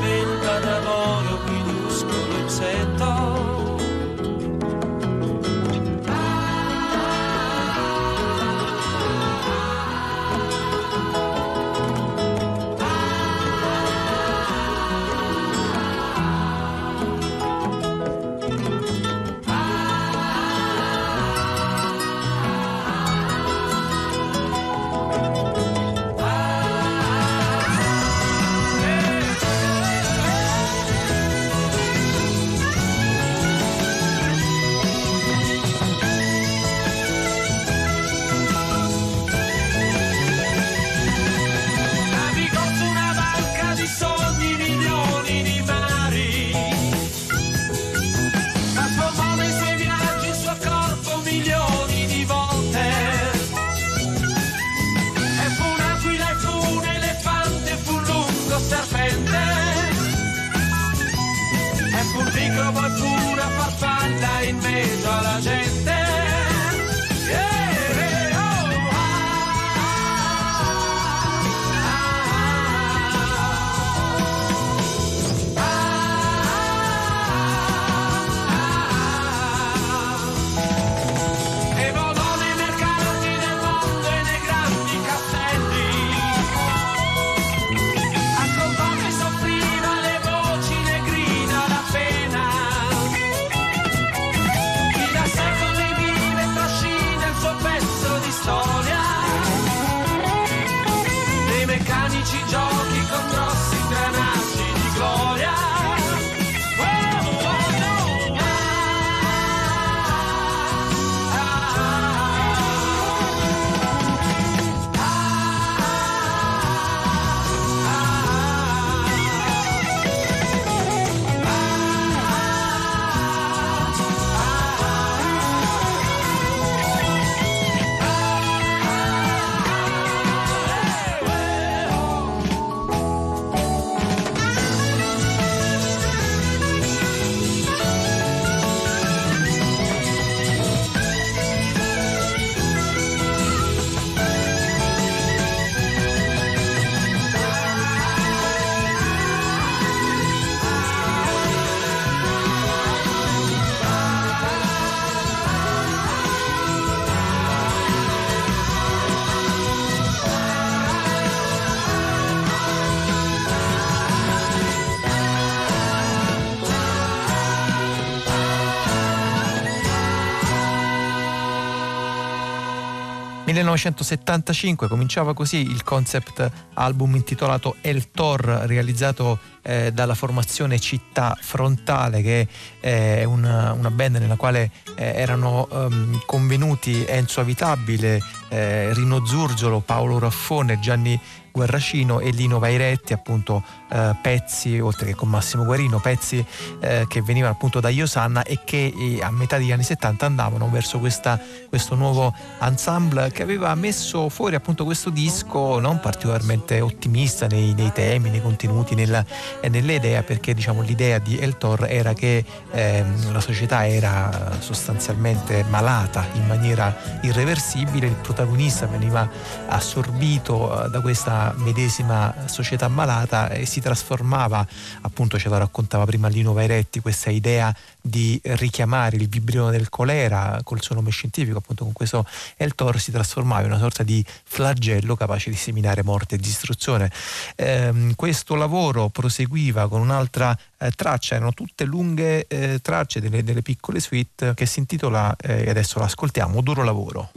1975 173.53 174.89
cominciava 174.89 175.35
così 175.35 175.59
il 175.59 175.85
concept 175.85 176.51
album 176.75 177.15
intitolato 177.17 177.77
El 177.81 178.11
Tor, 178.11 178.41
realizzato 178.67 179.39
eh, 179.63 179.93
dalla 179.93 180.15
formazione 180.15 180.79
Città 180.79 181.37
Frontale, 181.41 182.23
che 182.23 182.49
è 182.81 183.25
una, 183.25 183.73
una 183.73 183.91
band 183.91 184.17
nella 184.17 184.37
quale 184.37 184.71
eh, 184.97 185.13
erano 185.15 185.69
ehm, 185.71 186.23
convenuti 186.27 187.05
Enzo 187.05 187.41
Avitabile, 187.41 188.21
eh, 188.49 188.93
Rino 188.95 189.25
Zurgiolo, 189.25 189.81
Paolo 189.81 190.19
Raffone, 190.19 190.79
Gianni 190.81 191.21
Guerracino 191.53 192.19
e 192.21 192.31
Lino 192.31 192.59
Vairetti, 192.59 193.13
appunto 193.13 193.63
eh, 193.91 194.17
pezzi, 194.21 194.81
oltre 194.81 195.07
che 195.07 195.15
con 195.15 195.29
Massimo 195.29 195.65
Guarino, 195.65 196.01
pezzi 196.01 196.45
eh, 196.81 197.05
che 197.07 197.23
venivano 197.23 197.53
appunto 197.53 197.79
da 197.79 197.91
Iosanna 197.91 198.43
e 198.43 198.61
che 198.65 198.93
eh, 198.97 199.23
a 199.23 199.31
metà 199.31 199.59
degli 199.59 199.71
anni 199.71 199.85
70 199.85 200.27
andavano 200.27 200.69
verso 200.71 200.99
questa, 200.99 201.39
questo 201.69 201.95
nuovo 201.95 202.35
ensemble 202.61 203.31
che 203.31 203.43
aveva 203.43 203.75
messo 203.75 204.29
fuori 204.29 204.55
appunto 204.55 204.85
questo 204.85 205.11
disco 205.11 205.79
non 205.79 206.01
particolarmente 206.01 206.81
ottimista 206.81 207.47
nei, 207.47 207.75
nei 207.75 207.93
temi, 207.93 208.31
nei 208.31 208.41
contenuti, 208.41 208.95
nella, 208.95 209.25
e 209.61 209.69
nelle 209.69 209.95
idee, 209.95 210.23
perché 210.23 210.55
diciamo 210.55 210.81
l'idea 210.81 211.19
di 211.19 211.39
El 211.39 211.59
Tor 211.59 211.87
era 211.89 212.15
che 212.15 212.45
ehm, 212.71 213.33
la 213.33 213.41
società 213.41 213.87
era 213.87 214.57
sostanzialmente 214.61 215.65
malata 215.69 216.25
in 216.35 216.47
maniera 216.47 216.97
irreversibile, 217.21 218.07
il 218.07 218.15
protagonista 218.15 218.87
veniva 218.87 219.29
assorbito 219.69 220.85
eh, 220.85 220.89
da 220.89 221.01
questa 221.01 221.42
medesima 221.57 222.35
società 222.47 222.89
malata 222.89 223.51
e 223.51 223.67
si 223.67 223.81
trasformava, 223.81 224.67
appunto 225.03 225.39
ce 225.39 225.49
lo 225.49 225.59
raccontava 225.59 226.05
prima 226.05 226.29
Lino 226.29 226.53
Vairetti, 226.53 227.01
questa 227.01 227.31
idea 227.31 227.75
di 228.01 228.39
richiamare 228.43 229.17
il 229.17 229.29
vibrione 229.29 229.71
del 229.71 229.89
colera 229.89 230.61
col 230.65 230.83
suo 230.83 230.95
nome 230.95 231.11
scientifico, 231.11 231.59
appunto 231.59 231.85
con 231.85 231.93
questo 231.93 232.27
Eltor 232.57 232.99
si 233.01 233.11
trasformava 233.11 233.63
in 233.63 233.69
una 233.69 233.79
sorta 233.79 234.03
di 234.03 234.25
flagello 234.45 235.15
capace 235.15 235.51
di 235.51 235.57
seminare 235.57 236.03
morte 236.03 236.35
e 236.35 236.39
distruzione. 236.39 237.11
Eh, 237.55 238.13
questo 238.17 238.55
lavoro 238.55 239.09
proseguiva 239.09 239.89
con 239.89 240.01
un'altra 240.01 240.57
eh, 240.79 240.91
traccia, 240.91 241.37
erano 241.37 241.53
tutte 241.53 241.85
lunghe 241.85 242.47
eh, 242.49 242.81
tracce 242.83 243.21
delle, 243.21 243.43
delle, 243.43 243.63
piccole 243.63 244.01
suite 244.01 244.55
che 244.55 244.67
si 244.67 244.81
intitola, 244.81 245.35
eh, 245.37 245.65
e 245.65 245.71
adesso 245.71 245.99
l'ascoltiamo, 245.99 246.61
Duro 246.61 246.83
lavoro. 246.83 247.31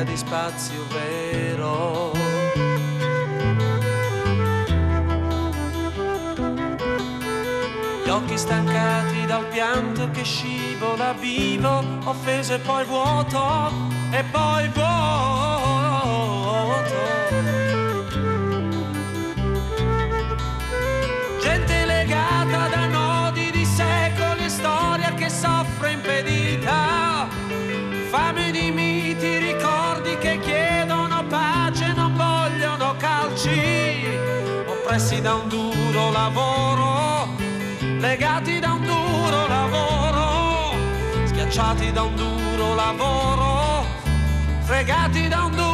Cerca 0.00 0.04
di 0.04 0.16
spazio 0.16 0.86
vero. 0.88 2.12
Gli 8.04 8.08
occhi 8.08 8.38
stancati 8.38 9.26
dal 9.26 9.46
pianto 9.46 10.10
che 10.10 10.22
scivola 10.24 11.12
vivo, 11.12 11.84
offeso 12.04 12.54
e 12.54 12.58
poi 12.58 12.84
vuoto, 12.84 13.72
e 14.10 14.24
poi 14.24 14.68
vuoto. 14.68 14.89
Schiacciati 41.50 41.90
da 41.90 42.02
un 42.02 42.14
duro 42.14 42.74
lavoro, 42.74 43.84
fregati 44.60 45.26
da 45.26 45.44
un 45.44 45.50
duro 45.50 45.69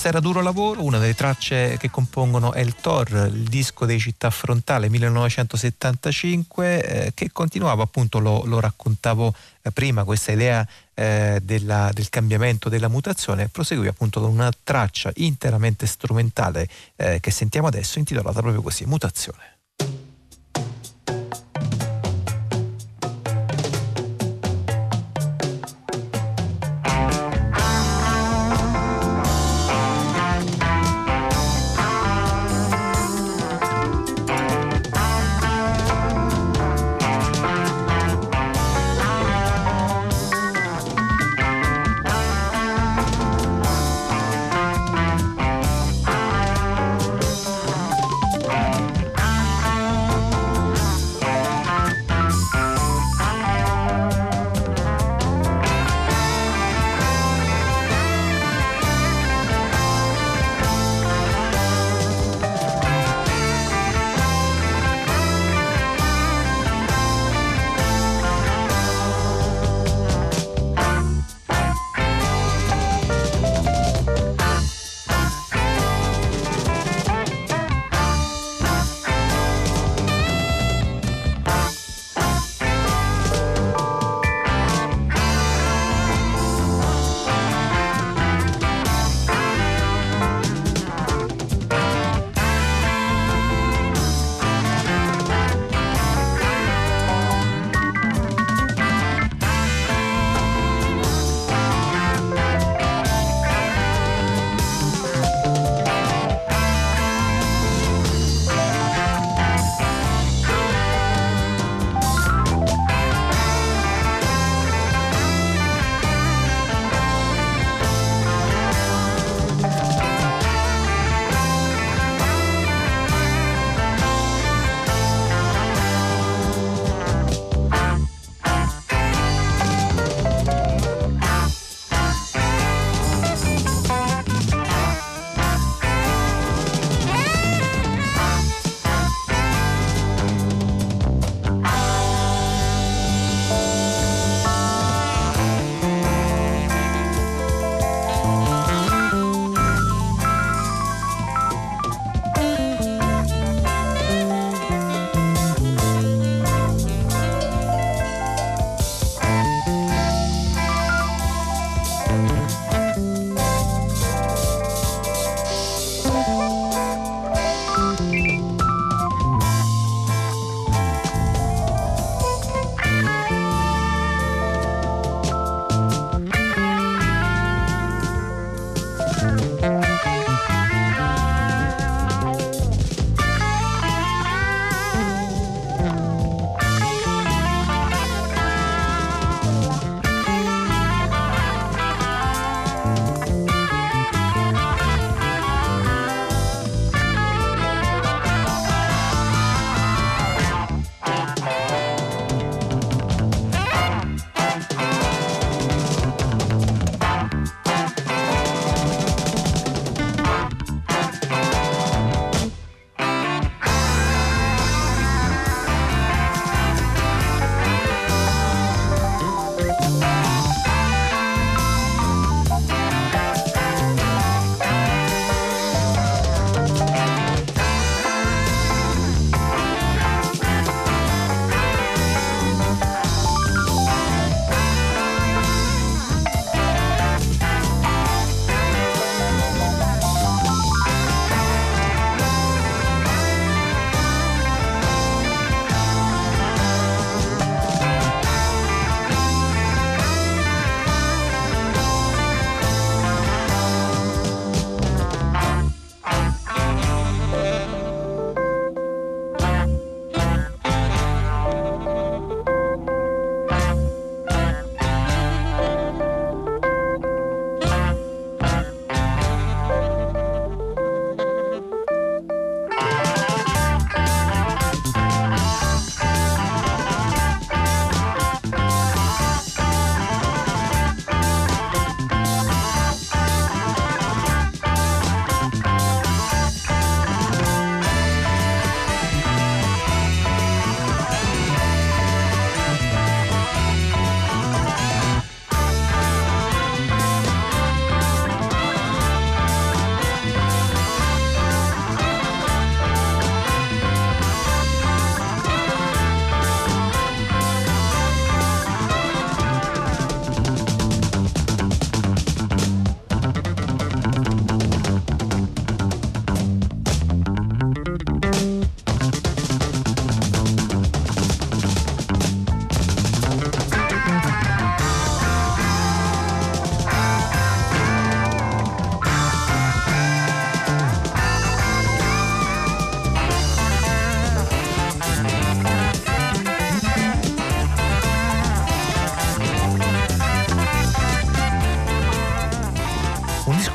Questa 0.00 0.16
era 0.16 0.26
Duro 0.26 0.40
Lavoro, 0.40 0.82
una 0.82 0.96
delle 0.96 1.14
tracce 1.14 1.76
che 1.76 1.90
compongono 1.90 2.54
El 2.54 2.74
Tor, 2.74 3.28
il 3.30 3.44
disco 3.44 3.84
dei 3.84 4.00
Città 4.00 4.30
Frontale 4.30 4.88
1975, 4.88 6.82
eh, 6.82 7.12
che 7.12 7.30
continuava 7.30 7.82
appunto, 7.82 8.18
lo, 8.18 8.42
lo 8.46 8.60
raccontavo 8.60 9.34
eh, 9.60 9.70
prima, 9.72 10.04
questa 10.04 10.32
idea 10.32 10.66
eh, 10.94 11.40
della, 11.42 11.90
del 11.92 12.08
cambiamento, 12.08 12.70
della 12.70 12.88
mutazione, 12.88 13.48
proseguì 13.48 13.88
appunto 13.88 14.22
con 14.22 14.30
una 14.30 14.50
traccia 14.64 15.12
interamente 15.16 15.84
strumentale 15.84 16.66
eh, 16.96 17.20
che 17.20 17.30
sentiamo 17.30 17.66
adesso, 17.66 17.98
intitolata 17.98 18.40
proprio 18.40 18.62
così, 18.62 18.86
Mutazione. 18.86 19.59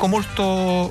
Disco 0.06 0.08
molto 0.08 0.42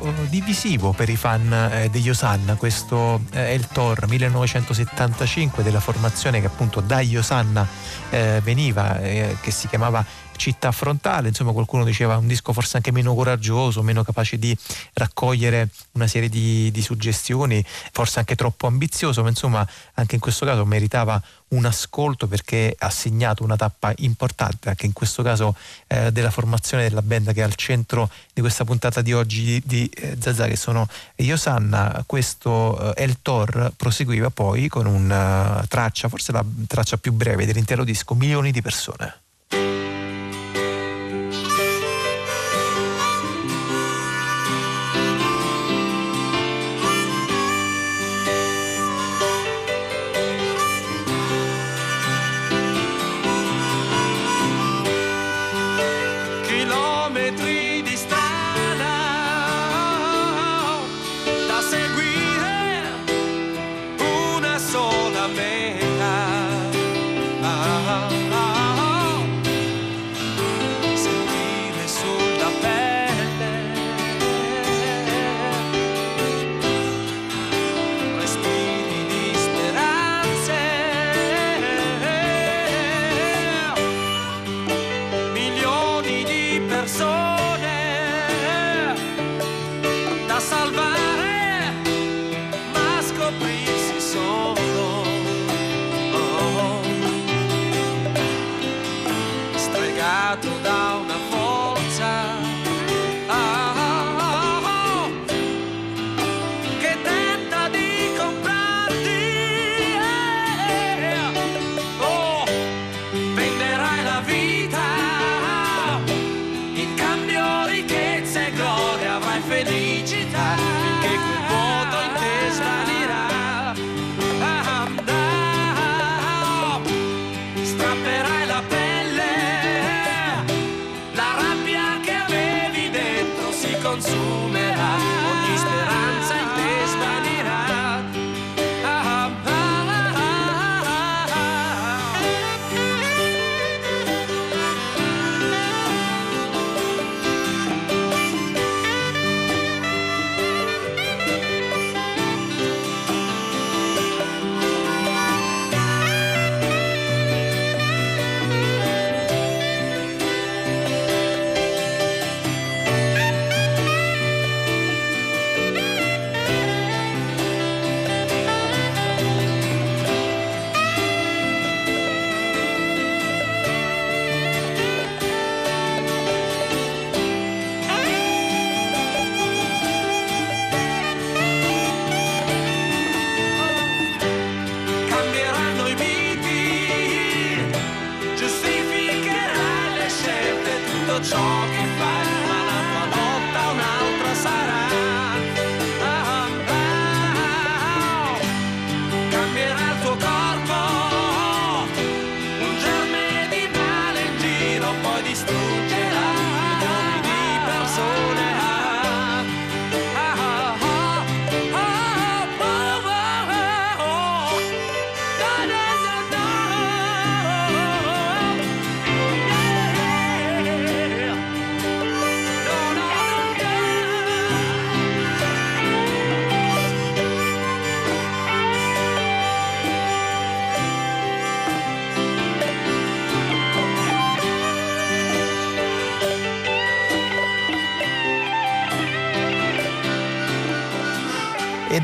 uh, 0.06 0.14
divisivo 0.30 0.92
per 0.92 1.10
i 1.10 1.16
fan 1.16 1.52
eh, 1.52 1.90
degli 1.90 2.10
Osanna, 2.10 2.56
questo 2.56 3.22
eh, 3.32 3.48
è 3.48 3.52
il 3.52 3.68
Thor 3.68 4.08
1975 4.08 5.64
della 5.64 5.80
formazione 5.80 6.40
che 6.40 6.48
appunto 6.48 6.82
dagli 6.82 7.16
Osanna 7.16 7.66
eh, 8.10 8.42
veniva, 8.44 9.00
eh, 9.00 9.38
che 9.42 9.52
si 9.52 9.68
chiamava 9.68 10.04
città 10.36 10.72
frontale, 10.72 11.30
insomma 11.30 11.52
qualcuno 11.52 11.84
diceva 11.84 12.18
un 12.18 12.28
disco 12.28 12.53
forse 12.53 12.78
anche 12.78 12.91
meno 12.91 13.14
coraggioso, 13.14 13.82
meno 13.84 14.03
capace 14.03 14.38
di 14.38 14.56
raccogliere 14.94 15.70
una 15.94 16.07
serie 16.07 16.30
di, 16.30 16.72
di 16.72 16.82
suggestioni, 16.82 17.64
forse 17.91 18.20
anche 18.20 18.36
troppo 18.36 18.68
ambizioso, 18.68 19.24
ma 19.24 19.30
insomma 19.30 19.68
anche 19.95 20.16
in 20.16 20.22
questo 20.22 20.45
caso 20.45 20.66
meritava 20.66 21.22
un 21.49 21.66
ascolto 21.66 22.28
perché 22.28 22.76
ha 22.78 22.90
segnato 22.90 23.44
una 23.44 23.56
tappa 23.56 23.94
importante 23.98 24.70
anche 24.70 24.86
in 24.86 24.94
questo 24.94 25.22
caso 25.22 25.56
eh, 25.88 26.12
della 26.12 26.32
formazione 26.32 26.84
della 26.84 27.02
band 27.02 27.34
che 27.34 27.41
è 27.41 27.44
al 27.44 27.56
centro 27.56 28.10
di 28.34 28.41
questa 28.41 28.66
puntata 28.66 29.02
di 29.02 29.14
oggi 29.14 29.62
di, 29.64 29.88
eh, 29.88 30.18
Zazà 30.20 30.48
che 30.48 30.56
sono 30.56 30.88
Iosanna 31.18 32.03
questo 32.06 32.94
eh, 32.95 33.03
El 33.03 33.22
Tor 33.22 33.74
proseguiva 33.76 34.32
poi 34.32 34.68
con 34.68 34.88
una 34.88 35.64
traccia 35.68 36.10
forse 36.10 36.32
la 36.32 36.44
traccia 36.68 36.98
più 36.98 37.14
breve 37.14 37.45
dell'intero 37.45 37.84
disco 37.84 38.16
Milioni 38.16 38.52
di 38.52 38.62
persone 38.62 39.24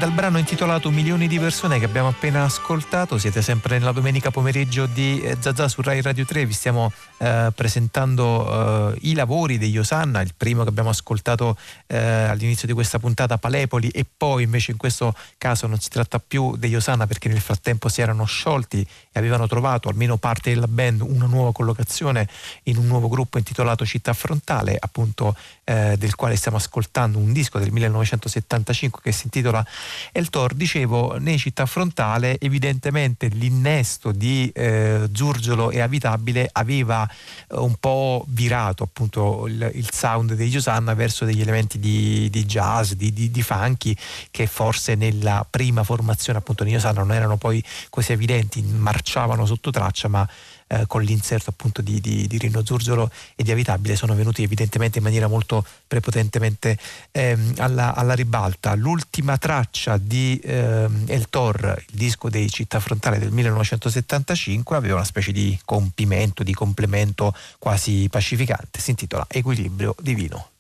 dal 0.01 0.13
brano 0.13 0.39
intitolato 0.39 0.89
Milioni 0.89 1.27
di 1.27 1.37
persone 1.37 1.77
che 1.77 1.85
abbiamo 1.85 2.07
appena 2.07 2.43
ascoltato. 2.43 3.19
Siete 3.19 3.43
sempre 3.43 3.77
nella 3.77 3.91
domenica 3.91 4.31
pomeriggio 4.31 4.87
di 4.87 5.21
eh, 5.21 5.37
Zazà 5.39 5.67
su 5.67 5.83
Rai 5.83 6.01
Radio 6.01 6.25
3. 6.25 6.47
Vi 6.47 6.53
stiamo 6.53 6.91
eh, 7.19 7.51
presentando 7.53 8.93
eh, 8.93 8.97
i 9.01 9.13
lavori 9.13 9.59
degli 9.59 9.77
Osanna. 9.77 10.21
Il 10.21 10.33
primo 10.35 10.63
che 10.63 10.69
abbiamo 10.69 10.89
ascoltato 10.89 11.55
eh, 11.85 11.97
all'inizio 11.97 12.65
di 12.65 12.73
questa 12.73 12.97
puntata, 12.97 13.37
Palepoli, 13.37 13.89
e 13.89 14.03
poi 14.17 14.41
invece 14.41 14.71
in 14.71 14.77
questo 14.77 15.13
caso 15.37 15.67
non 15.67 15.77
si 15.77 15.89
tratta 15.89 16.17
più 16.17 16.55
degli 16.55 16.75
Osanna 16.75 17.05
perché 17.05 17.29
nel 17.29 17.39
frattempo 17.39 17.87
si 17.87 18.01
erano 18.01 18.25
sciolti 18.25 18.81
e 18.81 19.19
avevano 19.19 19.45
trovato 19.45 19.87
almeno 19.87 20.17
parte 20.17 20.51
della 20.51 20.67
band 20.67 21.01
una 21.01 21.27
nuova 21.27 21.51
collocazione 21.51 22.27
in 22.63 22.77
un 22.77 22.87
nuovo 22.87 23.07
gruppo 23.07 23.37
intitolato 23.37 23.85
Città 23.85 24.13
Frontale, 24.13 24.77
appunto 24.79 25.35
eh, 25.63 25.95
del 25.95 26.15
quale 26.15 26.35
stiamo 26.37 26.57
ascoltando 26.57 27.19
un 27.19 27.31
disco 27.31 27.59
del 27.59 27.71
1975 27.71 29.01
che 29.03 29.11
si 29.11 29.25
intitola 29.25 29.63
El 30.11 30.29
Tor. 30.29 30.53
Dicevo, 30.53 31.17
nei 31.17 31.37
Città 31.37 31.65
Frontale 31.65 32.39
evidentemente 32.39 33.27
l'innesto 33.27 34.11
di 34.11 34.49
eh, 34.53 35.09
Zurgiolo 35.11 35.71
e 35.71 35.79
Avitabile 35.79 36.49
aveva 36.51 37.07
eh, 37.07 37.55
un 37.57 37.75
po' 37.79 38.25
virato 38.27 38.83
appunto 38.83 39.47
il, 39.47 39.71
il, 39.73 39.89
sound 39.91 40.33
degli 40.33 40.55
Osanna 40.55 40.93
verso 40.93 41.25
degli 41.25 41.41
elementi 41.41 41.79
di, 41.79 42.29
di 42.29 42.45
jazz, 42.45 42.93
di, 42.93 43.13
di, 43.13 43.31
di, 43.31 43.41
funky 43.41 43.95
che 44.29 44.47
forse 44.47 44.95
nella 44.95 45.45
prima 45.49 45.83
formazione 45.83 46.39
appunto 46.39 46.63
di 46.63 46.75
Osanna 46.75 46.99
non 46.99 47.13
erano 47.13 47.37
poi 47.37 47.63
così 47.89 48.11
evidenti, 48.11 48.61
marciavano 48.61 49.45
sotto 49.45 49.71
traccia 49.71 50.07
ma 50.07 50.27
eh, 50.71 50.85
con 50.87 51.01
l'inserto 51.01 51.49
appunto 51.49 51.81
di, 51.81 51.99
di, 51.99 52.27
di, 52.27 52.37
Rino 52.37 52.63
Zurzolo 52.63 53.11
e 53.35 53.43
di 53.43 53.51
Avitabile 53.51 53.97
sono 53.97 54.15
venuti 54.15 54.41
evidentemente 54.43 54.99
in 54.99 55.03
maniera 55.03 55.27
molto 55.27 55.65
prepotentemente 55.85 56.77
ehm, 57.11 57.55
alla, 57.57 57.93
alla, 57.93 58.13
ribalta. 58.13 58.73
L'ultima 58.75 59.37
traccia 59.37 59.97
di 59.97 60.39
ehm, 60.41 61.03
El 61.07 61.29
Tor, 61.29 61.83
il 61.89 61.97
disco 61.97 62.29
dei 62.29 62.49
Città 62.49 62.79
Frontale 62.79 63.19
del 63.19 63.31
1975, 63.31 64.77
aveva 64.77 64.95
una 64.95 65.03
specie 65.03 65.33
di 65.33 65.59
compimento, 65.65 66.41
di 66.41 66.53
complemento 66.53 67.35
quasi 67.59 68.07
pacificante, 68.09 68.79
si 68.79 68.91
intitola 68.91 69.25
Equilibrio 69.29 69.93
Divino. 69.99 70.50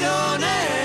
passione 0.00 0.79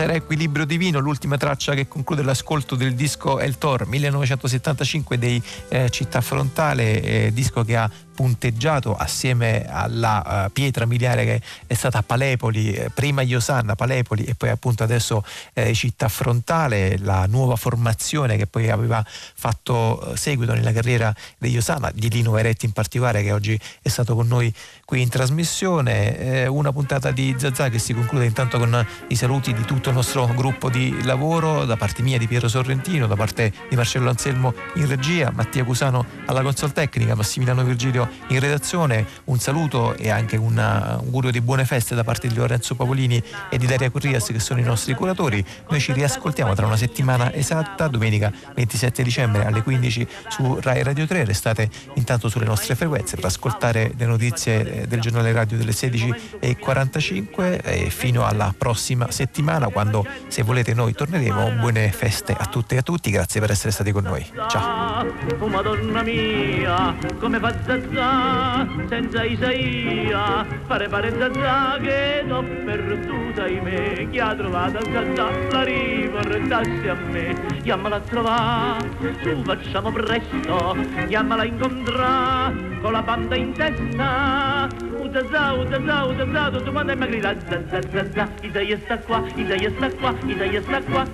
said, 0.00 0.10
Equilibrio 0.30 0.64
Divino, 0.64 1.00
l'ultima 1.00 1.36
traccia 1.36 1.74
che 1.74 1.88
conclude 1.88 2.22
l'ascolto 2.22 2.76
del 2.76 2.94
disco 2.94 3.40
El 3.40 3.58
Tor 3.58 3.88
1975 3.88 5.18
dei 5.18 5.42
eh, 5.66 5.90
Città 5.90 6.20
Frontale, 6.20 7.02
eh, 7.02 7.32
disco 7.32 7.64
che 7.64 7.76
ha 7.76 7.90
punteggiato 8.20 8.94
assieme 8.94 9.64
alla 9.66 10.44
uh, 10.44 10.52
pietra 10.52 10.84
miliare 10.84 11.24
che 11.24 11.40
è 11.66 11.72
stata 11.72 12.02
Palepoli, 12.02 12.74
eh, 12.74 12.90
prima 12.90 13.22
Iosanna, 13.22 13.74
Palepoli 13.74 14.24
e 14.24 14.34
poi 14.34 14.50
appunto 14.50 14.82
adesso 14.82 15.24
eh, 15.54 15.72
Città 15.72 16.10
Frontale, 16.10 16.98
la 16.98 17.24
nuova 17.24 17.56
formazione 17.56 18.36
che 18.36 18.46
poi 18.46 18.68
aveva 18.68 19.02
fatto 19.06 20.10
uh, 20.10 20.16
seguito 20.16 20.52
nella 20.52 20.70
carriera 20.70 21.14
di 21.38 21.48
Iosanna, 21.48 21.90
di 21.94 22.10
Lino 22.10 22.32
Veretti 22.32 22.66
in 22.66 22.72
particolare 22.72 23.22
che 23.22 23.32
oggi 23.32 23.58
è 23.80 23.88
stato 23.88 24.14
con 24.14 24.28
noi 24.28 24.52
qui 24.84 25.00
in 25.00 25.08
trasmissione, 25.08 26.18
eh, 26.18 26.46
una 26.46 26.72
puntata 26.72 27.12
di 27.12 27.34
Zazà 27.38 27.70
che 27.70 27.78
si 27.78 27.94
conclude 27.94 28.26
intanto 28.26 28.58
con 28.58 28.86
i 29.06 29.16
saluti 29.16 29.54
di 29.54 29.64
tutto 29.64 29.88
il 29.88 29.94
nostro 29.94 30.19
gruppo 30.26 30.70
di 30.70 31.02
lavoro, 31.02 31.64
da 31.64 31.76
parte 31.76 32.02
mia 32.02 32.18
di 32.18 32.26
Piero 32.26 32.48
Sorrentino, 32.48 33.06
da 33.06 33.16
parte 33.16 33.52
di 33.68 33.76
Marcello 33.76 34.08
Anselmo 34.08 34.54
in 34.74 34.86
regia, 34.86 35.30
Mattia 35.34 35.64
Cusano 35.64 36.04
alla 36.26 36.42
console 36.42 36.72
tecnica, 36.72 37.14
Massimiliano 37.14 37.62
Virgilio 37.64 38.08
in 38.28 38.40
redazione. 38.40 39.06
Un 39.24 39.38
saluto 39.38 39.94
e 39.96 40.10
anche 40.10 40.36
un 40.36 40.58
augurio 40.58 41.30
di 41.30 41.40
buone 41.40 41.64
feste 41.64 41.94
da 41.94 42.04
parte 42.04 42.28
di 42.28 42.34
Lorenzo 42.34 42.74
Pavolini 42.74 43.22
e 43.48 43.58
di 43.58 43.66
Daria 43.66 43.90
Corrias 43.90 44.26
che 44.26 44.40
sono 44.40 44.60
i 44.60 44.64
nostri 44.64 44.94
curatori. 44.94 45.44
Noi 45.68 45.80
ci 45.80 45.92
riascoltiamo 45.92 46.54
tra 46.54 46.66
una 46.66 46.76
settimana 46.76 47.32
esatta, 47.32 47.88
domenica 47.88 48.32
27 48.54 49.02
dicembre 49.02 49.44
alle 49.44 49.62
15 49.62 50.06
su 50.28 50.58
Rai 50.60 50.82
Radio 50.82 51.06
3. 51.06 51.24
Restate 51.24 51.70
intanto 51.94 52.28
sulle 52.28 52.46
nostre 52.46 52.74
frequenze 52.74 53.16
per 53.16 53.26
ascoltare 53.26 53.92
le 53.96 54.06
notizie 54.06 54.86
del 54.86 55.00
giornale 55.00 55.32
radio 55.32 55.56
delle 55.56 55.72
16.45 55.72 57.60
e 57.62 57.90
fino 57.90 58.24
alla 58.24 58.54
prossima 58.56 59.10
settimana 59.10 59.68
quando 59.68 60.06
se 60.28 60.42
volete 60.42 60.74
noi 60.74 60.92
torneremo. 60.92 61.52
Buone 61.58 61.90
feste 61.90 62.34
a 62.38 62.46
tutte 62.46 62.74
e 62.76 62.78
a 62.78 62.82
tutti, 62.82 63.10
grazie 63.10 63.40
per 63.40 63.50
essere 63.50 63.72
stati 63.72 63.92
con 63.92 64.04
noi. 64.04 64.24
Ciao. 64.48 65.06
Oh 65.38 65.46
Madonna 65.46 66.02
mia, 66.02 66.94
come 67.18 67.38
fa 67.38 67.54
zazza 67.64 68.66
senza 68.88 69.24
Isaia, 69.24 70.46
fare 70.66 70.88
pare 70.88 71.14
zazza 71.18 71.78
che 71.80 72.22
l'ho 72.26 72.42
perduta 72.64 73.46
in 73.48 73.62
me, 73.62 74.08
chi 74.10 74.18
ha 74.18 74.34
trovato 74.34 74.80
zazza 74.92 75.30
la 75.50 75.62
riportassi 75.62 76.88
a 76.88 76.94
me, 76.94 77.60
chiamala 77.62 77.96
a 77.96 78.00
trovare, 78.00 78.88
su 79.22 79.42
facciamo 79.44 79.90
presto, 79.92 80.76
chiamala 81.08 81.42
a 81.42 81.44
incontrare 81.44 82.78
con 82.80 82.92
la 82.92 83.02
banda 83.02 83.36
in 83.36 83.52
testa, 83.52 84.68
Utazà, 85.00 85.52
utazà, 85.54 86.04
utazà, 86.04 86.50
tutto 86.50 86.70
quanto 86.70 86.96
mi 86.96 87.06
grida 87.08 87.34
za 87.48 87.60
za 87.68 87.80
za 87.90 88.04
za, 88.12 88.28
Isaia 88.42 88.78
sta 88.84 88.98
qua, 88.98 89.24
Isaia 89.34 89.70
sta 89.76 89.90
qua, 89.90 89.99
Isaia 90.00 90.62
sta 90.62 90.80
qua, 90.80 91.04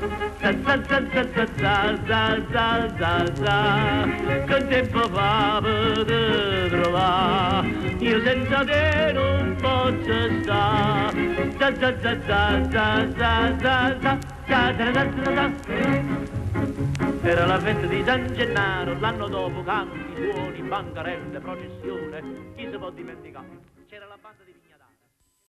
za 0.40 0.52
za 0.52 0.76
za 0.88 0.98
za 1.12 1.24
za 1.34 1.98
za 2.06 2.20
za 2.52 2.66
za 2.98 3.12
za 3.34 3.56
che 4.46 4.66
tempo 4.68 5.08
fa 5.08 5.60
per 5.60 6.04
trovare, 6.70 7.66
io 7.98 8.22
senza 8.22 8.64
te 8.64 9.12
non 9.12 9.56
posso 9.60 10.18
stare, 10.40 11.50
za 11.58 11.68
za 11.80 11.90
za 12.00 12.14
za 12.28 12.68
za 12.70 12.86
za 13.18 13.54
za 13.58 14.18
za 14.46 14.72
za 14.72 14.92
za 14.92 15.10
za 15.24 15.34
za 15.34 15.50
era 17.22 17.44
la 17.44 17.58
festa 17.58 17.86
di 17.86 18.04
San 18.04 18.32
Gennaro, 18.34 18.96
l'anno 19.00 19.26
dopo 19.26 19.64
canti, 19.64 19.98
suoni, 20.14 20.62
bancarelle, 20.62 21.40
processione, 21.40 22.22
chi 22.54 22.68
si 22.70 22.78
può 22.78 22.90
dimenticare? 22.90 23.55